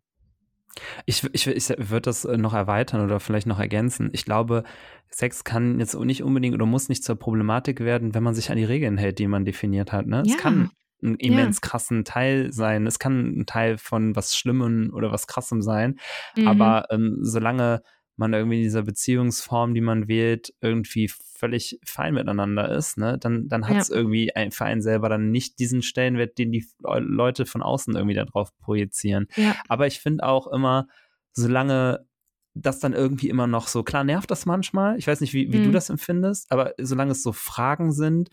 Ich, 1.06 1.22
ich, 1.32 1.46
ich 1.46 1.68
würde 1.68 2.02
das 2.02 2.24
äh, 2.24 2.36
noch 2.36 2.52
erweitern 2.52 3.00
oder 3.00 3.20
vielleicht 3.20 3.46
noch 3.46 3.60
ergänzen. 3.60 4.10
Ich 4.12 4.24
glaube, 4.24 4.64
Sex 5.08 5.44
kann 5.44 5.78
jetzt 5.78 5.94
nicht 5.94 6.22
unbedingt 6.22 6.54
oder 6.54 6.66
muss 6.66 6.88
nicht 6.88 7.04
zur 7.04 7.16
Problematik 7.16 7.80
werden, 7.80 8.14
wenn 8.14 8.24
man 8.24 8.34
sich 8.34 8.50
an 8.50 8.56
die 8.56 8.64
Regeln 8.64 8.98
hält, 8.98 9.20
die 9.20 9.28
man 9.28 9.44
definiert 9.44 9.92
hat. 9.92 10.06
Ne? 10.06 10.22
Ja. 10.26 10.34
Es 10.34 10.40
kann 10.40 10.70
ein 11.02 11.16
immens 11.16 11.60
krassen 11.60 12.04
Teil 12.04 12.52
sein. 12.52 12.86
Es 12.86 12.98
kann 12.98 13.38
ein 13.38 13.46
Teil 13.46 13.78
von 13.78 14.16
was 14.16 14.36
Schlimmem 14.36 14.90
oder 14.92 15.12
was 15.12 15.26
Krassem 15.26 15.62
sein. 15.62 15.98
Mhm. 16.36 16.48
Aber 16.48 16.86
ähm, 16.90 17.18
solange 17.20 17.82
man 18.16 18.32
irgendwie 18.32 18.58
in 18.58 18.62
dieser 18.62 18.82
Beziehungsform, 18.82 19.74
die 19.74 19.80
man 19.80 20.06
wählt, 20.08 20.54
irgendwie 20.60 21.10
völlig 21.36 21.78
fein 21.84 22.14
miteinander 22.14 22.70
ist, 22.70 22.96
ne, 22.96 23.18
dann, 23.18 23.48
dann 23.48 23.66
hat 23.66 23.76
es 23.78 23.90
irgendwie 23.90 24.34
ein 24.36 24.52
Verein 24.52 24.80
selber 24.82 25.08
dann 25.08 25.30
nicht 25.30 25.58
diesen 25.58 25.82
Stellenwert, 25.82 26.38
den 26.38 26.52
die 26.52 26.66
Le- 26.80 27.00
Leute 27.00 27.44
von 27.44 27.62
außen 27.62 27.94
irgendwie 27.94 28.14
darauf 28.14 28.56
projizieren. 28.58 29.26
Ja. 29.36 29.56
Aber 29.68 29.86
ich 29.86 30.00
finde 30.00 30.24
auch 30.24 30.46
immer, 30.46 30.86
solange 31.32 32.06
das 32.54 32.78
dann 32.78 32.92
irgendwie 32.92 33.28
immer 33.28 33.48
noch 33.48 33.66
so, 33.66 33.82
klar 33.82 34.04
nervt 34.04 34.30
das 34.30 34.46
manchmal, 34.46 34.96
ich 34.96 35.08
weiß 35.08 35.20
nicht, 35.20 35.34
wie, 35.34 35.52
wie 35.52 35.60
du 35.60 35.70
Mhm. 35.70 35.72
das 35.72 35.90
empfindest, 35.90 36.52
aber 36.52 36.72
solange 36.80 37.10
es 37.10 37.22
so 37.22 37.32
Fragen 37.32 37.92
sind, 37.92 38.30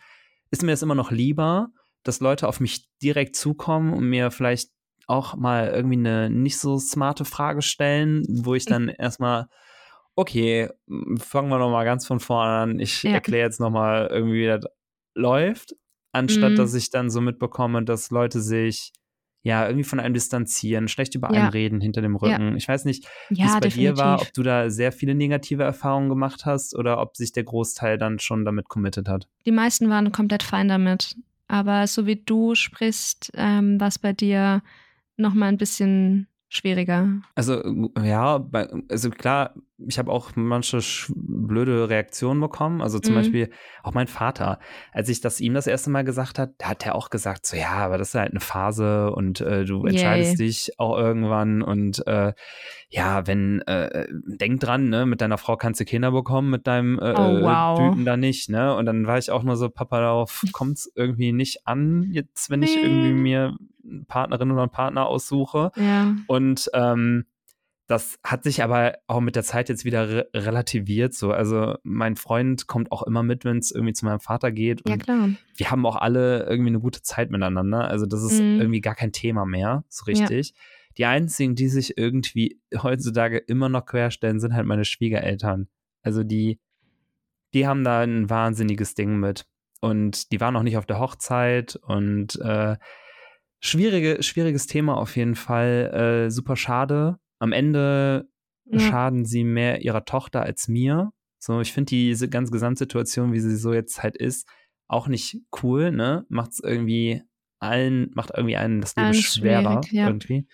ist 0.52 0.62
mir 0.62 0.72
das 0.72 0.84
immer 0.84 0.96
noch 0.96 1.10
lieber, 1.10 1.70
dass 2.04 2.20
Leute 2.20 2.48
auf 2.48 2.60
mich 2.60 2.88
direkt 3.02 3.36
zukommen 3.36 3.94
und 3.94 4.08
mir 4.08 4.30
vielleicht 4.30 4.70
auch 5.08 5.36
mal 5.36 5.70
irgendwie 5.70 5.98
eine 5.98 6.30
nicht 6.30 6.60
so 6.60 6.78
smarte 6.78 7.26
Frage 7.26 7.64
stellen, 7.64 8.24
wo 8.30 8.54
ich 8.54 8.66
dann 8.66 8.88
erstmal, 8.90 9.48
okay, 10.16 10.70
fangen 11.20 11.50
wir 11.50 11.58
nochmal 11.60 11.86
ganz 11.86 12.06
von 12.06 12.20
vorne 12.20 12.52
an. 12.52 12.80
Ich 12.80 13.04
Ja. 13.04 13.12
erkläre 13.12 13.46
jetzt 13.48 13.60
nochmal 13.60 14.08
irgendwie, 14.12 14.42
wie 14.44 14.48
das 14.48 14.66
läuft, 15.16 15.76
anstatt 16.14 16.54
Mhm. 16.54 16.56
dass 16.56 16.74
ich 16.74 16.90
dann 16.90 17.10
so 17.10 17.22
mitbekomme, 17.22 17.84
dass 17.84 18.12
Leute 18.12 18.42
sich 18.42 18.92
ja 19.44 19.66
irgendwie 19.66 19.84
von 19.84 20.00
einem 20.00 20.14
distanzieren, 20.14 20.88
schlecht 20.88 21.16
über 21.16 21.30
Ja. 21.34 21.40
einen 21.40 21.48
reden 21.50 21.82
hinter 21.82 22.02
dem 22.02 22.16
Ja. 22.16 22.20
Rücken. 22.36 22.56
Ich 22.56 22.68
weiß 22.68 22.86
nicht, 22.86 23.08
wie 23.30 23.34
es 23.34 23.40
Ja, 23.40 23.54
bei 23.60 23.68
definitiv. 23.68 23.80
dir 23.96 23.98
war, 23.98 24.22
ob 24.22 24.32
du 24.34 24.44
da 24.44 24.70
sehr 24.70 24.92
viele 24.92 25.16
negative 25.16 25.64
Erfahrungen 25.64 26.10
gemacht 26.10 26.46
hast 26.46 26.76
oder 26.76 27.02
ob 27.02 27.18
sich 27.18 27.32
der 27.32 27.44
Großteil 27.44 27.98
dann 27.98 28.20
schon 28.20 28.46
damit 28.46 28.70
committed 28.70 29.08
hat. 29.08 29.28
Die 29.46 29.52
meisten 29.52 29.90
waren 29.90 30.12
komplett 30.12 30.44
fein 30.44 30.68
damit. 30.68 31.16
Aber 31.48 31.88
so 31.88 32.06
wie 32.06 32.16
du 32.18 32.54
sprichst, 32.56 33.32
ähm, 33.34 33.80
war 33.80 33.88
es 33.88 33.98
bei 34.00 34.14
dir 34.14 34.62
noch 35.18 35.34
mal 35.34 35.48
ein 35.48 35.58
bisschen 35.58 36.28
schwieriger. 36.48 37.10
Also 37.36 37.62
ja, 38.04 38.48
also 38.90 39.10
klar, 39.10 39.56
ich 39.88 39.98
habe 40.00 40.12
auch 40.12 40.32
manche 40.36 40.80
blöde 41.16 41.90
Reaktionen 41.90 42.40
bekommen. 42.40 42.82
Also 42.82 43.00
zum 43.00 43.14
Mhm. 43.16 43.20
Beispiel 43.20 43.50
auch 43.84 43.94
mein 43.94 44.08
Vater, 44.08 44.60
als 44.92 45.10
ich 45.10 45.22
das 45.22 45.40
ihm 45.40 45.54
das 45.54 45.68
erste 45.68 45.90
Mal 45.90 46.04
gesagt 46.04 46.40
hat, 46.40 46.52
da 46.58 46.70
hat 46.70 46.86
er 46.86 46.96
auch 46.96 47.10
gesagt, 47.10 47.46
so 47.46 47.58
ja, 47.58 47.72
aber 47.72 47.98
das 47.98 48.10
ist 48.10 48.16
halt 48.16 48.32
eine 48.32 48.40
Phase 48.40 49.12
und 49.12 49.42
äh, 49.42 49.66
du 49.66 49.82
Yay. 49.82 49.90
entscheidest 49.92 50.40
dich 50.40 50.80
auch 50.80 50.98
irgendwann 50.98 51.62
und 51.62 52.06
äh, 52.08 52.34
ja, 52.90 53.26
wenn 53.28 53.62
äh, 53.62 54.08
denk 54.12 54.60
dran, 54.60 54.90
ne, 54.90 55.06
mit 55.06 55.22
deiner 55.22 55.38
Frau 55.38 55.56
kannst 55.58 55.80
du 55.80 55.86
Kinder 55.86 56.12
bekommen, 56.12 56.50
mit 56.50 56.68
deinem 56.68 57.00
äh, 57.00 57.14
Oh, 57.18 57.42
wow. 57.44 57.78
Typen 57.78 58.06
da 58.06 58.18
nicht, 58.18 58.50
ne? 58.50 58.76
Und 58.76 58.86
dann 58.86 59.08
war 59.08 59.18
ich 59.18 59.32
auch 59.32 59.44
nur 59.44 59.56
so, 59.56 59.70
Papa, 59.70 60.00
darauf 60.00 60.44
kommt 60.54 60.78
es 60.78 60.92
irgendwie 60.96 61.32
nicht 61.32 61.68
an, 61.68 62.08
jetzt 62.12 62.50
wenn 62.50 62.62
ich 62.64 62.76
Nee. 62.76 62.80
irgendwie 62.84 63.14
mir 63.14 63.56
eine 63.84 64.04
Partnerin 64.08 64.52
oder 64.52 64.62
einen 64.64 64.72
Partner 64.72 65.08
aussuche. 65.08 65.72
Ja. 65.76 66.16
Und 66.28 66.70
ähm, 66.74 67.26
das 67.92 68.18
hat 68.24 68.44
sich 68.44 68.64
aber 68.64 68.96
auch 69.08 69.20
mit 69.22 69.36
der 69.36 69.44
Zeit 69.44 69.70
jetzt 69.70 69.86
wieder 69.86 70.10
re 70.10 70.30
relativiert. 70.34 71.14
So, 71.14 71.32
also 71.32 71.76
mein 71.84 72.16
Freund 72.16 72.66
kommt 72.68 72.92
auch 72.92 73.04
immer 73.04 73.22
mit, 73.22 73.46
wenn 73.46 73.58
es 73.58 73.72
irgendwie 73.72 73.94
zu 73.94 74.06
meinem 74.06 74.20
Vater 74.20 74.52
geht. 74.52 74.88
Ja, 74.88 74.98
klar. 74.98 75.30
wir 75.56 75.70
haben 75.72 75.86
auch 75.86 75.98
alle 75.98 76.46
irgendwie 76.50 76.70
eine 76.70 76.80
gute 76.80 77.02
Zeit 77.04 77.30
miteinander. 77.30 77.88
Also 77.88 78.06
das 78.06 78.24
ist 78.24 78.40
Mhm. 78.42 78.60
irgendwie 78.62 78.82
gar 78.82 78.96
kein 78.96 79.12
Thema 79.12 79.46
mehr, 79.46 79.84
so 79.90 80.06
richtig. 80.06 80.54
Die 80.98 81.06
einzigen, 81.06 81.56
die 81.56 81.68
sich 81.68 81.98
irgendwie 81.98 82.60
heutzutage 82.84 83.38
immer 83.38 83.70
noch 83.70 83.86
querstellen, 83.86 84.40
sind 84.40 84.54
halt 84.54 84.66
meine 84.66 84.86
Schwiegereltern. 84.86 85.68
Also 86.02 86.24
die, 86.24 86.60
die 87.54 87.68
haben 87.68 87.84
da 87.84 88.02
ein 88.02 88.30
wahnsinniges 88.30 88.96
Ding 88.96 89.18
mit. 89.20 89.46
Und 89.82 90.32
die 90.32 90.40
waren 90.40 90.56
auch 90.56 90.64
nicht 90.64 90.78
auf 90.78 90.86
der 90.86 91.00
Hochzeit 91.00 91.76
und 91.76 92.40
äh, 92.42 92.78
schwierige, 93.60 94.22
schwieriges 94.24 94.68
Thema 94.68 94.98
auf 94.98 95.16
jeden 95.16 95.36
Fall. 95.36 96.26
Äh, 96.28 96.32
super 96.32 96.56
schade. 96.56 97.18
Am 97.42 97.54
Ende 97.54 98.30
Ja. 98.66 98.80
schaden 98.80 99.26
sie 99.26 99.44
mehr 99.44 99.82
ihrer 99.82 100.06
Tochter 100.06 100.44
als 100.44 100.68
mir. 100.68 101.12
So, 101.40 101.60
ich 101.60 101.74
finde 101.74 101.90
diese 101.90 102.30
ganze 102.30 102.52
Gesamtsituation, 102.52 103.34
wie 103.34 103.40
sie 103.40 103.58
so 103.58 103.74
jetzt 103.74 104.04
halt 104.04 104.16
ist, 104.16 104.48
auch 104.88 105.08
nicht 105.08 105.42
cool, 105.64 105.92
ne? 105.92 106.24
Macht 106.30 106.52
es 106.52 106.60
irgendwie 106.60 107.24
allen, 107.60 108.12
macht 108.14 108.32
irgendwie 108.36 108.58
einen 108.58 108.80
das 108.82 108.96
Leben 108.96 109.08
Allen 109.08 109.16
schwerer 109.16 109.82
ja. 109.90 110.08
irgendwie. 110.08 110.48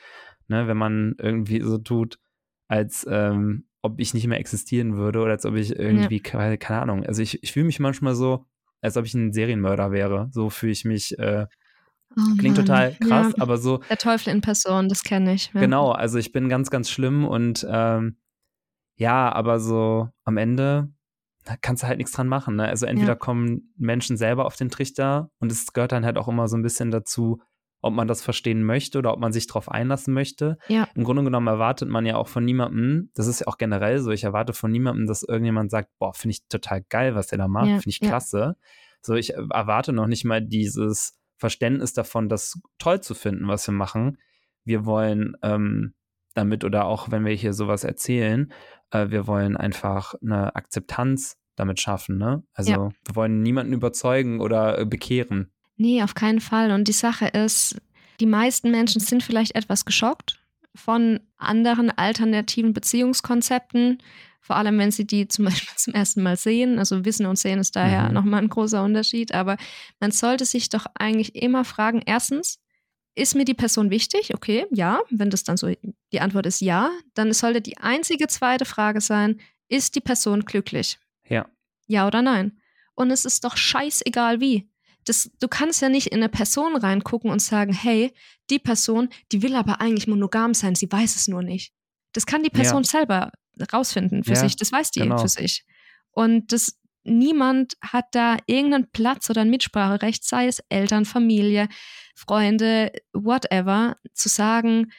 Ne? 0.47 0.67
Wenn 0.67 0.77
man 0.77 1.15
irgendwie 1.17 1.59
so 1.61 1.77
tut, 1.77 2.19
als 2.69 3.05
ähm, 3.09 3.67
ob 3.81 3.99
ich 3.99 4.13
nicht 4.13 4.27
mehr 4.27 4.39
existieren 4.39 4.95
würde 4.95 5.19
oder 5.19 5.31
als 5.31 5.45
ob 5.45 5.55
ich 5.55 5.77
irgendwie, 5.77 6.19
keine, 6.21 6.57
keine 6.57 6.81
Ahnung. 6.81 7.05
Also 7.05 7.21
ich, 7.21 7.43
ich 7.43 7.51
fühle 7.51 7.65
mich 7.65 7.79
manchmal 7.81 8.15
so, 8.15 8.45
als 8.81 8.95
ob 8.95 9.05
ich 9.05 9.13
ein 9.13 9.33
Serienmörder 9.33 9.91
wäre. 9.91 10.29
So 10.31 10.49
fühle 10.49 10.71
ich 10.71 10.85
mich. 10.85 11.19
Äh, 11.19 11.47
Oh 12.17 12.35
klingt 12.37 12.57
Mann. 12.57 12.65
total 12.65 12.95
krass, 12.95 13.33
Ja, 13.37 13.41
aber 13.43 13.57
so, 13.57 13.77
der 13.89 13.97
Teufel 13.97 14.29
in 14.33 14.41
Person, 14.41 14.89
das 14.89 15.03
kenne 15.03 15.33
ich. 15.33 15.51
Ja. 15.53 15.59
Genau, 15.61 15.91
also 15.91 16.17
ich 16.17 16.31
bin 16.31 16.49
ganz, 16.49 16.69
ganz 16.71 16.89
schlimm 16.89 17.25
und 17.25 17.65
ähm, 17.69 18.17
ja, 18.95 19.31
aber 19.31 19.59
so 19.59 20.09
am 20.23 20.37
Ende 20.37 20.89
da 21.45 21.55
kannst 21.55 21.81
du 21.81 21.87
halt 21.87 21.97
nichts 21.97 22.11
dran 22.11 22.27
machen. 22.27 22.57
Ne? 22.57 22.67
Also 22.67 22.85
entweder 22.85 23.13
Ja. 23.13 23.15
kommen 23.15 23.73
Menschen 23.77 24.17
selber 24.17 24.45
auf 24.45 24.57
den 24.57 24.67
Trichter 24.69 25.31
und 25.39 25.49
es 25.49 25.71
gehört 25.71 25.93
dann 25.93 26.03
halt 26.03 26.17
auch 26.17 26.27
immer 26.27 26.49
so 26.49 26.57
ein 26.57 26.61
bisschen 26.61 26.91
dazu, 26.91 27.39
ob 27.81 27.93
man 27.93 28.05
das 28.09 28.21
verstehen 28.21 28.63
möchte 28.63 28.97
oder 28.97 29.13
ob 29.13 29.19
man 29.21 29.31
sich 29.31 29.47
darauf 29.47 29.69
einlassen 29.71 30.13
möchte. 30.13 30.57
Ja. 30.67 30.89
Im 30.93 31.05
Grunde 31.05 31.23
genommen 31.23 31.47
erwartet 31.47 31.87
man 31.87 32.05
ja 32.05 32.17
auch 32.17 32.27
von 32.27 32.43
niemandem, 32.43 33.11
das 33.13 33.27
ist 33.27 33.39
ja 33.39 33.47
auch 33.47 33.57
generell 33.57 33.99
so, 33.99 34.11
ich 34.11 34.25
erwarte 34.25 34.51
von 34.51 34.71
niemandem, 34.71 35.07
dass 35.07 35.23
irgendjemand 35.23 35.71
sagt, 35.71 35.89
boah, 35.99 36.13
finde 36.13 36.31
ich 36.33 36.45
total 36.49 36.83
geil, 36.89 37.15
was 37.15 37.27
der 37.27 37.37
da 37.37 37.47
macht, 37.47 37.67
Ja, 37.67 37.73
finde 37.75 37.89
ich 37.91 38.01
klasse. 38.01 38.57
So, 39.01 39.13
ich 39.13 39.35
erwarte 39.35 39.93
noch 39.93 40.07
nicht 40.07 40.25
mal 40.25 40.41
dieses 40.41 41.17
Verständnis 41.37 41.93
davon, 41.93 42.29
das 42.29 42.59
toll 42.77 43.01
zu 43.01 43.13
finden, 43.13 43.47
was 43.47 43.67
wir 43.67 43.73
machen. 43.73 44.17
Wir 44.63 44.85
wollen 44.85 45.37
ähm, 45.43 45.93
damit 46.33 46.63
oder 46.63 46.85
auch 46.85 47.09
wenn 47.11 47.25
wir 47.25 47.33
hier 47.33 47.53
sowas 47.53 47.83
erzählen, 47.83 48.51
äh, 48.91 49.09
wir 49.09 49.27
wollen 49.27 49.55
einfach 49.57 50.15
eine 50.21 50.55
Akzeptanz 50.55 51.37
damit 51.55 51.79
schaffen. 51.79 52.17
Ne? 52.17 52.43
Also 52.53 52.71
Ja. 52.71 52.89
wir 53.05 53.15
wollen 53.15 53.41
niemanden 53.41 53.73
überzeugen 53.73 54.39
oder 54.41 54.79
äh, 54.79 54.85
bekehren. 54.85 55.51
Nee, 55.77 56.03
auf 56.03 56.15
keinen 56.15 56.41
Fall. 56.41 56.71
Und 56.71 56.87
die 56.87 56.93
Sache 56.93 57.27
ist, 57.27 57.79
die 58.19 58.25
meisten 58.25 58.71
Menschen 58.71 58.99
sind 58.99 59.23
vielleicht 59.23 59.55
etwas 59.55 59.85
geschockt 59.85 60.39
von 60.75 61.19
anderen 61.37 61.89
alternativen 61.91 62.73
Beziehungskonzepten, 62.73 63.99
vor 64.47 64.55
allem 64.55 64.79
wenn 64.79 64.91
sie 64.91 65.05
die 65.05 65.27
zum 65.27 65.45
Beispiel 65.45 65.75
zum 65.75 65.93
ersten 65.93 66.23
Mal 66.23 66.37
sehen. 66.37 66.79
Also 66.79 67.03
Wissen 67.05 67.25
und 67.25 67.37
Sehen 67.37 67.59
ist 67.59 67.75
daher 67.75 68.07
Mhm. 68.07 68.13
nochmal 68.13 68.41
ein 68.41 68.49
großer 68.49 68.81
Unterschied. 68.83 69.33
Aber 69.33 69.57
man 69.99 70.11
sollte 70.11 70.45
sich 70.45 70.69
doch 70.69 70.85
eigentlich 70.95 71.35
immer 71.35 71.63
fragen, 71.65 72.01
erstens, 72.05 72.59
ist 73.13 73.35
mir 73.35 73.45
die 73.45 73.53
Person 73.55 73.89
wichtig? 73.89 74.33
Okay, 74.33 74.65
ja. 74.71 75.01
Wenn 75.09 75.29
das 75.29 75.43
dann 75.43 75.57
so 75.57 75.71
die 76.13 76.19
Antwort 76.21 76.45
ist 76.45 76.61
ja, 76.61 76.89
dann 77.13 77.33
sollte 77.33 77.61
die 77.61 77.77
einzige 77.77 78.27
zweite 78.27 78.63
Frage 78.65 79.01
sein, 79.01 79.39
ist 79.67 79.95
die 79.95 80.01
Person 80.01 80.41
glücklich? 80.45 80.97
Ja. 81.27 81.45
Ja 81.87 82.07
oder 82.07 82.21
nein? 82.21 82.59
Und 82.95 83.11
es 83.11 83.25
ist 83.25 83.43
doch 83.43 83.57
scheißegal 83.57 84.39
wie. 84.39 84.69
Das, 85.05 85.29
du 85.39 85.47
kannst 85.47 85.81
ja 85.81 85.89
nicht 85.89 86.07
in 86.07 86.17
eine 86.17 86.29
Person 86.29 86.75
reingucken 86.75 87.31
und 87.31 87.41
sagen, 87.41 87.73
hey, 87.73 88.13
die 88.49 88.59
Person, 88.59 89.09
die 89.31 89.41
will 89.41 89.55
aber 89.55 89.81
eigentlich 89.81 90.07
monogam 90.07 90.53
sein, 90.53 90.75
sie 90.75 90.91
weiß 90.91 91.15
es 91.15 91.27
nur 91.27 91.41
nicht. 91.43 91.73
Das 92.13 92.25
kann 92.25 92.43
die 92.43 92.49
Person 92.49 92.83
selber 92.83 93.31
rausfinden 93.73 94.23
für 94.23 94.31
Ja, 94.31 94.35
sich, 94.37 94.55
das 94.55 94.71
weiß 94.71 94.91
die 94.91 95.01
genau. 95.01 95.17
für 95.17 95.27
sich. 95.27 95.65
Und 96.11 96.51
das, 96.51 96.79
niemand 97.03 97.77
hat 97.81 98.05
da 98.11 98.37
irgendeinen 98.47 98.89
Platz 98.91 99.29
oder 99.29 99.41
ein 99.41 99.49
Mitspracherecht, 99.49 100.23
sei 100.23 100.47
es 100.47 100.59
Eltern, 100.69 101.05
Familie, 101.05 101.67
Freunde, 102.15 102.91
whatever, 103.13 103.97
zu 104.13 104.29
sagen, 104.29 104.91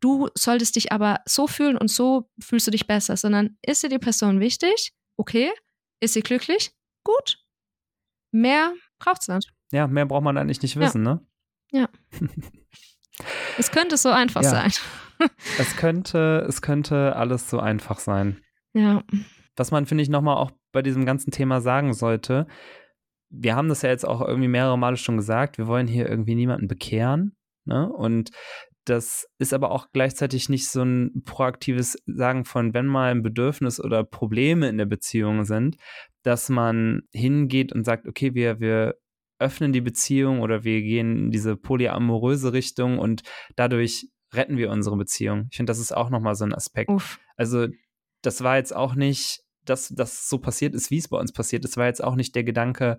du 0.00 0.28
solltest 0.34 0.76
dich 0.76 0.92
aber 0.92 1.20
so 1.26 1.46
fühlen 1.46 1.76
und 1.76 1.88
so 1.88 2.30
fühlst 2.40 2.66
du 2.66 2.70
dich 2.70 2.86
besser, 2.86 3.16
sondern 3.16 3.56
ist 3.62 3.82
dir 3.82 3.88
die 3.88 3.98
Person 3.98 4.40
wichtig? 4.40 4.92
Okay. 5.16 5.50
Ist 6.00 6.14
sie 6.14 6.22
glücklich? 6.22 6.72
Gut. 7.04 7.38
Mehr 8.30 8.74
braucht's 8.98 9.28
nicht. 9.28 9.52
Ja, 9.72 9.86
mehr 9.86 10.06
braucht 10.06 10.24
man 10.24 10.36
eigentlich 10.36 10.60
nicht 10.62 10.74
Ja. 10.74 10.80
wissen, 10.82 11.02
ne? 11.02 11.20
Es 13.58 13.70
könnte 13.70 13.96
so 13.96 14.10
einfach 14.10 14.42
Ja. 14.42 14.50
sein. 14.50 14.72
Es 15.58 15.76
könnte, 15.76 16.44
es 16.48 16.60
könnte 16.60 17.14
alles 17.14 17.48
so 17.48 17.60
einfach 17.60 18.00
sein. 18.00 18.40
Ja. 18.74 19.04
Was 19.56 19.70
man, 19.70 19.86
finde 19.86 20.02
ich, 20.02 20.08
nochmal 20.08 20.36
auch 20.36 20.50
bei 20.72 20.82
diesem 20.82 21.06
ganzen 21.06 21.30
Thema 21.30 21.60
sagen 21.60 21.94
sollte, 21.94 22.48
wir 23.30 23.54
haben 23.54 23.68
das 23.68 23.82
ja 23.82 23.90
jetzt 23.90 24.04
auch 24.06 24.20
irgendwie 24.20 24.48
mehrere 24.48 24.76
Male 24.76 24.96
schon 24.96 25.16
gesagt, 25.16 25.56
wir 25.56 25.68
wollen 25.68 25.86
hier 25.86 26.08
irgendwie 26.08 26.34
niemanden 26.34 26.66
bekehren. 26.66 27.36
Ne? 27.64 27.88
Und 27.90 28.30
das 28.84 29.26
ist 29.38 29.54
aber 29.54 29.70
auch 29.70 29.86
gleichzeitig 29.92 30.48
nicht 30.48 30.68
so 30.68 30.82
ein 30.82 31.22
proaktives 31.24 31.96
Sagen 32.06 32.44
von, 32.44 32.74
wenn 32.74 32.86
mal 32.86 33.12
ein 33.12 33.22
Bedürfnis 33.22 33.80
oder 33.80 34.02
Probleme 34.02 34.68
in 34.68 34.78
der 34.78 34.86
Beziehung 34.86 35.44
sind, 35.44 35.76
dass 36.24 36.48
man 36.48 37.02
hingeht 37.12 37.72
und 37.72 37.84
sagt, 37.84 38.06
okay, 38.08 38.34
wir, 38.34 38.58
wir 38.60 38.96
öffnen 39.38 39.72
die 39.72 39.80
Beziehung 39.80 40.40
oder 40.40 40.64
wir 40.64 40.80
gehen 40.82 41.16
in 41.16 41.30
diese 41.30 41.56
polyamoröse 41.56 42.52
Richtung 42.52 42.98
und 42.98 43.22
dadurch 43.56 44.08
retten 44.32 44.56
wir 44.56 44.70
unsere 44.70 44.96
Beziehung. 44.96 45.48
Ich 45.50 45.56
finde, 45.56 45.70
das 45.70 45.78
ist 45.78 45.96
auch 45.96 46.10
nochmal 46.10 46.34
so 46.34 46.44
ein 46.44 46.54
Aspekt. 46.54 46.90
Uff. 46.90 47.18
Also, 47.36 47.68
das 48.22 48.42
war 48.42 48.56
jetzt 48.56 48.74
auch 48.74 48.94
nicht, 48.94 49.40
dass 49.64 49.88
das 49.88 50.28
so 50.28 50.38
passiert 50.38 50.74
ist, 50.74 50.90
wie 50.90 50.98
es 50.98 51.08
bei 51.08 51.18
uns 51.18 51.32
passiert 51.32 51.64
ist, 51.64 51.76
war 51.76 51.86
jetzt 51.86 52.02
auch 52.02 52.16
nicht 52.16 52.34
der 52.34 52.44
Gedanke, 52.44 52.98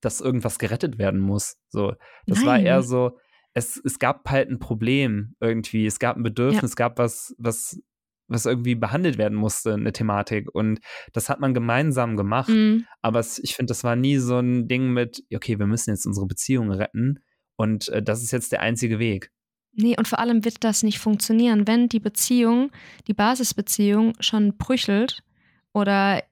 dass 0.00 0.20
irgendwas 0.20 0.58
gerettet 0.58 0.98
werden 0.98 1.20
muss. 1.20 1.56
So, 1.68 1.94
das 2.26 2.44
war 2.44 2.56
Nein. 2.56 2.66
eher 2.66 2.82
so, 2.82 3.18
es, 3.54 3.80
es 3.84 3.98
gab 3.98 4.28
halt 4.28 4.50
ein 4.50 4.58
Problem 4.58 5.34
irgendwie, 5.40 5.86
es 5.86 5.98
gab 5.98 6.16
ein 6.16 6.22
Bedürfnis, 6.22 6.70
es 6.70 6.76
gab 6.76 6.98
was, 6.98 7.34
was, 7.38 7.80
was 8.28 8.46
irgendwie 8.46 8.74
behandelt 8.74 9.18
werden 9.18 9.36
musste, 9.36 9.74
eine 9.74 9.92
Thematik. 9.92 10.52
Und 10.52 10.80
das 11.12 11.28
hat 11.28 11.40
man 11.40 11.54
gemeinsam 11.54 12.16
gemacht. 12.16 12.48
Mhm. 12.48 12.86
Aber 13.02 13.20
es, 13.20 13.38
ich 13.38 13.54
finde, 13.54 13.70
das 13.70 13.84
war 13.84 13.96
nie 13.96 14.18
so 14.18 14.38
ein 14.38 14.68
Ding 14.68 14.92
mit, 14.92 15.24
okay, 15.34 15.58
wir 15.58 15.66
müssen 15.66 15.90
jetzt 15.90 16.06
unsere 16.06 16.26
Beziehung 16.26 16.70
retten 16.70 17.20
und 17.56 17.88
äh, 17.88 18.02
das 18.02 18.22
ist 18.22 18.32
jetzt 18.32 18.52
der 18.52 18.60
einzige 18.60 18.98
Weg. 18.98 19.30
Nee, 19.72 19.96
und 19.98 20.08
vor 20.08 20.18
allem 20.18 20.44
wird 20.44 20.64
das 20.64 20.82
nicht 20.82 20.98
funktionieren, 20.98 21.66
wenn 21.66 21.88
die 21.88 22.00
Beziehung, 22.00 22.70
die 23.06 23.14
Basisbeziehung 23.14 24.14
schon 24.20 24.56
brüchelt 24.56 25.22
oder 25.74 26.22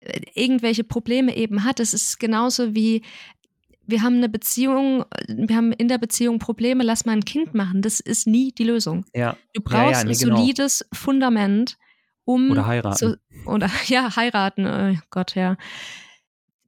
äh, 0.00 0.20
irgendwelche 0.34 0.84
Probleme 0.84 1.36
eben 1.36 1.64
hat. 1.64 1.80
Es 1.80 1.94
ist 1.94 2.18
genauso 2.18 2.74
wie 2.74 3.02
wir 3.86 4.02
haben 4.02 4.16
eine 4.16 4.28
Beziehung, 4.28 5.04
wir 5.28 5.56
haben 5.56 5.72
in 5.72 5.88
der 5.88 5.98
Beziehung 5.98 6.38
Probleme, 6.38 6.82
lass 6.84 7.04
mal 7.04 7.12
ein 7.12 7.24
Kind 7.24 7.54
machen. 7.54 7.82
Das 7.82 8.00
ist 8.00 8.26
nie 8.26 8.52
die 8.52 8.64
Lösung. 8.64 9.04
Ja. 9.14 9.36
Du 9.54 9.62
Ja, 9.70 9.76
ja, 9.78 9.84
brauchst 9.90 10.04
nee, 10.04 10.12
ein 10.12 10.18
genau. 10.18 10.36
solides 10.36 10.86
Fundament, 10.92 11.76
um 12.24 12.50
Oder 12.50 12.66
heiraten. 12.66 12.96
So, 12.96 13.50
oder 13.50 13.70
ja, 13.86 14.14
heiraten, 14.16 14.66
oh 14.66 14.98
Gott, 15.10 15.34
ja. 15.34 15.56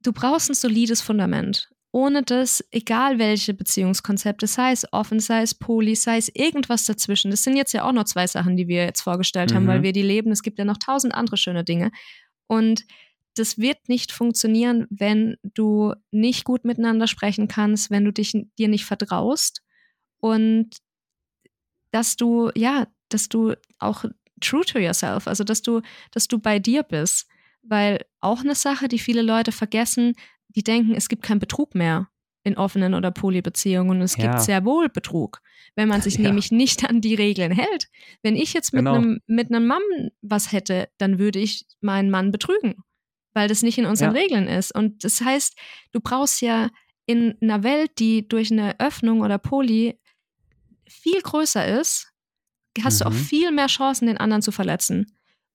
Du 0.03 0.13
brauchst 0.13 0.49
ein 0.49 0.53
solides 0.55 1.01
Fundament. 1.01 1.69
Ohne 1.91 2.21
das, 2.21 2.63
egal 2.71 3.17
welche 3.17 3.53
Beziehungskonzepte, 3.55 4.45
sei 4.45 4.71
es 4.71 4.85
offen, 4.93 5.19
sei 5.19 5.41
es 5.41 5.55
poly, 5.55 5.95
sei 5.95 6.17
es 6.17 6.29
irgendwas 6.33 6.85
dazwischen. 6.85 7.31
Das 7.31 7.43
sind 7.43 7.57
jetzt 7.57 7.73
ja 7.73 7.83
auch 7.83 7.91
noch 7.91 8.03
zwei 8.03 8.27
Sachen, 8.27 8.55
die 8.55 8.67
wir 8.67 8.83
jetzt 8.85 9.01
vorgestellt 9.01 9.53
haben, 9.53 9.63
Mhm. 9.63 9.67
weil 9.67 9.83
wir 9.83 9.91
die 9.91 10.03
leben. 10.03 10.31
Es 10.31 10.43
gibt 10.43 10.59
ja 10.59 10.65
noch 10.65 10.77
tausend 10.77 11.15
andere 11.15 11.35
schöne 11.35 11.63
Dinge. 11.63 11.91
Und 12.47 12.85
das 13.39 13.57
wird 13.57 13.89
nicht 13.89 14.11
funktionieren, 14.11 14.85
wenn 14.89 15.37
du 15.43 15.93
nicht 16.11 16.43
gut 16.43 16.65
miteinander 16.65 17.07
sprechen 17.07 17.47
kannst, 17.47 17.89
wenn 17.89 18.05
du 18.05 18.11
dich 18.13 18.33
dir 18.57 18.67
nicht 18.67 18.85
vertraust 18.85 19.61
und 20.19 20.69
dass 21.91 22.15
du, 22.15 22.51
ja, 22.55 22.87
dass 23.09 23.29
du 23.29 23.55
auch 23.79 24.05
true 24.41 24.63
to 24.65 24.79
yourself, 24.79 25.27
also 25.27 25.43
dass 25.43 25.61
du, 25.61 25.81
dass 26.11 26.27
du 26.27 26.39
bei 26.39 26.59
dir 26.59 26.83
bist. 26.83 27.27
Weil 27.61 28.05
auch 28.21 28.39
eine 28.39 28.55
Sache, 28.55 28.87
die 28.87 28.99
viele 28.99 29.21
Leute 29.21 29.51
vergessen, 29.51 30.13
die 30.47 30.63
denken, 30.63 30.95
es 30.95 31.09
gibt 31.09 31.23
keinen 31.23 31.39
Betrug 31.39 31.75
mehr 31.75 32.09
in 32.43 32.57
offenen 32.57 32.93
oder 32.93 33.11
Polybeziehungen. 33.11 33.97
Und 33.97 34.01
es 34.01 34.15
Ja. 34.15 34.23
gibt 34.23 34.39
sehr 34.39 34.63
wohl 34.63 34.87
Betrug, 34.89 35.41
wenn 35.75 35.89
man 35.89 36.01
sich 36.01 36.15
Ja. 36.17 36.23
nämlich 36.27 36.51
nicht 36.51 36.89
an 36.89 37.01
die 37.01 37.15
Regeln 37.15 37.51
hält. 37.51 37.89
Wenn 38.23 38.35
ich 38.35 38.53
jetzt 38.53 38.73
mit 38.73 38.85
Genau. 38.85 38.95
einem 38.95 39.19
mit 39.27 39.49
einem 39.51 39.67
Mann 39.67 39.81
was 40.21 40.51
hätte, 40.53 40.89
dann 40.97 41.19
würde 41.19 41.39
ich 41.39 41.65
meinen 41.81 42.09
Mann 42.09 42.31
betrügen, 42.31 42.75
weil 43.33 43.47
das 43.47 43.61
nicht 43.63 43.77
in 43.77 43.85
unseren 43.85 44.15
Ja. 44.15 44.21
Regeln 44.21 44.47
ist. 44.47 44.73
Und 44.73 45.03
das 45.03 45.21
heißt, 45.21 45.55
du 45.91 45.99
brauchst 46.01 46.41
ja 46.41 46.69
in 47.05 47.35
einer 47.41 47.63
Welt, 47.63 47.91
die 47.99 48.27
durch 48.27 48.51
eine 48.51 48.79
Öffnung 48.79 49.21
oder 49.21 49.37
Poly 49.37 49.97
viel 50.87 51.21
größer 51.21 51.79
ist, 51.79 52.11
hast 52.83 53.01
du 53.01 53.05
auch 53.05 53.11
Mhm. 53.11 53.15
viel 53.15 53.51
mehr 53.51 53.67
Chancen, 53.67 54.07
den 54.07 54.17
anderen 54.17 54.41
zu 54.41 54.51
verletzen. 54.51 55.11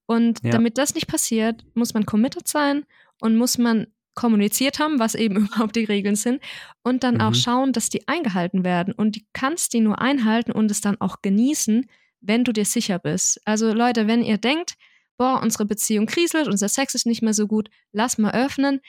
Und 0.07 0.41
Ja. 0.45 0.51
damit 0.51 0.77
das 0.79 0.95
nicht 0.95 1.07
passiert, 1.07 1.65
muss 1.75 1.95
man 1.95 2.05
committed 2.07 2.47
sein 2.47 2.85
und 3.21 3.37
muss 3.37 3.57
man 3.57 3.87
kommuniziert 4.15 4.79
haben, 4.79 4.99
was 4.99 5.15
eben 5.15 5.37
überhaupt 5.71 5.75
die 5.77 5.85
Regeln 5.85 6.17
sind 6.17 6.43
und 6.83 7.03
dann 7.03 7.21
auch 7.21 7.31
Mhm. 7.31 7.35
schauen, 7.35 7.73
dass 7.73 7.89
die 7.89 8.07
eingehalten 8.07 8.63
werden. 8.65 8.93
Und 8.95 9.17
du 9.17 9.21
kannst 9.33 9.73
die 9.73 9.81
nur 9.81 10.01
einhalten 10.01 10.53
und 10.53 10.71
es 10.71 10.81
dann 10.81 11.01
auch 11.01 11.23
genießen, 11.23 11.87
wenn 12.21 12.45
du 12.45 12.53
dir 12.53 12.65
sicher 12.65 12.99
bist. 12.99 13.41
Also 13.45 13.73
Leute, 13.73 14.07
wenn 14.07 14.23
ihr 14.23 14.39
denkt, 14.39 14.75
boah, 15.17 15.41
unsere 15.43 15.65
Beziehung 15.67 16.07
kriselt, 16.07 16.49
unser 16.49 16.69
Sex 16.69 16.95
ist 16.95 17.07
nicht 17.07 17.23
mehr 17.23 17.35
so 17.35 17.47
gut, 17.47 17.71
lass 17.93 18.19
mal 18.19 18.33
öffnen. 18.35 18.81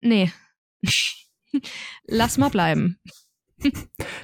Nee. 0.00 0.32
lass 2.06 2.38
mal 2.38 2.50
bleiben. 2.50 2.98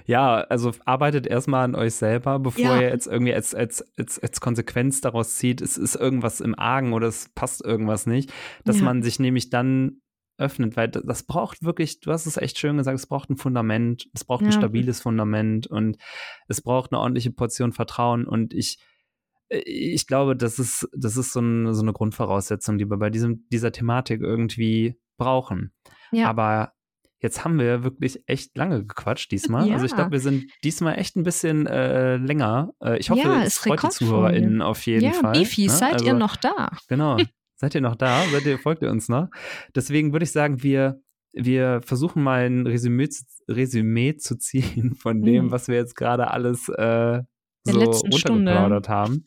Ja, 0.06 0.36
also 0.42 0.72
arbeitet 0.86 1.26
erstmal 1.26 1.64
an 1.64 1.74
euch 1.74 1.94
selber, 1.94 2.38
bevor 2.38 2.62
Ja. 2.76 2.80
ihr 2.80 2.88
jetzt 2.88 3.06
irgendwie 3.06 3.34
als, 3.34 3.54
als, 3.54 3.84
als, 3.98 4.18
als 4.18 4.40
Konsequenz 4.40 5.02
daraus 5.02 5.36
zieht, 5.36 5.60
es 5.60 5.76
ist 5.76 5.94
irgendwas 5.94 6.40
im 6.40 6.58
Argen 6.58 6.94
oder 6.94 7.08
es 7.08 7.28
passt 7.34 7.62
irgendwas 7.62 8.06
nicht, 8.06 8.32
dass 8.64 8.78
Ja. 8.78 8.84
man 8.84 9.02
sich 9.02 9.18
nämlich 9.18 9.50
dann 9.50 10.00
öffnet, 10.38 10.76
weil 10.76 10.88
das 10.88 11.22
braucht 11.24 11.62
wirklich, 11.62 12.00
du 12.00 12.12
hast 12.12 12.24
es 12.26 12.36
echt 12.38 12.58
schön 12.58 12.78
gesagt, 12.78 12.98
es 12.98 13.06
braucht 13.06 13.28
ein 13.28 13.36
Fundament, 13.36 14.06
es 14.14 14.24
braucht 14.24 14.42
ein 14.42 14.46
Ja. 14.46 14.52
stabiles 14.52 15.00
Fundament 15.02 15.66
und 15.66 15.98
es 16.48 16.62
braucht 16.62 16.92
eine 16.92 17.00
ordentliche 17.00 17.30
Portion 17.30 17.72
Vertrauen 17.72 18.26
und 18.26 18.54
ich, 18.54 18.78
ich 19.48 20.06
glaube, 20.06 20.36
das 20.36 20.58
ist, 20.58 20.88
das 20.96 21.16
ist 21.16 21.32
so, 21.32 21.40
ein, 21.40 21.72
so 21.74 21.82
eine 21.82 21.92
Grundvoraussetzung, 21.92 22.78
die 22.78 22.88
wir 22.90 22.96
bei 22.96 23.10
diesem, 23.10 23.46
dieser 23.52 23.72
Thematik 23.72 24.20
irgendwie 24.20 24.98
brauchen. 25.18 25.72
Ja. 26.12 26.28
Aber 26.28 26.72
jetzt 27.20 27.44
haben 27.44 27.58
wir 27.58 27.82
wirklich 27.84 28.22
echt 28.26 28.56
lange 28.56 28.84
gequatscht 28.84 29.30
diesmal. 29.30 29.70
Also 29.72 29.84
ich 29.84 29.92
Ja. 29.92 29.96
glaube, 29.98 30.12
wir 30.12 30.20
sind 30.20 30.50
diesmal 30.64 30.98
echt 30.98 31.16
ein 31.16 31.22
bisschen 31.22 31.66
äh, 31.66 32.16
länger. 32.16 32.72
Äh, 32.82 32.98
ich 32.98 33.10
hoffe, 33.10 33.22
Ja, 33.22 33.42
es 33.42 33.58
freut 33.58 33.82
die. 33.82 33.88
ZuhörerInnen 33.88 34.62
auf 34.62 34.84
jeden 34.86 35.04
ja, 35.04 35.12
Fall. 35.12 35.32
Beefies, 35.32 35.72
ne? 35.72 35.78
seid 35.78 36.02
ihr 36.02 36.08
Also- 36.14 36.18
noch 36.18 36.36
da? 36.36 36.70
Genau. 36.88 37.16
Seid 37.58 37.74
ihr 37.74 37.80
noch 37.80 37.96
da? 37.96 38.22
Seid 38.32 38.44
ihr, 38.44 38.58
folgt 38.58 38.82
ihr 38.82 38.90
uns 38.90 39.08
noch? 39.08 39.28
Deswegen 39.74 40.12
würde 40.12 40.24
ich 40.24 40.32
sagen, 40.32 40.62
wir, 40.62 41.00
wir 41.32 41.80
versuchen 41.82 42.22
mal 42.22 42.44
ein 42.44 42.66
Resümee, 42.66 43.08
zu- 43.08 43.24
Resümee 43.48 44.16
zu 44.16 44.36
ziehen 44.36 44.94
von 44.94 45.22
dem, 45.22 45.46
Mhm. 45.46 45.50
was 45.52 45.68
wir 45.68 45.76
jetzt 45.76 45.94
gerade 45.96 46.30
alles 46.30 46.68
äh, 46.68 47.22
so 47.64 47.78
letzten 47.78 48.12
Stunde. 48.12 48.52
runtergeplaudert 48.52 48.88
haben. 48.90 49.24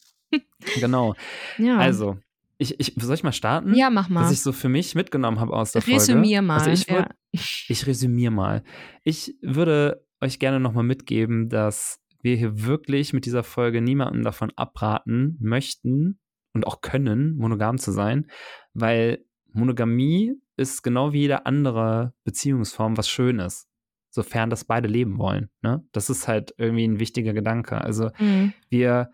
Genau. 0.79 1.15
Ja. 1.57 1.77
Also, 1.77 2.17
ich, 2.57 2.79
ich, 2.79 2.93
soll 2.97 3.15
ich 3.15 3.23
mal 3.23 3.31
starten? 3.31 3.73
ja, 3.73 3.89
mach 3.89 4.09
mal. 4.09 4.23
Was 4.23 4.31
ich 4.31 4.41
so 4.41 4.51
für 4.51 4.69
mich 4.69 4.95
mitgenommen 4.95 5.39
habe 5.39 5.53
aus 5.53 5.71
der 5.71 5.81
Folge. 5.81 5.99
Resümier 6.01 6.41
mal. 6.41 6.59
Also 6.59 6.71
ich 6.71 6.87
ja. 6.87 7.09
ich 7.31 7.87
resümiere 7.87 8.31
mal. 8.31 8.63
Ich 9.03 9.35
würde 9.41 10.05
euch 10.21 10.39
gerne 10.39 10.59
nochmal 10.59 10.83
mitgeben, 10.83 11.47
dass 11.49 12.01
wir 12.21 12.35
hier 12.35 12.65
wirklich 12.65 13.13
mit 13.13 13.25
dieser 13.25 13.43
Folge 13.43 13.81
niemanden 13.81 14.23
davon 14.23 14.51
abraten 14.55 15.37
möchten 15.39 16.19
und 16.53 16.67
auch 16.67 16.81
können, 16.81 17.37
monogam 17.37 17.77
zu 17.77 17.91
sein, 17.91 18.29
weil 18.73 19.23
Monogamie 19.53 20.33
ist 20.57 20.83
genau 20.83 21.13
wie 21.13 21.21
jede 21.21 21.45
andere 21.45 22.13
Beziehungsform 22.25 22.97
was 22.97 23.07
Schönes, 23.09 23.67
sofern 24.09 24.49
das 24.49 24.65
beide 24.65 24.87
leben 24.87 25.17
wollen. 25.17 25.49
Ne? 25.61 25.83
Das 25.93 26.09
ist 26.09 26.27
halt 26.27 26.53
irgendwie 26.57 26.85
ein 26.85 26.99
wichtiger 26.99 27.33
Gedanke. 27.33 27.79
Also 27.79 28.09
Mhm. 28.19 28.53
wir, 28.69 29.11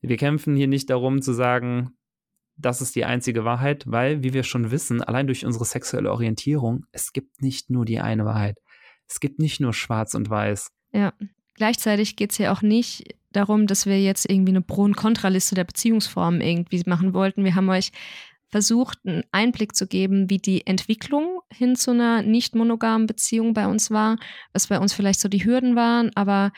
wir 0.00 0.16
kämpfen 0.16 0.56
hier 0.56 0.68
nicht 0.68 0.90
darum 0.90 1.22
zu 1.22 1.32
sagen, 1.32 1.92
das 2.56 2.80
ist 2.80 2.96
die 2.96 3.04
einzige 3.04 3.44
Wahrheit, 3.44 3.84
weil, 3.86 4.22
wie 4.22 4.32
wir 4.32 4.42
schon 4.42 4.70
wissen, 4.70 5.02
allein 5.02 5.26
durch 5.26 5.46
unsere 5.46 5.64
sexuelle 5.64 6.10
Orientierung, 6.10 6.84
es 6.92 7.12
gibt 7.12 7.40
nicht 7.40 7.70
nur 7.70 7.84
die 7.84 8.00
eine 8.00 8.24
Wahrheit. 8.24 8.58
Es 9.08 9.20
gibt 9.20 9.38
nicht 9.38 9.60
nur 9.60 9.72
schwarz 9.72 10.14
und 10.14 10.28
weiß. 10.28 10.70
Ja. 10.92 11.12
Gleichzeitig 11.54 12.16
geht 12.16 12.32
es 12.32 12.38
ja 12.38 12.52
auch 12.52 12.62
nicht 12.62 13.14
darum, 13.32 13.66
dass 13.66 13.86
wir 13.86 14.00
jetzt 14.00 14.30
irgendwie 14.30 14.52
eine 14.52 14.62
Pro- 14.62 14.82
und 14.82 14.96
Kontraliste 14.96 15.54
der 15.54 15.64
Beziehungsformen 15.64 16.40
irgendwie 16.40 16.82
machen 16.86 17.14
wollten. 17.14 17.44
Wir 17.44 17.54
haben 17.54 17.68
euch 17.68 17.90
versucht, 18.48 18.98
einen 19.04 19.24
Einblick 19.32 19.74
zu 19.74 19.86
geben, 19.86 20.30
wie 20.30 20.38
die 20.38 20.66
Entwicklung 20.66 21.40
hin 21.52 21.76
zu 21.76 21.90
einer 21.90 22.22
nicht 22.22 22.54
monogamen 22.54 23.06
Beziehung 23.06 23.54
bei 23.54 23.66
uns 23.66 23.90
war, 23.90 24.18
was 24.52 24.68
bei 24.68 24.78
uns 24.78 24.92
vielleicht 24.94 25.20
so 25.20 25.28
die 25.28 25.44
Hürden 25.44 25.76
waren, 25.76 26.10
aber 26.14 26.52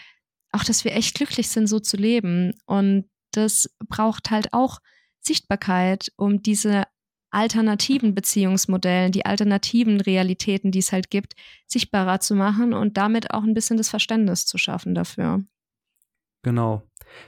auch, 0.52 0.64
dass 0.64 0.84
wir 0.84 0.94
echt 0.94 1.16
glücklich 1.16 1.48
sind, 1.48 1.66
so 1.66 1.80
zu 1.80 1.96
leben. 1.96 2.54
Und 2.66 3.06
das 3.32 3.68
braucht 3.88 4.30
halt 4.30 4.52
auch 4.52 4.78
Sichtbarkeit, 5.20 6.12
um 6.16 6.42
diese 6.42 6.84
alternativen 7.30 8.14
Beziehungsmodellen, 8.14 9.12
die 9.12 9.24
alternativen 9.24 10.00
Realitäten, 10.00 10.72
die 10.72 10.80
es 10.80 10.92
halt 10.92 11.10
gibt, 11.10 11.34
sichtbarer 11.66 12.20
zu 12.20 12.34
machen 12.34 12.72
und 12.72 12.96
damit 12.96 13.32
auch 13.32 13.44
ein 13.44 13.54
bisschen 13.54 13.76
das 13.76 13.88
Verständnis 13.88 14.46
zu 14.46 14.58
schaffen 14.58 14.94
dafür. 14.94 15.44
Genau. 16.42 16.82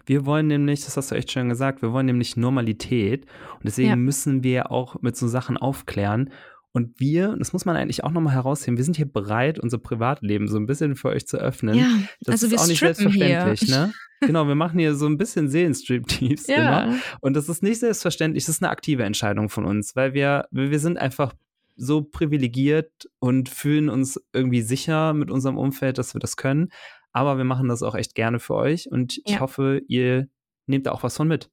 Wir 0.07 0.27
wollen 0.27 0.47
nämlich, 0.47 0.85
das 0.85 0.97
hast 0.97 1.11
du 1.11 1.15
echt 1.17 1.31
schön 1.31 1.49
gesagt, 1.49 1.83
wir 1.83 1.93
wollen 1.93 2.07
nämlich 2.07 2.37
Normalität. 2.37 3.27
Und 3.55 3.65
deswegen 3.65 3.91
Ja. 3.91 3.97
müssen 3.97 4.43
wir 4.43 4.71
auch 4.71 5.01
mit 5.03 5.17
so 5.17 5.29
Sachen 5.29 5.57
aufklären. 5.57 6.31
Und 6.75 6.99
wir, 6.99 7.37
das 7.39 7.53
muss 7.53 7.66
man 7.66 7.77
eigentlich 7.77 8.03
auch 8.03 8.11
nochmal 8.12 8.33
herausheben, 8.35 8.79
wir 8.79 8.85
sind 8.85 8.97
hier 8.97 9.11
bereit, 9.11 9.59
unser 9.59 9.77
Privatleben 9.79 10.49
so 10.49 10.57
ein 10.57 10.66
bisschen 10.66 10.97
für 10.97 11.09
euch 11.09 11.27
zu 11.27 11.37
öffnen. 11.37 11.75
Ja, 11.79 11.87
Das 12.23 12.33
also 12.43 12.47
ist 12.47 12.53
wir 12.53 12.61
auch 12.61 12.66
nicht 12.66 12.79
strippen 12.79 13.11
hier. 13.12 13.27
selbstverständlich, 13.43 13.68
ne? 13.70 13.93
Genau, 14.27 14.47
wir 14.47 14.55
machen 14.55 14.79
hier 14.79 14.95
so 14.95 15.07
ein 15.07 15.18
bisschen 15.18 15.49
Seelenstriptease 15.51 16.53
immer. 16.53 16.87
Ja, 16.93 16.95
Und 17.20 17.35
das 17.35 17.49
ist 17.49 17.62
nicht 17.62 17.81
selbstverständlich, 17.81 18.45
das 18.47 18.57
ist 18.57 18.62
eine 18.62 18.70
aktive 18.70 19.03
Entscheidung 19.05 19.49
von 19.49 19.64
uns, 19.64 19.97
weil 19.97 20.14
wir, 20.14 20.47
wir 20.51 20.79
sind 20.79 20.97
einfach 20.97 21.35
so 21.77 22.03
privilegiert 22.03 22.91
und 23.18 23.49
fühlen 23.49 23.89
uns 23.89 24.20
irgendwie 24.33 24.62
sicher 24.62 25.12
mit 25.14 25.31
unserem 25.31 25.59
Umfeld, 25.59 25.99
dass 25.99 26.14
wir 26.14 26.20
das 26.20 26.37
können. 26.37 26.68
Aber 27.12 27.37
wir 27.37 27.45
machen 27.45 27.68
das 27.68 27.83
auch 27.83 27.95
echt 27.95 28.14
gerne 28.14 28.39
für 28.39 28.55
euch 28.55 28.91
und 28.91 29.18
ich 29.25 29.33
Ja. 29.35 29.41
hoffe, 29.41 29.83
ihr 29.89 30.29
nehmt 30.66 30.87
da 30.87 30.93
auch 30.93 31.03
was 31.03 31.16
von 31.16 31.29
mit. 31.29 31.51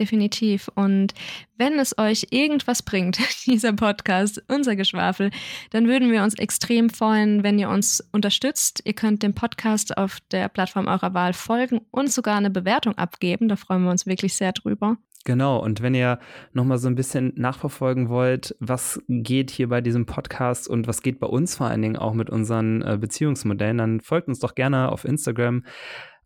Definitiv. 0.00 0.68
Und 0.74 1.14
wenn 1.56 1.78
es 1.78 1.96
euch 1.98 2.26
irgendwas 2.30 2.82
bringt, 2.82 3.18
dieser 3.46 3.72
Podcast, 3.72 4.42
unser 4.48 4.74
Geschwafel, 4.74 5.30
dann 5.70 5.86
würden 5.86 6.10
wir 6.10 6.24
uns 6.24 6.34
extrem 6.34 6.90
freuen, 6.90 7.44
wenn 7.44 7.58
ihr 7.58 7.68
uns 7.68 8.02
unterstützt. 8.12 8.82
Ihr 8.84 8.94
könnt 8.94 9.22
dem 9.22 9.34
Podcast 9.34 9.96
auf 9.96 10.18
der 10.32 10.48
Plattform 10.48 10.88
eurer 10.88 11.14
Wahl 11.14 11.34
folgen 11.34 11.80
und 11.90 12.10
sogar 12.10 12.36
eine 12.36 12.50
Bewertung 12.50 12.98
abgeben. 12.98 13.48
Da 13.48 13.56
freuen 13.56 13.84
wir 13.84 13.90
uns 13.90 14.06
wirklich 14.06 14.34
sehr 14.34 14.52
drüber. 14.52 14.96
Genau, 15.24 15.58
und 15.62 15.82
wenn 15.82 15.94
ihr 15.94 16.18
nochmal 16.54 16.78
so 16.78 16.88
ein 16.88 16.94
bisschen 16.94 17.34
nachverfolgen 17.36 18.08
wollt, 18.08 18.56
was 18.58 19.02
geht 19.08 19.50
hier 19.50 19.68
bei 19.68 19.82
diesem 19.82 20.06
Podcast 20.06 20.66
und 20.66 20.86
was 20.86 21.02
geht 21.02 21.20
bei 21.20 21.26
uns 21.26 21.56
vor 21.56 21.66
allen 21.66 21.82
Dingen 21.82 21.96
auch 21.96 22.14
mit 22.14 22.30
unseren 22.30 22.80
äh, 22.80 22.96
Beziehungsmodellen, 22.98 23.76
dann 23.76 24.00
folgt 24.00 24.28
uns 24.28 24.38
doch 24.38 24.54
gerne 24.54 24.90
auf 24.90 25.04
Instagram 25.04 25.64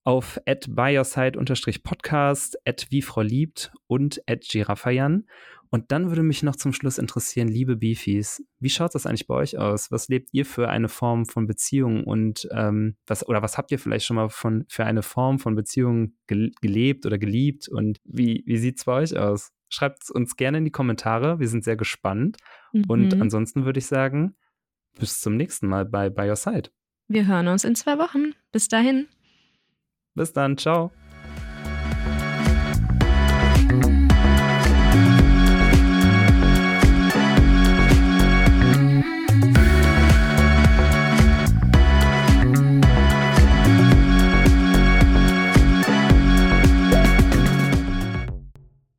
auf 0.05 0.39
at 0.47 0.67
byyourside-podcast, 0.69 2.57
at 2.67 2.87
wie 2.91 3.03
Frau 3.03 3.23
liebt 3.23 3.73
und 3.87 4.21
at 4.29 4.43
giraffayan. 4.43 5.27
Und 5.71 5.91
dann 5.91 6.09
würde 6.09 6.23
mich 6.23 6.43
noch 6.45 6.55
zum 6.55 6.73
Schluss 6.73 6.99
interessieren, 6.99 7.49
liebe 7.49 7.75
Beefies, 7.77 8.45
wie 8.61 8.69
schaut 8.71 8.95
das 8.95 9.07
eigentlich 9.07 9.27
bei 9.27 9.35
euch 9.35 9.59
aus? 9.59 9.91
Was 9.91 10.09
lebt 10.09 10.29
ihr 10.33 10.47
für 10.47 10.69
eine 10.69 10.89
Form 10.89 11.27
von 11.27 11.49
Beziehung 11.49 12.05
und 12.05 12.47
ähm, 12.53 12.97
was 13.07 13.27
oder 13.27 13.43
was 13.43 13.59
habt 13.59 13.73
ihr 13.73 13.81
vielleicht 13.81 14.07
schon 14.07 14.15
mal 14.17 14.29
von 14.29 14.65
für 14.69 14.85
eine 14.85 15.03
Form 15.03 15.41
von 15.41 15.57
Beziehung 15.57 16.15
gel 16.29 16.53
gelebt 16.61 17.07
oder 17.07 17.19
geliebt 17.19 17.69
und 17.69 17.99
wie, 18.05 18.45
wie 18.47 18.59
sieht 18.59 18.79
es 18.79 18.85
bei 18.85 18.93
euch 19.03 19.17
aus? 19.19 19.51
Schreibt 19.69 20.05
es 20.05 20.11
uns 20.11 20.37
gerne 20.37 20.59
in 20.59 20.65
die 20.65 20.71
Kommentare, 20.71 21.41
wir 21.41 21.49
sind 21.49 21.65
sehr 21.65 21.77
gespannt. 21.77 22.37
Und 22.87 23.13
Mhm. 23.15 23.23
ansonsten 23.23 23.65
würde 23.65 23.79
ich 23.79 23.87
sagen, 23.87 24.37
bis 25.01 25.21
zum 25.21 25.37
nächsten 25.37 25.67
Mal 25.67 25.85
bei 25.87 26.09
By 26.09 26.29
Your 26.29 26.37
Side. 26.37 26.71
wir 27.09 27.27
hören 27.27 27.49
uns 27.49 27.65
in 27.65 27.75
zwei 27.75 27.99
Wochen. 27.99 28.35
Bis 28.53 28.69
dahin. 28.69 29.09
Bis 30.15 30.33
dann, 30.33 30.57
ciao. 30.57 30.93